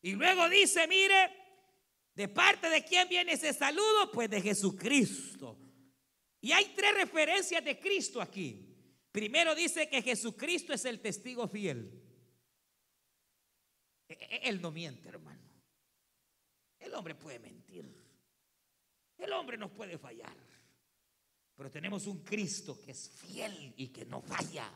Y 0.02 0.12
luego 0.12 0.48
dice, 0.48 0.86
mire, 0.86 1.32
¿de 2.14 2.28
parte 2.28 2.70
de 2.70 2.84
quién 2.84 3.08
viene 3.08 3.32
ese 3.32 3.52
saludo? 3.52 4.12
Pues 4.12 4.30
de 4.30 4.40
Jesucristo. 4.40 5.58
Y 6.46 6.52
hay 6.52 6.66
tres 6.76 6.94
referencias 6.94 7.64
de 7.64 7.76
Cristo 7.76 8.22
aquí. 8.22 8.72
Primero 9.10 9.52
dice 9.52 9.88
que 9.88 10.00
Jesucristo 10.00 10.72
es 10.72 10.84
el 10.84 11.00
testigo 11.00 11.48
fiel. 11.48 11.90
E, 14.08 14.12
e, 14.12 14.48
él 14.48 14.62
no 14.62 14.70
miente, 14.70 15.08
hermano. 15.08 15.42
El 16.78 16.94
hombre 16.94 17.16
puede 17.16 17.40
mentir. 17.40 17.84
El 19.18 19.32
hombre 19.32 19.58
no 19.58 19.72
puede 19.72 19.98
fallar. 19.98 20.36
Pero 21.56 21.68
tenemos 21.68 22.06
un 22.06 22.22
Cristo 22.22 22.80
que 22.80 22.92
es 22.92 23.10
fiel 23.10 23.74
y 23.76 23.88
que 23.88 24.04
no 24.04 24.22
falla. 24.22 24.70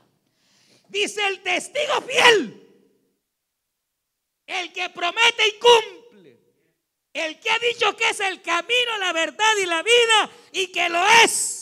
Dice 0.89 1.25
el 1.25 1.41
testigo 1.41 2.01
fiel. 2.01 2.69
El 4.45 4.73
que 4.73 4.91
promete 4.91 5.47
y 5.47 5.61
cumple. 5.61 6.41
El 7.13 7.41
que 7.41 7.51
ha 7.51 7.59
dicho 7.59 7.97
que 7.97 8.09
es 8.09 8.21
el 8.21 8.41
camino, 8.41 8.99
la 8.99 9.13
verdad 9.13 9.53
y 9.61 9.67
la 9.67 9.83
vida 9.83 10.31
y 10.53 10.69
que 10.69 10.89
lo 10.89 11.05
es. 11.25 11.61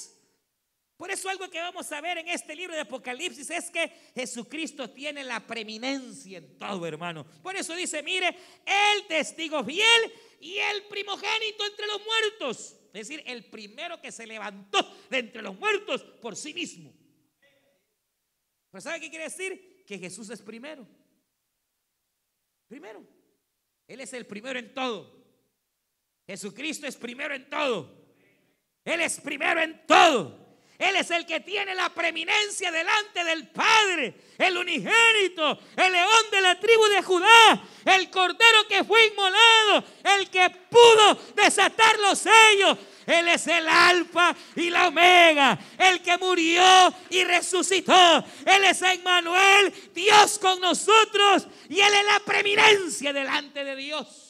Por 0.98 1.12
eso 1.12 1.28
algo 1.28 1.48
que 1.48 1.60
vamos 1.60 1.90
a 1.92 2.00
ver 2.00 2.18
en 2.18 2.28
este 2.28 2.56
libro 2.56 2.74
de 2.74 2.80
Apocalipsis 2.80 3.48
es 3.50 3.70
que 3.70 3.88
Jesucristo 4.16 4.90
tiene 4.90 5.22
la 5.22 5.46
preeminencia 5.46 6.38
en 6.38 6.58
todo, 6.58 6.84
hermano. 6.86 7.24
Por 7.40 7.54
eso 7.54 7.74
dice, 7.76 8.02
mire, 8.02 8.36
el 8.66 9.06
testigo 9.06 9.64
fiel 9.64 10.12
y 10.40 10.56
el 10.56 10.84
primogénito 10.84 11.64
entre 11.64 11.86
los 11.86 12.00
muertos. 12.04 12.76
Es 12.92 13.06
decir, 13.06 13.22
el 13.26 13.44
primero 13.44 14.00
que 14.00 14.10
se 14.10 14.26
levantó 14.26 14.78
de 15.08 15.18
entre 15.18 15.40
los 15.40 15.56
muertos 15.56 16.02
por 16.20 16.34
sí 16.34 16.52
mismo. 16.52 16.92
Pero 18.72 18.82
¿sabe 18.82 19.00
qué 19.00 19.08
quiere 19.08 19.24
decir? 19.26 19.84
Que 19.86 19.98
Jesús 19.98 20.28
es 20.30 20.42
primero. 20.42 20.84
Primero. 22.66 23.06
Él 23.86 24.00
es 24.00 24.12
el 24.12 24.26
primero 24.26 24.58
en 24.58 24.74
todo. 24.74 25.17
Jesucristo 26.28 26.86
es 26.86 26.94
primero 26.94 27.34
en 27.34 27.48
todo. 27.48 27.90
Él 28.84 29.00
es 29.00 29.18
primero 29.18 29.62
en 29.62 29.86
todo. 29.86 30.46
Él 30.78 30.94
es 30.94 31.10
el 31.10 31.24
que 31.24 31.40
tiene 31.40 31.74
la 31.74 31.88
preeminencia 31.88 32.70
delante 32.70 33.24
del 33.24 33.48
Padre, 33.48 34.14
el 34.36 34.58
unigénito, 34.58 35.58
el 35.74 35.92
león 35.92 36.24
de 36.30 36.40
la 36.42 36.60
tribu 36.60 36.84
de 36.84 37.02
Judá, 37.02 37.62
el 37.86 38.10
cordero 38.10 38.68
que 38.68 38.84
fue 38.84 39.06
inmolado, 39.06 39.84
el 40.16 40.28
que 40.28 40.50
pudo 40.70 41.14
desatar 41.34 41.98
los 41.98 42.18
sellos, 42.18 42.78
él 43.06 43.26
es 43.28 43.46
el 43.46 43.66
alfa 43.66 44.36
y 44.54 44.68
la 44.68 44.88
omega, 44.88 45.58
el 45.78 46.02
que 46.02 46.18
murió 46.18 46.94
y 47.08 47.24
resucitó. 47.24 48.24
Él 48.44 48.64
es 48.64 48.82
Emmanuel, 48.82 49.72
Dios 49.94 50.38
con 50.38 50.60
nosotros 50.60 51.48
y 51.70 51.80
Él 51.80 51.94
es 51.94 52.04
la 52.04 52.20
preeminencia 52.20 53.14
delante 53.14 53.64
de 53.64 53.74
Dios. 53.76 54.27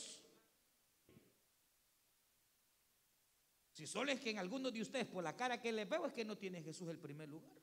Si 3.78 3.86
solo 3.86 4.10
es 4.10 4.18
que 4.18 4.30
en 4.30 4.40
algunos 4.40 4.72
de 4.72 4.82
ustedes, 4.82 5.06
por 5.06 5.22
la 5.22 5.36
cara 5.36 5.60
que 5.60 5.70
les 5.70 5.88
veo, 5.88 6.04
es 6.04 6.12
que 6.12 6.24
no 6.24 6.36
tiene 6.36 6.60
Jesús 6.60 6.88
el 6.88 6.98
primer 6.98 7.28
lugar. 7.28 7.56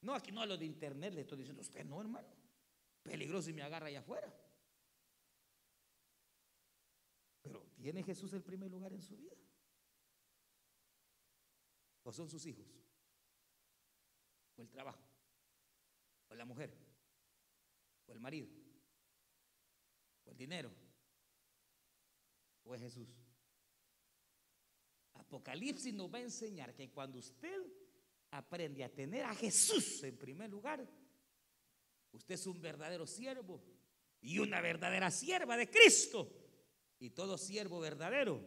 No, 0.00 0.12
aquí 0.12 0.32
no 0.32 0.40
a 0.40 0.46
lo 0.46 0.56
de 0.56 0.64
internet 0.64 1.14
le 1.14 1.20
estoy 1.20 1.38
diciendo, 1.38 1.62
usted 1.62 1.84
no, 1.84 2.00
hermano. 2.00 2.26
Peligroso 3.04 3.48
y 3.48 3.52
me 3.52 3.62
agarra 3.62 3.86
allá 3.86 4.00
afuera. 4.00 4.28
Pero 7.42 7.64
¿tiene 7.80 8.02
Jesús 8.02 8.32
el 8.32 8.42
primer 8.42 8.68
lugar 8.72 8.92
en 8.92 9.02
su 9.02 9.16
vida? 9.16 9.36
¿O 12.02 12.12
son 12.12 12.28
sus 12.28 12.44
hijos? 12.44 12.66
¿O 14.56 14.62
el 14.62 14.68
trabajo? 14.68 14.98
¿O 16.26 16.34
la 16.34 16.44
mujer? 16.44 16.76
¿O 18.08 18.12
el 18.12 18.18
marido? 18.18 18.48
¿O 20.24 20.32
el 20.32 20.36
dinero? 20.36 20.72
¿O 22.64 22.74
es 22.74 22.80
Jesús? 22.80 23.27
Apocalipsis 25.28 25.92
nos 25.92 26.12
va 26.12 26.18
a 26.18 26.22
enseñar 26.22 26.74
que 26.74 26.88
cuando 26.88 27.18
usted 27.18 27.60
aprende 28.30 28.82
a 28.82 28.88
tener 28.88 29.26
a 29.26 29.34
Jesús 29.34 30.02
en 30.02 30.16
primer 30.16 30.48
lugar, 30.48 30.88
usted 32.12 32.34
es 32.34 32.46
un 32.46 32.58
verdadero 32.62 33.06
siervo 33.06 33.62
y 34.22 34.38
una 34.38 34.62
verdadera 34.62 35.10
sierva 35.10 35.58
de 35.58 35.68
Cristo. 35.68 36.32
Y 36.98 37.10
todo 37.10 37.36
siervo 37.36 37.78
verdadero 37.78 38.40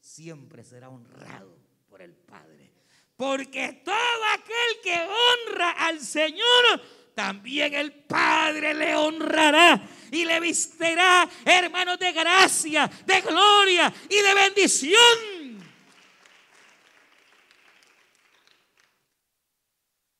siempre 0.00 0.62
será 0.62 0.88
honrado 0.88 1.58
por 1.88 2.02
el 2.02 2.14
Padre. 2.14 2.72
Porque 3.16 3.82
todo 3.84 4.24
aquel 4.32 4.80
que 4.80 4.94
honra 4.94 5.72
al 5.72 6.00
Señor, 6.00 6.80
también 7.16 7.74
el 7.74 7.92
Padre 7.92 8.74
le 8.74 8.94
honrará 8.94 9.88
y 10.12 10.24
le 10.24 10.38
vistirá, 10.38 11.28
hermanos, 11.44 11.98
de 11.98 12.12
gracia, 12.12 12.88
de 13.04 13.20
gloria 13.22 13.92
y 14.08 14.22
de 14.22 14.34
bendición. 14.34 15.27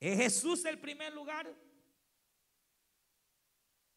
¿Es 0.01 0.17
Jesús 0.17 0.65
el 0.65 0.79
primer 0.79 1.13
lugar? 1.13 1.53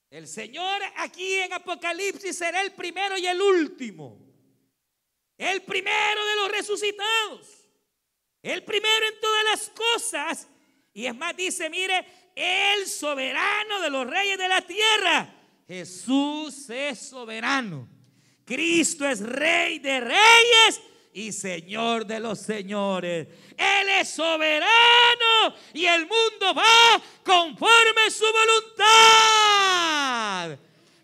El 0.09 0.27
Señor 0.27 0.81
aquí 0.97 1.35
en 1.35 1.53
Apocalipsis 1.53 2.37
será 2.37 2.61
el 2.61 2.73
primero 2.73 3.17
y 3.17 3.27
el 3.27 3.41
último. 3.41 4.19
El 5.37 5.61
primero 5.63 6.25
de 6.25 6.35
los 6.35 6.51
resucitados. 6.51 7.69
El 8.41 8.63
primero 8.63 9.07
en 9.07 9.19
todas 9.19 9.43
las 9.51 9.69
cosas. 9.69 10.47
Y 10.93 11.05
es 11.05 11.15
más, 11.15 11.35
dice, 11.35 11.69
mire, 11.69 12.05
el 12.35 12.87
soberano 12.87 13.79
de 13.81 13.89
los 13.89 14.07
reyes 14.07 14.37
de 14.37 14.47
la 14.47 14.61
tierra. 14.61 15.33
Jesús 15.67 16.69
es 16.69 16.99
soberano. 16.99 17.87
Cristo 18.43 19.07
es 19.07 19.21
rey 19.21 19.79
de 19.79 20.01
reyes 20.01 20.81
y 21.13 21.31
Señor 21.31 22.05
de 22.05 22.19
los 22.19 22.39
señores. 22.39 23.27
Él 23.57 23.89
es 23.99 24.09
soberano 24.09 25.55
y 25.73 25.85
el 25.85 26.01
mundo 26.01 26.53
va 26.55 27.01
conforme 27.23 28.09
su 28.09 28.25
voluntad. 28.25 28.81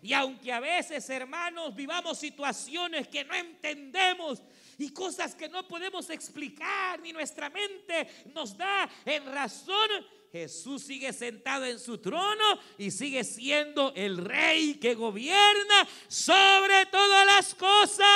Y 0.02 0.12
aunque 0.12 0.52
a 0.52 0.60
veces, 0.60 1.08
hermanos, 1.10 1.74
vivamos 1.74 2.18
situaciones 2.18 3.08
que 3.08 3.24
no 3.24 3.34
entendemos 3.34 4.40
y 4.78 4.90
cosas 4.90 5.34
que 5.34 5.48
no 5.48 5.66
podemos 5.66 6.08
explicar, 6.08 7.00
ni 7.00 7.12
nuestra 7.12 7.50
mente 7.50 8.08
nos 8.32 8.56
da 8.56 8.88
en 9.04 9.26
razón, 9.26 9.88
Jesús 10.32 10.82
sigue 10.82 11.12
sentado 11.12 11.64
en 11.64 11.78
su 11.78 11.98
trono 11.98 12.60
y 12.76 12.90
sigue 12.90 13.24
siendo 13.24 13.92
el 13.94 14.18
rey 14.18 14.74
que 14.74 14.94
gobierna 14.94 15.88
sobre 16.08 16.86
todas 16.86 17.26
las 17.26 17.54
cosas. 17.54 18.08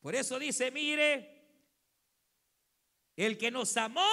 Por 0.00 0.14
eso 0.14 0.38
dice, 0.38 0.70
mire, 0.70 1.40
el 3.16 3.36
que 3.36 3.50
nos 3.50 3.76
amó 3.76 4.08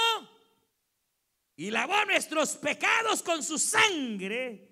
y 1.55 1.71
lavó 1.71 2.03
nuestros 2.05 2.57
pecados 2.57 3.23
con 3.23 3.41
su 3.41 3.57
sangre 3.57 4.67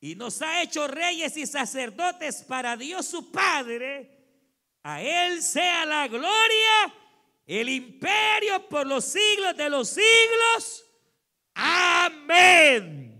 y 0.00 0.16
nos 0.16 0.42
ha 0.42 0.62
hecho 0.62 0.88
reyes 0.88 1.36
y 1.36 1.46
sacerdotes 1.46 2.42
para 2.42 2.76
Dios 2.76 3.06
su 3.06 3.30
Padre, 3.30 4.13
a 4.84 5.00
Él 5.02 5.42
sea 5.42 5.84
la 5.86 6.06
gloria, 6.06 6.94
el 7.46 7.68
imperio 7.70 8.68
por 8.68 8.86
los 8.86 9.04
siglos 9.04 9.56
de 9.56 9.70
los 9.70 9.88
siglos. 9.88 10.84
Amén. 11.54 13.10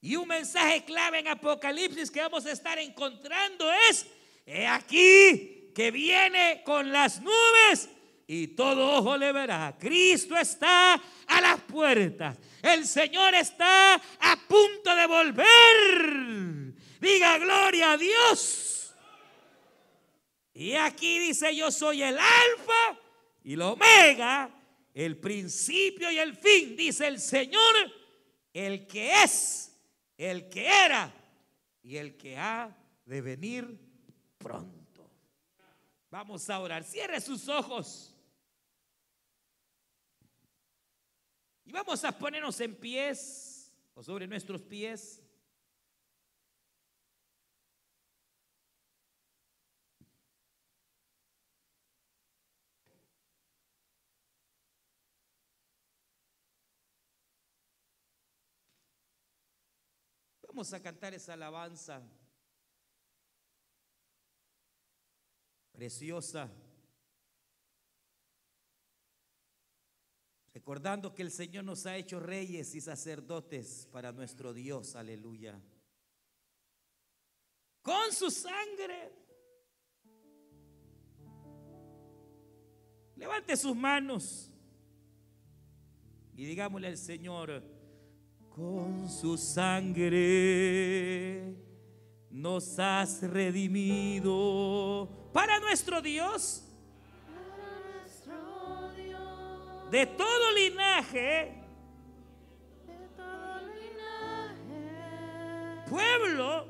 Y 0.00 0.16
un 0.16 0.26
mensaje 0.26 0.84
clave 0.86 1.18
en 1.18 1.28
Apocalipsis 1.28 2.10
que 2.10 2.22
vamos 2.22 2.46
a 2.46 2.52
estar 2.52 2.78
encontrando 2.78 3.70
es, 3.90 4.06
he 4.46 4.66
aquí 4.66 5.70
que 5.74 5.90
viene 5.90 6.62
con 6.64 6.90
las 6.90 7.20
nubes 7.20 7.90
y 8.26 8.48
todo 8.48 8.96
ojo 8.96 9.18
le 9.18 9.32
verá. 9.32 9.76
Cristo 9.78 10.34
está 10.34 10.94
a 10.94 11.40
las 11.42 11.60
puertas. 11.60 12.38
El 12.62 12.86
Señor 12.86 13.34
está 13.34 13.94
a 13.94 14.36
punto 14.48 14.96
de 14.96 15.06
volver. 15.06 16.74
Diga 17.00 17.36
gloria 17.36 17.92
a 17.92 17.96
Dios. 17.98 18.79
Y 20.52 20.74
aquí 20.74 21.18
dice, 21.18 21.54
yo 21.54 21.70
soy 21.70 22.02
el 22.02 22.18
alfa 22.18 23.00
y 23.44 23.56
la 23.56 23.68
omega, 23.68 24.50
el 24.92 25.16
principio 25.18 26.10
y 26.10 26.18
el 26.18 26.34
fin, 26.34 26.76
dice 26.76 27.06
el 27.06 27.20
Señor, 27.20 27.74
el 28.52 28.86
que 28.86 29.22
es, 29.22 29.76
el 30.16 30.48
que 30.48 30.66
era 30.66 31.12
y 31.82 31.96
el 31.96 32.16
que 32.16 32.36
ha 32.36 32.76
de 33.04 33.20
venir 33.20 33.78
pronto. 34.38 34.80
Vamos 36.10 36.50
a 36.50 36.58
orar. 36.58 36.82
Cierre 36.82 37.20
sus 37.20 37.48
ojos. 37.48 38.12
Y 41.64 41.72
vamos 41.72 42.04
a 42.04 42.10
ponernos 42.10 42.60
en 42.60 42.74
pies 42.74 43.72
o 43.94 44.02
sobre 44.02 44.26
nuestros 44.26 44.60
pies. 44.62 45.22
Vamos 60.52 60.72
a 60.72 60.82
cantar 60.82 61.14
esa 61.14 61.34
alabanza 61.34 62.02
preciosa. 65.70 66.50
Recordando 70.52 71.14
que 71.14 71.22
el 71.22 71.30
Señor 71.30 71.62
nos 71.62 71.86
ha 71.86 71.96
hecho 71.96 72.18
reyes 72.18 72.74
y 72.74 72.80
sacerdotes 72.80 73.88
para 73.92 74.10
nuestro 74.10 74.52
Dios, 74.52 74.96
aleluya. 74.96 75.56
Con 77.80 78.10
su 78.10 78.28
sangre. 78.28 79.12
Levante 83.14 83.56
sus 83.56 83.76
manos 83.76 84.50
y 86.34 86.44
digámosle 86.44 86.88
al 86.88 86.98
Señor, 86.98 87.62
con 88.50 89.08
su 89.08 89.36
sangre 89.36 90.40
nos 92.30 92.78
has 92.78 93.22
redimido. 93.22 95.08
Para 95.32 95.58
nuestro 95.60 96.00
Dios. 96.00 96.64
De 99.90 100.06
todo 100.06 100.52
linaje, 100.52 101.52
de 102.86 103.08
todo 103.16 103.58
linaje, 103.74 104.84
pueblo. 105.88 106.66
pueblo, 106.66 106.69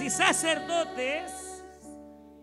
y 0.00 0.10
sacerdotes 0.10 1.64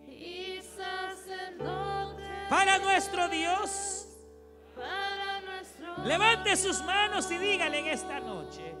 y 0.06 0.60
sacerdotes 0.76 2.28
para 2.48 2.78
nuestro 2.78 3.28
Dios. 3.28 4.06
para 4.76 5.40
nuestro 5.40 6.04
Levante 6.04 6.56
sus 6.56 6.82
manos 6.84 7.30
y 7.30 7.38
dígale 7.38 7.80
en 7.80 7.86
esta 7.88 8.20
noche. 8.20 8.74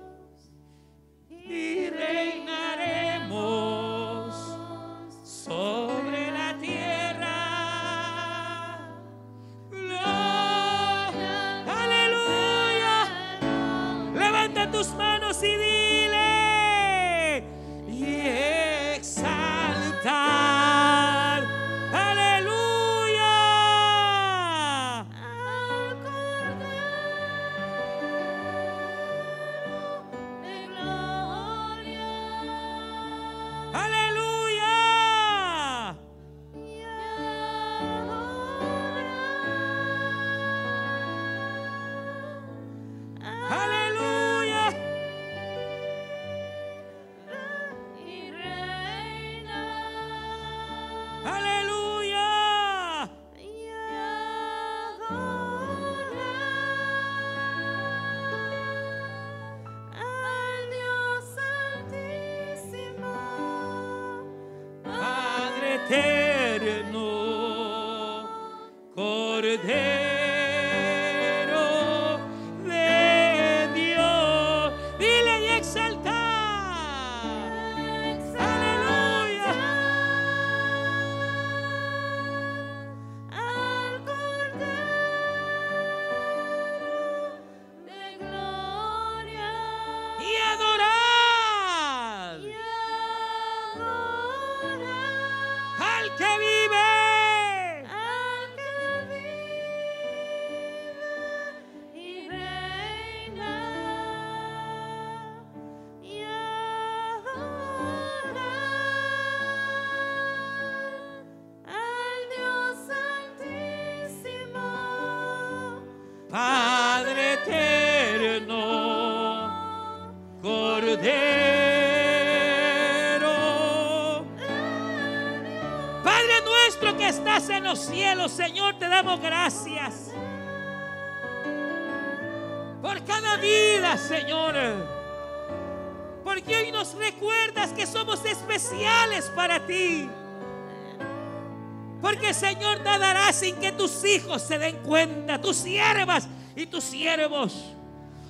Sin 143.32 143.56
que 143.56 143.72
tus 143.72 144.04
hijos 144.04 144.42
se 144.42 144.58
den 144.58 144.76
cuenta, 144.78 145.40
tus 145.40 145.56
siervas 145.56 146.28
y 146.56 146.66
tus 146.66 146.84
siervos. 146.84 147.54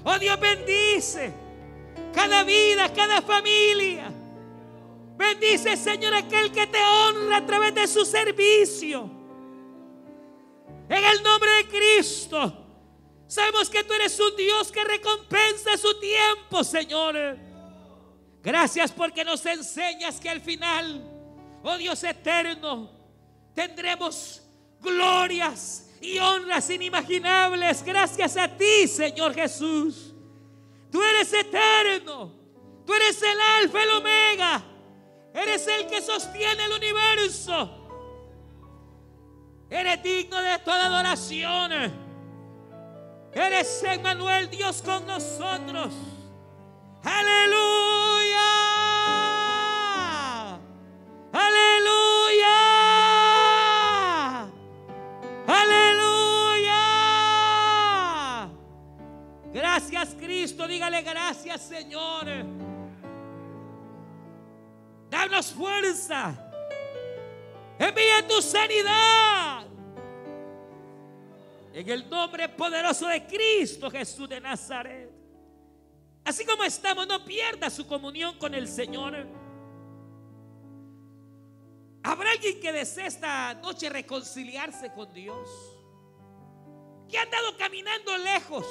Oh 0.05 0.19
Dios 0.19 0.39
bendice 0.39 1.33
cada 2.15 2.45
vida, 2.45 2.93
cada 2.93 3.23
familia. 3.23 4.13
Bendice 5.17 5.77
Señor 5.77 6.15
aquel 6.15 6.51
que 6.53 6.67
te 6.67 6.79
honra 6.79 7.39
a 7.39 7.47
través 7.47 7.75
de 7.75 7.87
su 7.87 8.05
servicio. 8.05 9.11
En 10.89 11.05
el 11.05 11.23
nombre 11.23 11.51
de 11.53 11.69
Cristo. 11.69 12.57
Sabemos 13.27 13.71
que 13.71 13.85
tú 13.85 13.93
eres 13.93 14.19
un 14.19 14.35
Dios 14.35 14.73
que 14.73 14.83
recompensa 14.83 15.77
su 15.77 16.01
tiempo, 16.01 16.65
Señor. 16.65 17.39
Gracias 18.43 18.91
porque 18.91 19.25
nos 19.25 19.47
enseñas 19.47 20.19
que 20.19 20.29
al 20.29 20.41
final, 20.41 21.01
oh 21.63 21.77
Dios 21.77 22.03
eterno, 22.03 22.91
tendremos 23.55 24.43
glorias 24.81 25.91
y 26.01 26.18
honras 26.18 26.70
inimaginables 26.70 27.83
gracias 27.83 28.37
a 28.37 28.49
ti, 28.49 28.89
Señor 28.89 29.35
Jesús. 29.35 30.14
Tú 30.91 31.03
eres 31.03 31.33
eterno. 31.33 32.33
Tú 32.85 32.95
eres 32.95 33.22
el 33.22 33.41
alfa 33.62 33.78
y 33.78 33.83
el 33.83 33.91
omega. 33.91 34.64
Eres 35.33 35.66
el 35.68 35.87
que 35.87 36.01
sostiene 36.01 36.64
el 36.64 36.72
universo. 36.72 37.76
Eres 39.68 40.03
digno 40.03 40.41
de 40.41 40.59
toda 40.59 40.87
adoración. 40.87 41.72
Eres 43.33 43.83
Emmanuel, 43.85 44.51
Dios 44.51 44.83
con 44.83 45.07
nosotros. 45.07 45.95
Aleluya. 47.05 48.41
Aleluya. 51.33 51.70
Cristo. 60.09 60.67
Dígale 60.67 61.03
gracias 61.03 61.63
Señor. 61.63 62.27
Danos 65.09 65.53
fuerza. 65.53 66.35
Envía 67.79 68.27
tu 68.29 68.43
sanidad. 68.43 69.67
En 71.73 71.89
el 71.89 72.09
nombre 72.11 72.49
poderoso 72.49 73.07
de 73.07 73.25
Cristo 73.27 73.91
Jesús 73.91 74.29
de 74.29 74.41
Nazaret. 74.41 75.11
Así 76.25 76.45
como 76.45 76.65
estamos, 76.65 77.07
no 77.07 77.25
pierda 77.25 77.71
su 77.71 77.87
comunión 77.87 78.39
con 78.39 78.55
el 78.55 78.69
Señor. 78.69 79.27
¿Habrá 82.03 82.31
alguien 82.31 82.61
que 82.61 82.73
desee 82.73 83.07
esta 83.07 83.55
noche 83.55 83.89
reconciliarse 83.89 84.93
con 84.93 85.13
Dios? 85.13 85.49
Que 87.09 87.19
ha 87.19 87.23
andado 87.23 87.57
caminando 87.57 88.17
lejos, 88.19 88.67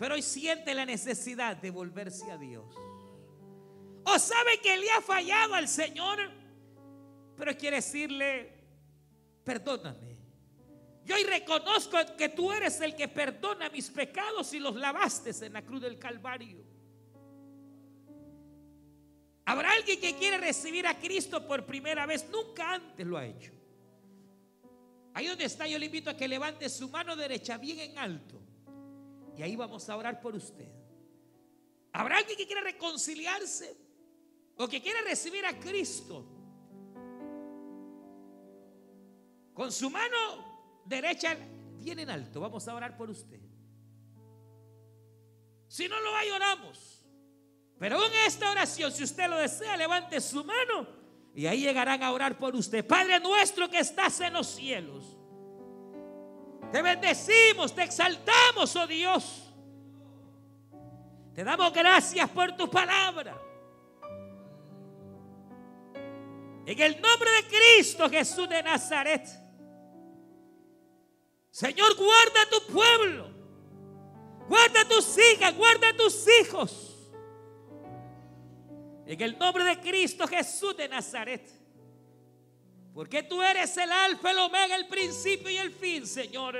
pero 0.00 0.14
hoy 0.14 0.22
siente 0.22 0.72
la 0.72 0.86
necesidad 0.86 1.58
de 1.58 1.68
volverse 1.68 2.30
a 2.30 2.38
Dios. 2.38 2.74
O 4.02 4.18
sabe 4.18 4.58
que 4.62 4.74
le 4.78 4.90
ha 4.92 5.02
fallado 5.02 5.52
al 5.52 5.68
Señor, 5.68 6.18
pero 7.36 7.54
quiere 7.54 7.76
decirle, 7.76 8.50
perdóname. 9.44 10.16
Yo 11.04 11.16
hoy 11.16 11.24
reconozco 11.24 11.98
que 12.16 12.30
tú 12.30 12.50
eres 12.50 12.80
el 12.80 12.96
que 12.96 13.08
perdona 13.08 13.68
mis 13.68 13.90
pecados 13.90 14.54
y 14.54 14.58
los 14.58 14.74
lavaste 14.74 15.32
en 15.44 15.52
la 15.52 15.60
cruz 15.66 15.82
del 15.82 15.98
Calvario. 15.98 16.64
Habrá 19.44 19.72
alguien 19.72 20.00
que 20.00 20.16
quiere 20.16 20.38
recibir 20.38 20.86
a 20.86 20.98
Cristo 20.98 21.46
por 21.46 21.66
primera 21.66 22.06
vez, 22.06 22.26
nunca 22.30 22.72
antes 22.72 23.06
lo 23.06 23.18
ha 23.18 23.26
hecho. 23.26 23.52
Ahí 25.12 25.26
donde 25.26 25.44
está, 25.44 25.66
yo 25.66 25.78
le 25.78 25.84
invito 25.84 26.08
a 26.08 26.16
que 26.16 26.26
levante 26.26 26.70
su 26.70 26.88
mano 26.88 27.14
derecha 27.14 27.58
bien 27.58 27.80
en 27.80 27.98
alto. 27.98 28.39
Y 29.40 29.42
ahí 29.42 29.56
vamos 29.56 29.88
a 29.88 29.96
orar 29.96 30.20
por 30.20 30.34
usted. 30.34 30.68
¿Habrá 31.94 32.18
alguien 32.18 32.36
que 32.36 32.46
quiere 32.46 32.60
reconciliarse? 32.60 33.74
¿O 34.58 34.68
que 34.68 34.82
quiere 34.82 35.00
recibir 35.00 35.46
a 35.46 35.58
Cristo? 35.58 36.26
Con 39.54 39.72
su 39.72 39.88
mano 39.88 40.82
derecha 40.84 41.38
bien 41.78 42.00
en 42.00 42.10
alto. 42.10 42.38
Vamos 42.38 42.68
a 42.68 42.74
orar 42.74 42.98
por 42.98 43.08
usted. 43.08 43.40
Si 45.68 45.88
no 45.88 45.98
lo 45.98 46.14
hay, 46.16 46.28
oramos. 46.28 47.02
Pero 47.78 47.96
en 47.96 48.12
esta 48.26 48.50
oración, 48.50 48.92
si 48.92 49.04
usted 49.04 49.26
lo 49.26 49.38
desea, 49.38 49.74
levante 49.78 50.20
su 50.20 50.44
mano 50.44 50.86
y 51.34 51.46
ahí 51.46 51.62
llegarán 51.62 52.02
a 52.02 52.12
orar 52.12 52.36
por 52.36 52.54
usted. 52.54 52.86
Padre 52.86 53.18
nuestro 53.20 53.70
que 53.70 53.78
estás 53.78 54.20
en 54.20 54.34
los 54.34 54.48
cielos. 54.48 55.16
Te 56.70 56.82
bendecimos, 56.82 57.74
te 57.74 57.82
exaltamos, 57.82 58.74
oh 58.76 58.86
Dios. 58.86 59.50
Te 61.34 61.44
damos 61.44 61.72
gracias 61.72 62.28
por 62.30 62.56
tu 62.56 62.70
palabra. 62.70 63.40
En 66.66 66.80
el 66.80 67.00
nombre 67.00 67.30
de 67.30 67.48
Cristo 67.48 68.08
Jesús 68.08 68.48
de 68.48 68.62
Nazaret. 68.62 69.26
Señor, 71.50 71.96
guarda 71.96 72.48
tu 72.50 72.72
pueblo. 72.72 73.28
Guarda 74.48 74.84
tus 74.88 75.16
hijas, 75.18 75.56
guarda 75.56 75.96
tus 75.96 76.26
hijos. 76.40 77.10
En 79.06 79.20
el 79.20 79.38
nombre 79.38 79.64
de 79.64 79.80
Cristo 79.80 80.26
Jesús 80.28 80.76
de 80.76 80.88
Nazaret. 80.88 81.48
Porque 82.94 83.22
tú 83.22 83.40
eres 83.40 83.76
el 83.76 83.90
alfa, 83.90 84.30
el 84.30 84.38
omega, 84.38 84.76
el 84.76 84.86
principio 84.86 85.50
y 85.50 85.56
el 85.56 85.70
fin, 85.70 86.06
Señor. 86.06 86.56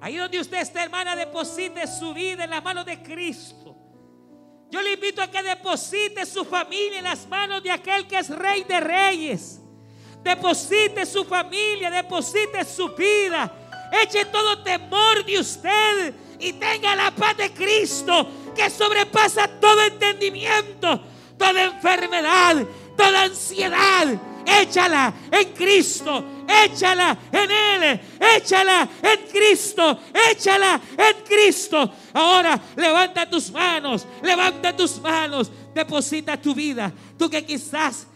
Ahí 0.00 0.16
donde 0.16 0.40
usted 0.40 0.58
está, 0.58 0.82
hermana, 0.82 1.14
deposite 1.14 1.86
su 1.86 2.14
vida 2.14 2.44
en 2.44 2.50
las 2.50 2.62
manos 2.62 2.86
de 2.86 3.02
Cristo. 3.02 3.76
Yo 4.70 4.82
le 4.82 4.92
invito 4.92 5.22
a 5.22 5.30
que 5.30 5.42
deposite 5.42 6.24
su 6.26 6.44
familia 6.44 6.98
en 6.98 7.04
las 7.04 7.26
manos 7.26 7.62
de 7.62 7.70
aquel 7.70 8.06
que 8.06 8.18
es 8.18 8.28
rey 8.28 8.64
de 8.64 8.80
reyes. 8.80 9.60
Deposite 10.22 11.06
su 11.06 11.24
familia, 11.24 11.90
deposite 11.90 12.64
su 12.64 12.88
vida. 12.94 13.50
Eche 14.02 14.26
todo 14.26 14.62
temor 14.62 15.24
de 15.24 15.38
usted 15.38 16.14
y 16.38 16.52
tenga 16.52 16.94
la 16.94 17.10
paz 17.10 17.36
de 17.36 17.52
Cristo 17.52 18.28
que 18.54 18.68
sobrepasa 18.68 19.48
todo 19.60 19.82
entendimiento, 19.82 21.00
toda 21.38 21.64
enfermedad, 21.64 22.64
toda 22.96 23.22
ansiedad. 23.22 24.06
Échala 24.48 25.12
en 25.30 25.52
Cristo, 25.52 26.24
échala 26.64 27.16
en 27.30 27.50
Él, 27.50 28.00
échala 28.36 28.88
en 29.02 29.30
Cristo, 29.30 29.98
échala 30.30 30.80
en 30.96 31.24
Cristo. 31.24 31.92
Ahora 32.14 32.58
levanta 32.76 33.28
tus 33.28 33.50
manos, 33.50 34.06
levanta 34.22 34.74
tus 34.74 35.00
manos, 35.00 35.50
deposita 35.74 36.40
tu 36.40 36.54
vida. 36.54 36.92
Tú 37.18 37.28
que 37.28 37.44
quizás 37.44 38.06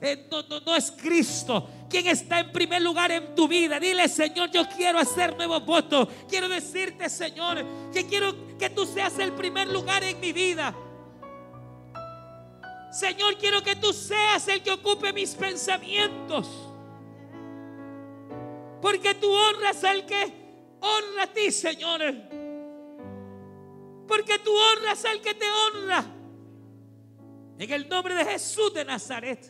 eh, 0.00 0.28
no, 0.30 0.42
no, 0.42 0.60
no 0.60 0.76
es 0.76 0.92
Cristo 0.92 1.68
quien 1.88 2.06
está 2.08 2.40
en 2.40 2.52
primer 2.52 2.82
lugar 2.82 3.10
en 3.10 3.34
tu 3.34 3.48
vida. 3.48 3.78
Dile, 3.80 4.08
Señor, 4.08 4.50
yo 4.50 4.68
quiero 4.68 4.98
hacer 4.98 5.36
nuevos 5.36 5.64
votos. 5.64 6.08
Quiero 6.28 6.48
decirte, 6.48 7.08
Señor, 7.08 7.64
que 7.92 8.06
quiero 8.06 8.34
que 8.58 8.70
tú 8.70 8.84
seas 8.86 9.18
el 9.18 9.32
primer 9.32 9.68
lugar 9.68 10.02
en 10.04 10.18
mi 10.20 10.32
vida. 10.32 10.74
Señor, 12.96 13.36
quiero 13.36 13.62
que 13.62 13.76
tú 13.76 13.92
seas 13.92 14.48
el 14.48 14.62
que 14.62 14.70
ocupe 14.70 15.12
mis 15.12 15.34
pensamientos. 15.34 16.48
Porque 18.80 19.14
tú 19.14 19.30
honras 19.30 19.84
al 19.84 20.06
que 20.06 20.32
honra 20.80 21.24
a 21.24 21.26
ti, 21.26 21.52
Señor. 21.52 22.00
Porque 24.08 24.38
tú 24.38 24.50
honras 24.50 25.04
al 25.04 25.20
que 25.20 25.34
te 25.34 25.44
honra. 25.44 26.06
En 27.58 27.70
el 27.70 27.86
nombre 27.86 28.14
de 28.14 28.24
Jesús 28.24 28.72
de 28.72 28.86
Nazaret. 28.86 29.44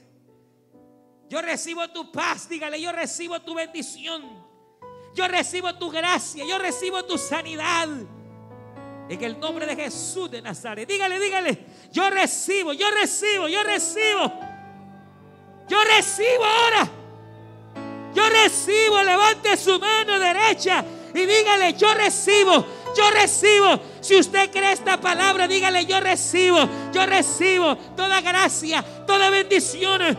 Yo 1.29 1.41
recibo 1.41 1.89
tu 1.91 2.11
paz, 2.11 2.49
dígale, 2.49 2.81
yo 2.81 2.91
recibo 2.91 3.41
tu 3.43 3.55
bendición. 3.55 4.45
Yo 5.15 5.29
recibo 5.29 5.73
tu 5.77 5.89
gracia, 5.89 6.45
yo 6.45 6.59
recibo 6.59 7.05
tu 7.05 7.17
sanidad. 7.17 7.87
En 9.09 9.23
el 9.23 9.39
nombre 9.39 9.67
de 9.67 9.77
Jesús 9.77 10.31
de 10.31 10.43
Nazaret. 10.43 10.89
Dígale, 10.89 11.21
dígale. 11.21 11.59
Yo 11.93 12.11
recibo, 12.11 12.73
yo 12.73 12.91
recibo, 12.91 13.49
yo 13.49 13.63
recibo. 13.63 14.33
Yo 15.69 15.79
recibo 15.85 16.45
ahora. 16.45 16.89
Yo 18.15 18.29
recibo. 18.29 19.03
Levante 19.03 19.57
su 19.57 19.79
mano 19.79 20.19
derecha 20.19 20.85
y 21.15 21.25
dígale, 21.25 21.75
yo 21.75 21.95
recibo. 21.95 22.67
Yo 22.97 23.11
recibo. 23.11 23.81
Si 24.01 24.17
usted 24.17 24.51
cree 24.51 24.73
esta 24.73 25.01
palabra, 25.01 25.47
dígale, 25.47 25.87
yo 25.87 26.01
recibo. 26.01 26.69
Yo 26.93 27.07
recibo 27.07 27.77
toda 27.97 28.21
gracia, 28.21 28.85
toda 29.07 29.31
bendición. 29.31 30.17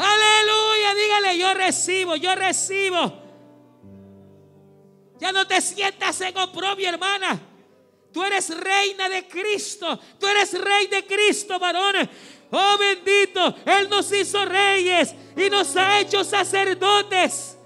Aleluya, 0.00 0.94
dígale, 0.94 1.38
yo 1.38 1.54
recibo, 1.54 2.16
yo 2.16 2.34
recibo. 2.34 3.12
Ya 5.18 5.30
no 5.30 5.46
te 5.46 5.60
sientas 5.60 6.18
en 6.22 6.36
oprobio, 6.38 6.88
hermana. 6.88 7.38
Tú 8.10 8.24
eres 8.24 8.48
reina 8.58 9.08
de 9.10 9.28
Cristo. 9.28 9.98
Tú 10.18 10.26
eres 10.26 10.58
rey 10.58 10.86
de 10.86 11.04
Cristo, 11.04 11.58
varón. 11.58 12.08
Oh 12.50 12.78
bendito, 12.78 13.54
Él 13.66 13.88
nos 13.90 14.10
hizo 14.12 14.44
reyes 14.44 15.14
y 15.36 15.50
nos 15.50 15.76
ha 15.76 16.00
hecho 16.00 16.24
sacerdotes 16.24 17.56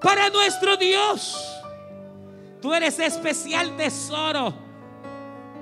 para 0.00 0.30
nuestro 0.30 0.76
Dios. 0.76 1.38
Tú 2.62 2.72
eres 2.72 2.98
especial 2.98 3.76
tesoro. 3.76 4.54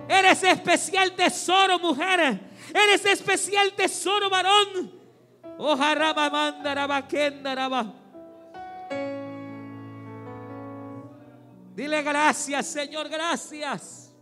Eres 0.09 0.43
especial 0.45 1.17
tesoro, 1.17 1.81
mujer. 1.81 2.41
Eres 2.73 3.05
especial 3.05 3.73
tesoro, 3.73 4.31
varón. 4.31 5.06
Dile 11.75 12.03
gracias, 12.03 12.67
Señor, 12.67 13.09
gracias. 13.09 14.15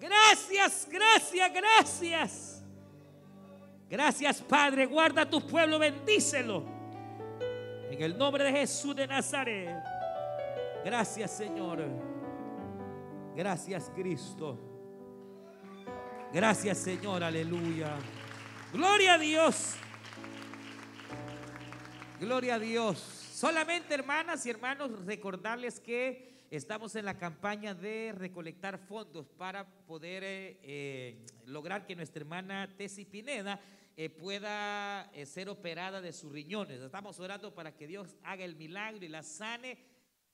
Gracias, 0.00 0.88
gracias, 0.90 1.52
gracias. 1.52 2.64
Gracias, 3.88 4.42
Padre. 4.42 4.86
Guarda 4.86 5.22
a 5.22 5.30
tu 5.30 5.40
pueblo, 5.46 5.78
bendícelo. 5.78 6.64
En 7.90 8.02
el 8.02 8.18
nombre 8.18 8.44
de 8.44 8.52
Jesús 8.52 8.94
de 8.96 9.06
Nazaret. 9.06 9.76
Gracias, 10.84 11.30
Señor. 11.30 11.84
Gracias, 13.34 13.90
Cristo. 13.94 14.58
Gracias 16.32 16.78
Señor, 16.78 17.22
aleluya. 17.22 17.96
Gloria 18.76 19.14
a 19.14 19.18
Dios. 19.18 19.74
Gloria 22.20 22.56
a 22.56 22.58
Dios. 22.58 22.98
Solamente 22.98 23.94
hermanas 23.94 24.44
y 24.44 24.50
hermanos, 24.50 24.90
recordarles 25.06 25.80
que 25.80 26.44
estamos 26.50 26.94
en 26.94 27.06
la 27.06 27.16
campaña 27.16 27.72
de 27.72 28.12
recolectar 28.14 28.78
fondos 28.78 29.30
para 29.30 29.66
poder 29.86 30.24
eh, 30.24 30.58
eh, 30.62 31.26
lograr 31.46 31.86
que 31.86 31.96
nuestra 31.96 32.20
hermana 32.20 32.68
Tessy 32.76 33.06
Pineda 33.06 33.58
eh, 33.96 34.10
pueda 34.10 35.10
ser 35.24 35.48
operada 35.48 36.02
de 36.02 36.12
sus 36.12 36.30
riñones. 36.30 36.82
Estamos 36.82 37.18
orando 37.18 37.54
para 37.54 37.74
que 37.74 37.86
Dios 37.86 38.14
haga 38.24 38.44
el 38.44 38.56
milagro 38.56 39.06
y 39.06 39.08
la 39.08 39.22
sane 39.22 39.78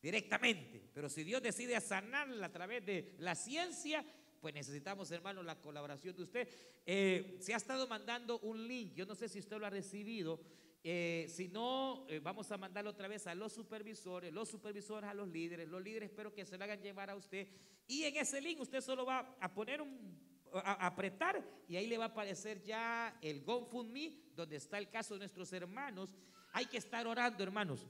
directamente. 0.02 0.82
Pero 0.92 1.08
si 1.08 1.22
Dios 1.22 1.44
decide 1.44 1.80
sanarla 1.80 2.46
a 2.46 2.52
través 2.52 2.84
de 2.84 3.14
la 3.18 3.36
ciencia, 3.36 4.04
pues 4.42 4.52
necesitamos, 4.54 5.08
hermanos, 5.12 5.44
la 5.44 5.60
colaboración 5.60 6.16
de 6.16 6.24
usted. 6.24 6.48
Eh, 6.84 7.38
se 7.40 7.54
ha 7.54 7.56
estado 7.56 7.86
mandando 7.86 8.40
un 8.40 8.66
link, 8.66 8.92
yo 8.92 9.06
no 9.06 9.14
sé 9.14 9.28
si 9.28 9.38
usted 9.38 9.56
lo 9.56 9.66
ha 9.66 9.70
recibido. 9.70 10.40
eh, 10.82 11.26
si 11.28 11.46
no, 11.46 12.04
eh, 12.08 12.18
vamos 12.18 12.50
a 12.50 12.56
mandarlo 12.56 12.90
otra 12.90 13.06
vez 13.06 13.28
a 13.28 13.36
los 13.36 13.52
supervisores, 13.52 14.32
los 14.32 14.48
supervisores 14.48 15.08
a 15.08 15.14
los 15.14 15.28
líderes, 15.28 15.68
los 15.68 15.80
líderes 15.80 16.10
espero 16.10 16.34
que 16.34 16.44
se 16.44 16.58
lo 16.58 16.64
hagan 16.64 16.82
llevar 16.82 17.08
a 17.08 17.14
usted. 17.14 17.46
Y 17.86 18.02
en 18.02 18.16
ese 18.16 18.40
link 18.40 18.58
usted 18.58 18.80
solo 18.80 19.06
va 19.06 19.36
a 19.38 19.54
poner 19.54 19.80
un, 19.80 20.18
a, 20.52 20.86
apretar 20.86 21.40
y 21.68 21.76
ahí 21.76 21.86
le 21.86 21.96
va 21.96 22.06
a 22.06 22.08
aparecer 22.08 22.60
ya 22.64 23.16
el 23.22 23.44
GoFundMe, 23.44 24.32
donde 24.34 24.56
está 24.56 24.76
el 24.78 24.90
caso 24.90 25.14
de 25.14 25.20
nuestros 25.20 25.52
hermanos. 25.52 26.16
Hay 26.52 26.66
que 26.66 26.78
estar 26.78 27.06
orando, 27.06 27.44
hermanos. 27.44 27.86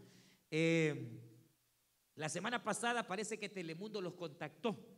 La 2.14 2.28
semana 2.28 2.62
pasada 2.62 3.07
parece 3.07 3.38
que 3.38 3.48
Telemundo 3.48 4.03
los 4.03 4.12
contactó. 4.12 4.91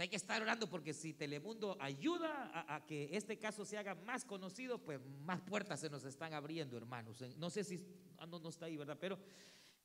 Hay 0.00 0.08
que 0.08 0.16
estar 0.16 0.40
orando 0.40 0.66
porque 0.68 0.94
si 0.94 1.12
Telemundo 1.12 1.76
ayuda 1.78 2.50
a, 2.74 2.86
que 2.86 3.10
este 3.12 3.38
caso 3.38 3.66
se 3.66 3.76
haga 3.76 3.94
más 3.94 4.24
conocido, 4.24 4.78
pues 4.78 4.98
más 5.26 5.42
puertas 5.42 5.80
se 5.80 5.90
nos 5.90 6.04
están 6.04 6.32
abriendo, 6.32 6.78
hermanos. 6.78 7.22
No 7.36 7.50
sé 7.50 7.64
si 7.64 7.84
ah, 8.16 8.26
no, 8.26 8.38
no 8.38 8.48
está 8.48 8.64
ahí, 8.64 8.78
¿verdad? 8.78 8.96
Pero 8.98 9.18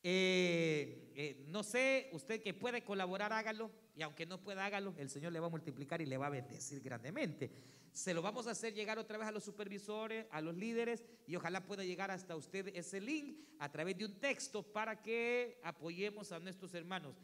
eh, 0.07 1.11
eh, 1.15 1.45
no 1.47 1.63
sé, 1.63 2.09
usted 2.13 2.41
que 2.41 2.53
puede 2.53 2.83
colaborar, 2.83 3.33
hágalo. 3.33 3.71
Y 3.93 4.03
aunque 4.03 4.25
no 4.25 4.41
pueda, 4.41 4.65
hágalo. 4.65 4.93
El 4.97 5.09
Señor 5.09 5.33
le 5.33 5.39
va 5.41 5.47
a 5.47 5.49
multiplicar 5.49 6.01
y 6.01 6.05
le 6.05 6.17
va 6.17 6.27
a 6.27 6.29
bendecir 6.29 6.79
grandemente. 6.81 7.51
Se 7.91 8.13
lo 8.13 8.21
vamos 8.21 8.47
a 8.47 8.51
hacer 8.51 8.73
llegar 8.73 8.97
otra 8.97 9.17
vez 9.17 9.27
a 9.27 9.31
los 9.31 9.43
supervisores, 9.43 10.27
a 10.31 10.39
los 10.39 10.55
líderes, 10.55 11.03
y 11.27 11.35
ojalá 11.35 11.65
pueda 11.65 11.83
llegar 11.83 12.11
hasta 12.11 12.35
usted 12.35 12.67
ese 12.73 13.01
link 13.01 13.39
a 13.59 13.69
través 13.69 13.97
de 13.97 14.05
un 14.05 14.19
texto 14.19 14.63
para 14.63 15.01
que 15.01 15.59
apoyemos 15.63 16.31
a 16.31 16.39
nuestros 16.39 16.73
hermanos. 16.73 17.15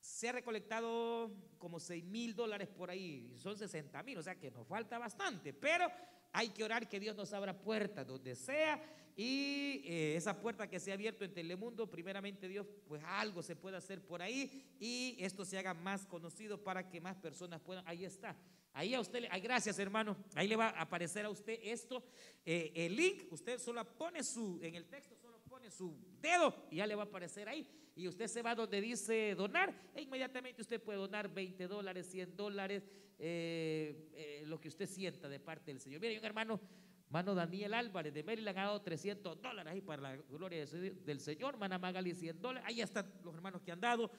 Se 0.00 0.28
ha 0.28 0.32
recolectado 0.32 1.30
como 1.58 1.78
6 1.78 2.04
mil 2.04 2.34
dólares 2.34 2.68
por 2.68 2.90
ahí, 2.90 3.32
son 3.36 3.56
60 3.56 4.02
mil, 4.02 4.18
o 4.18 4.22
sea 4.22 4.38
que 4.38 4.50
nos 4.50 4.66
falta 4.66 4.98
bastante, 4.98 5.52
pero 5.52 5.86
hay 6.32 6.48
que 6.50 6.64
orar 6.64 6.88
que 6.88 6.98
Dios 7.00 7.16
nos 7.16 7.32
abra 7.32 7.58
puertas 7.58 8.06
donde 8.06 8.34
sea 8.34 8.80
y 9.16 9.82
eh, 9.84 10.16
esa 10.16 10.40
puerta 10.40 10.68
que 10.68 10.80
se 10.80 10.90
ha 10.90 10.94
abierto 10.94 11.24
en 11.24 11.34
Telemundo, 11.34 11.90
primeramente 11.90 12.48
Dios, 12.48 12.66
pues 12.88 13.02
algo 13.04 13.42
se 13.42 13.56
puede 13.56 13.76
hacer 13.76 14.00
por 14.00 14.22
ahí 14.22 14.74
y 14.78 15.16
esto 15.18 15.44
se 15.44 15.58
haga 15.58 15.74
más 15.74 16.06
conocido 16.06 16.62
para 16.62 16.88
que 16.88 17.00
más 17.00 17.16
personas 17.16 17.60
puedan, 17.60 17.86
ahí 17.86 18.04
está. 18.04 18.36
Ahí 18.72 18.94
a 18.94 19.00
usted, 19.00 19.24
ay, 19.30 19.40
gracias 19.40 19.78
hermano, 19.78 20.16
ahí 20.34 20.46
le 20.46 20.56
va 20.56 20.68
a 20.68 20.82
aparecer 20.82 21.26
a 21.26 21.30
usted 21.30 21.58
esto, 21.62 22.04
eh, 22.46 22.72
el 22.74 22.96
link, 22.96 23.24
usted 23.30 23.58
solo 23.58 23.84
pone 23.98 24.22
su, 24.22 24.60
en 24.62 24.76
el 24.76 24.86
texto 24.86 25.19
pone 25.60 25.70
su 25.70 25.94
dedo 26.22 26.54
y 26.70 26.76
ya 26.76 26.86
le 26.86 26.94
va 26.94 27.02
a 27.02 27.06
aparecer 27.06 27.48
ahí. 27.48 27.66
Y 27.94 28.08
usted 28.08 28.28
se 28.28 28.40
va 28.40 28.54
donde 28.54 28.80
dice 28.80 29.34
donar, 29.34 29.74
e 29.94 30.00
inmediatamente 30.00 30.62
usted 30.62 30.80
puede 30.80 30.98
donar 30.98 31.28
20 31.28 31.68
dólares, 31.68 32.06
100 32.10 32.36
dólares, 32.36 32.82
eh, 33.18 34.08
eh, 34.14 34.44
lo 34.46 34.58
que 34.58 34.68
usted 34.68 34.86
sienta 34.86 35.28
de 35.28 35.38
parte 35.38 35.70
del 35.70 35.80
Señor. 35.80 36.00
Mire, 36.00 36.18
un 36.18 36.24
hermano, 36.24 36.60
hermano 37.06 37.34
Daniel 37.34 37.74
Álvarez 37.74 38.14
de 38.14 38.22
Maryland 38.22 38.56
ha 38.56 38.62
dado 38.62 38.80
300 38.80 39.42
dólares 39.42 39.70
ahí 39.70 39.82
para 39.82 40.00
la 40.00 40.16
gloria 40.16 40.64
del 40.64 41.20
Señor, 41.20 41.58
Mana 41.58 41.78
Magali 41.78 42.14
100 42.14 42.40
dólares, 42.40 42.66
ahí 42.66 42.80
están 42.80 43.12
los 43.22 43.34
hermanos 43.34 43.60
que 43.60 43.72
han 43.72 43.80
dado. 43.80 44.10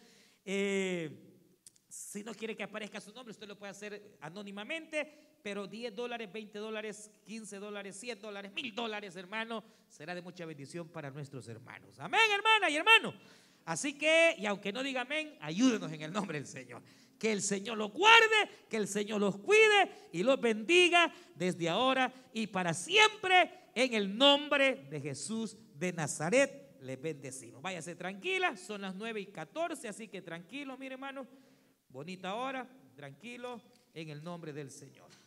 Eh, 0.45 1.30
si 1.91 2.23
no 2.23 2.33
quiere 2.33 2.55
que 2.55 2.63
aparezca 2.63 3.01
su 3.01 3.11
nombre, 3.11 3.31
usted 3.31 3.47
lo 3.47 3.57
puede 3.57 3.71
hacer 3.71 4.17
anónimamente, 4.21 5.11
pero 5.43 5.67
10 5.67 5.93
dólares, 5.93 6.31
20 6.31 6.57
dólares, 6.57 7.11
15 7.25 7.57
dólares, 7.57 7.99
100 7.99 8.21
dólares, 8.21 8.53
1000 8.53 8.73
dólares, 8.73 9.15
hermano, 9.17 9.61
será 9.89 10.15
de 10.15 10.21
mucha 10.21 10.45
bendición 10.45 10.87
para 10.87 11.11
nuestros 11.11 11.49
hermanos. 11.49 11.99
Amén, 11.99 12.21
hermana 12.33 12.69
y 12.69 12.77
hermano. 12.77 13.13
Así 13.65 13.97
que, 13.97 14.35
y 14.37 14.45
aunque 14.45 14.71
no 14.71 14.83
diga 14.83 15.01
amén, 15.01 15.37
ayúdenos 15.41 15.91
en 15.91 16.01
el 16.01 16.13
nombre 16.13 16.37
del 16.37 16.47
Señor. 16.47 16.81
Que 17.19 17.33
el 17.33 17.41
Señor 17.41 17.77
los 17.77 17.91
guarde, 17.91 18.49
que 18.69 18.77
el 18.77 18.87
Señor 18.87 19.19
los 19.19 19.37
cuide 19.37 19.91
y 20.13 20.23
los 20.23 20.39
bendiga 20.39 21.13
desde 21.35 21.67
ahora 21.67 22.11
y 22.33 22.47
para 22.47 22.73
siempre 22.73 23.51
en 23.75 23.93
el 23.93 24.17
nombre 24.17 24.87
de 24.89 25.01
Jesús 25.01 25.57
de 25.75 25.91
Nazaret. 25.91 26.77
Les 26.79 26.99
bendecimos. 26.99 27.61
Váyase 27.61 27.95
tranquila, 27.95 28.55
son 28.55 28.81
las 28.81 28.95
9 28.95 29.19
y 29.19 29.25
14, 29.27 29.87
así 29.89 30.07
que 30.07 30.21
tranquilo, 30.21 30.77
mire 30.77 30.93
hermano. 30.93 31.27
Bonita 31.91 32.35
hora, 32.35 32.67
tranquilo, 32.95 33.61
en 33.93 34.09
el 34.09 34.23
nombre 34.23 34.53
del 34.53 34.71
Señor. 34.71 35.20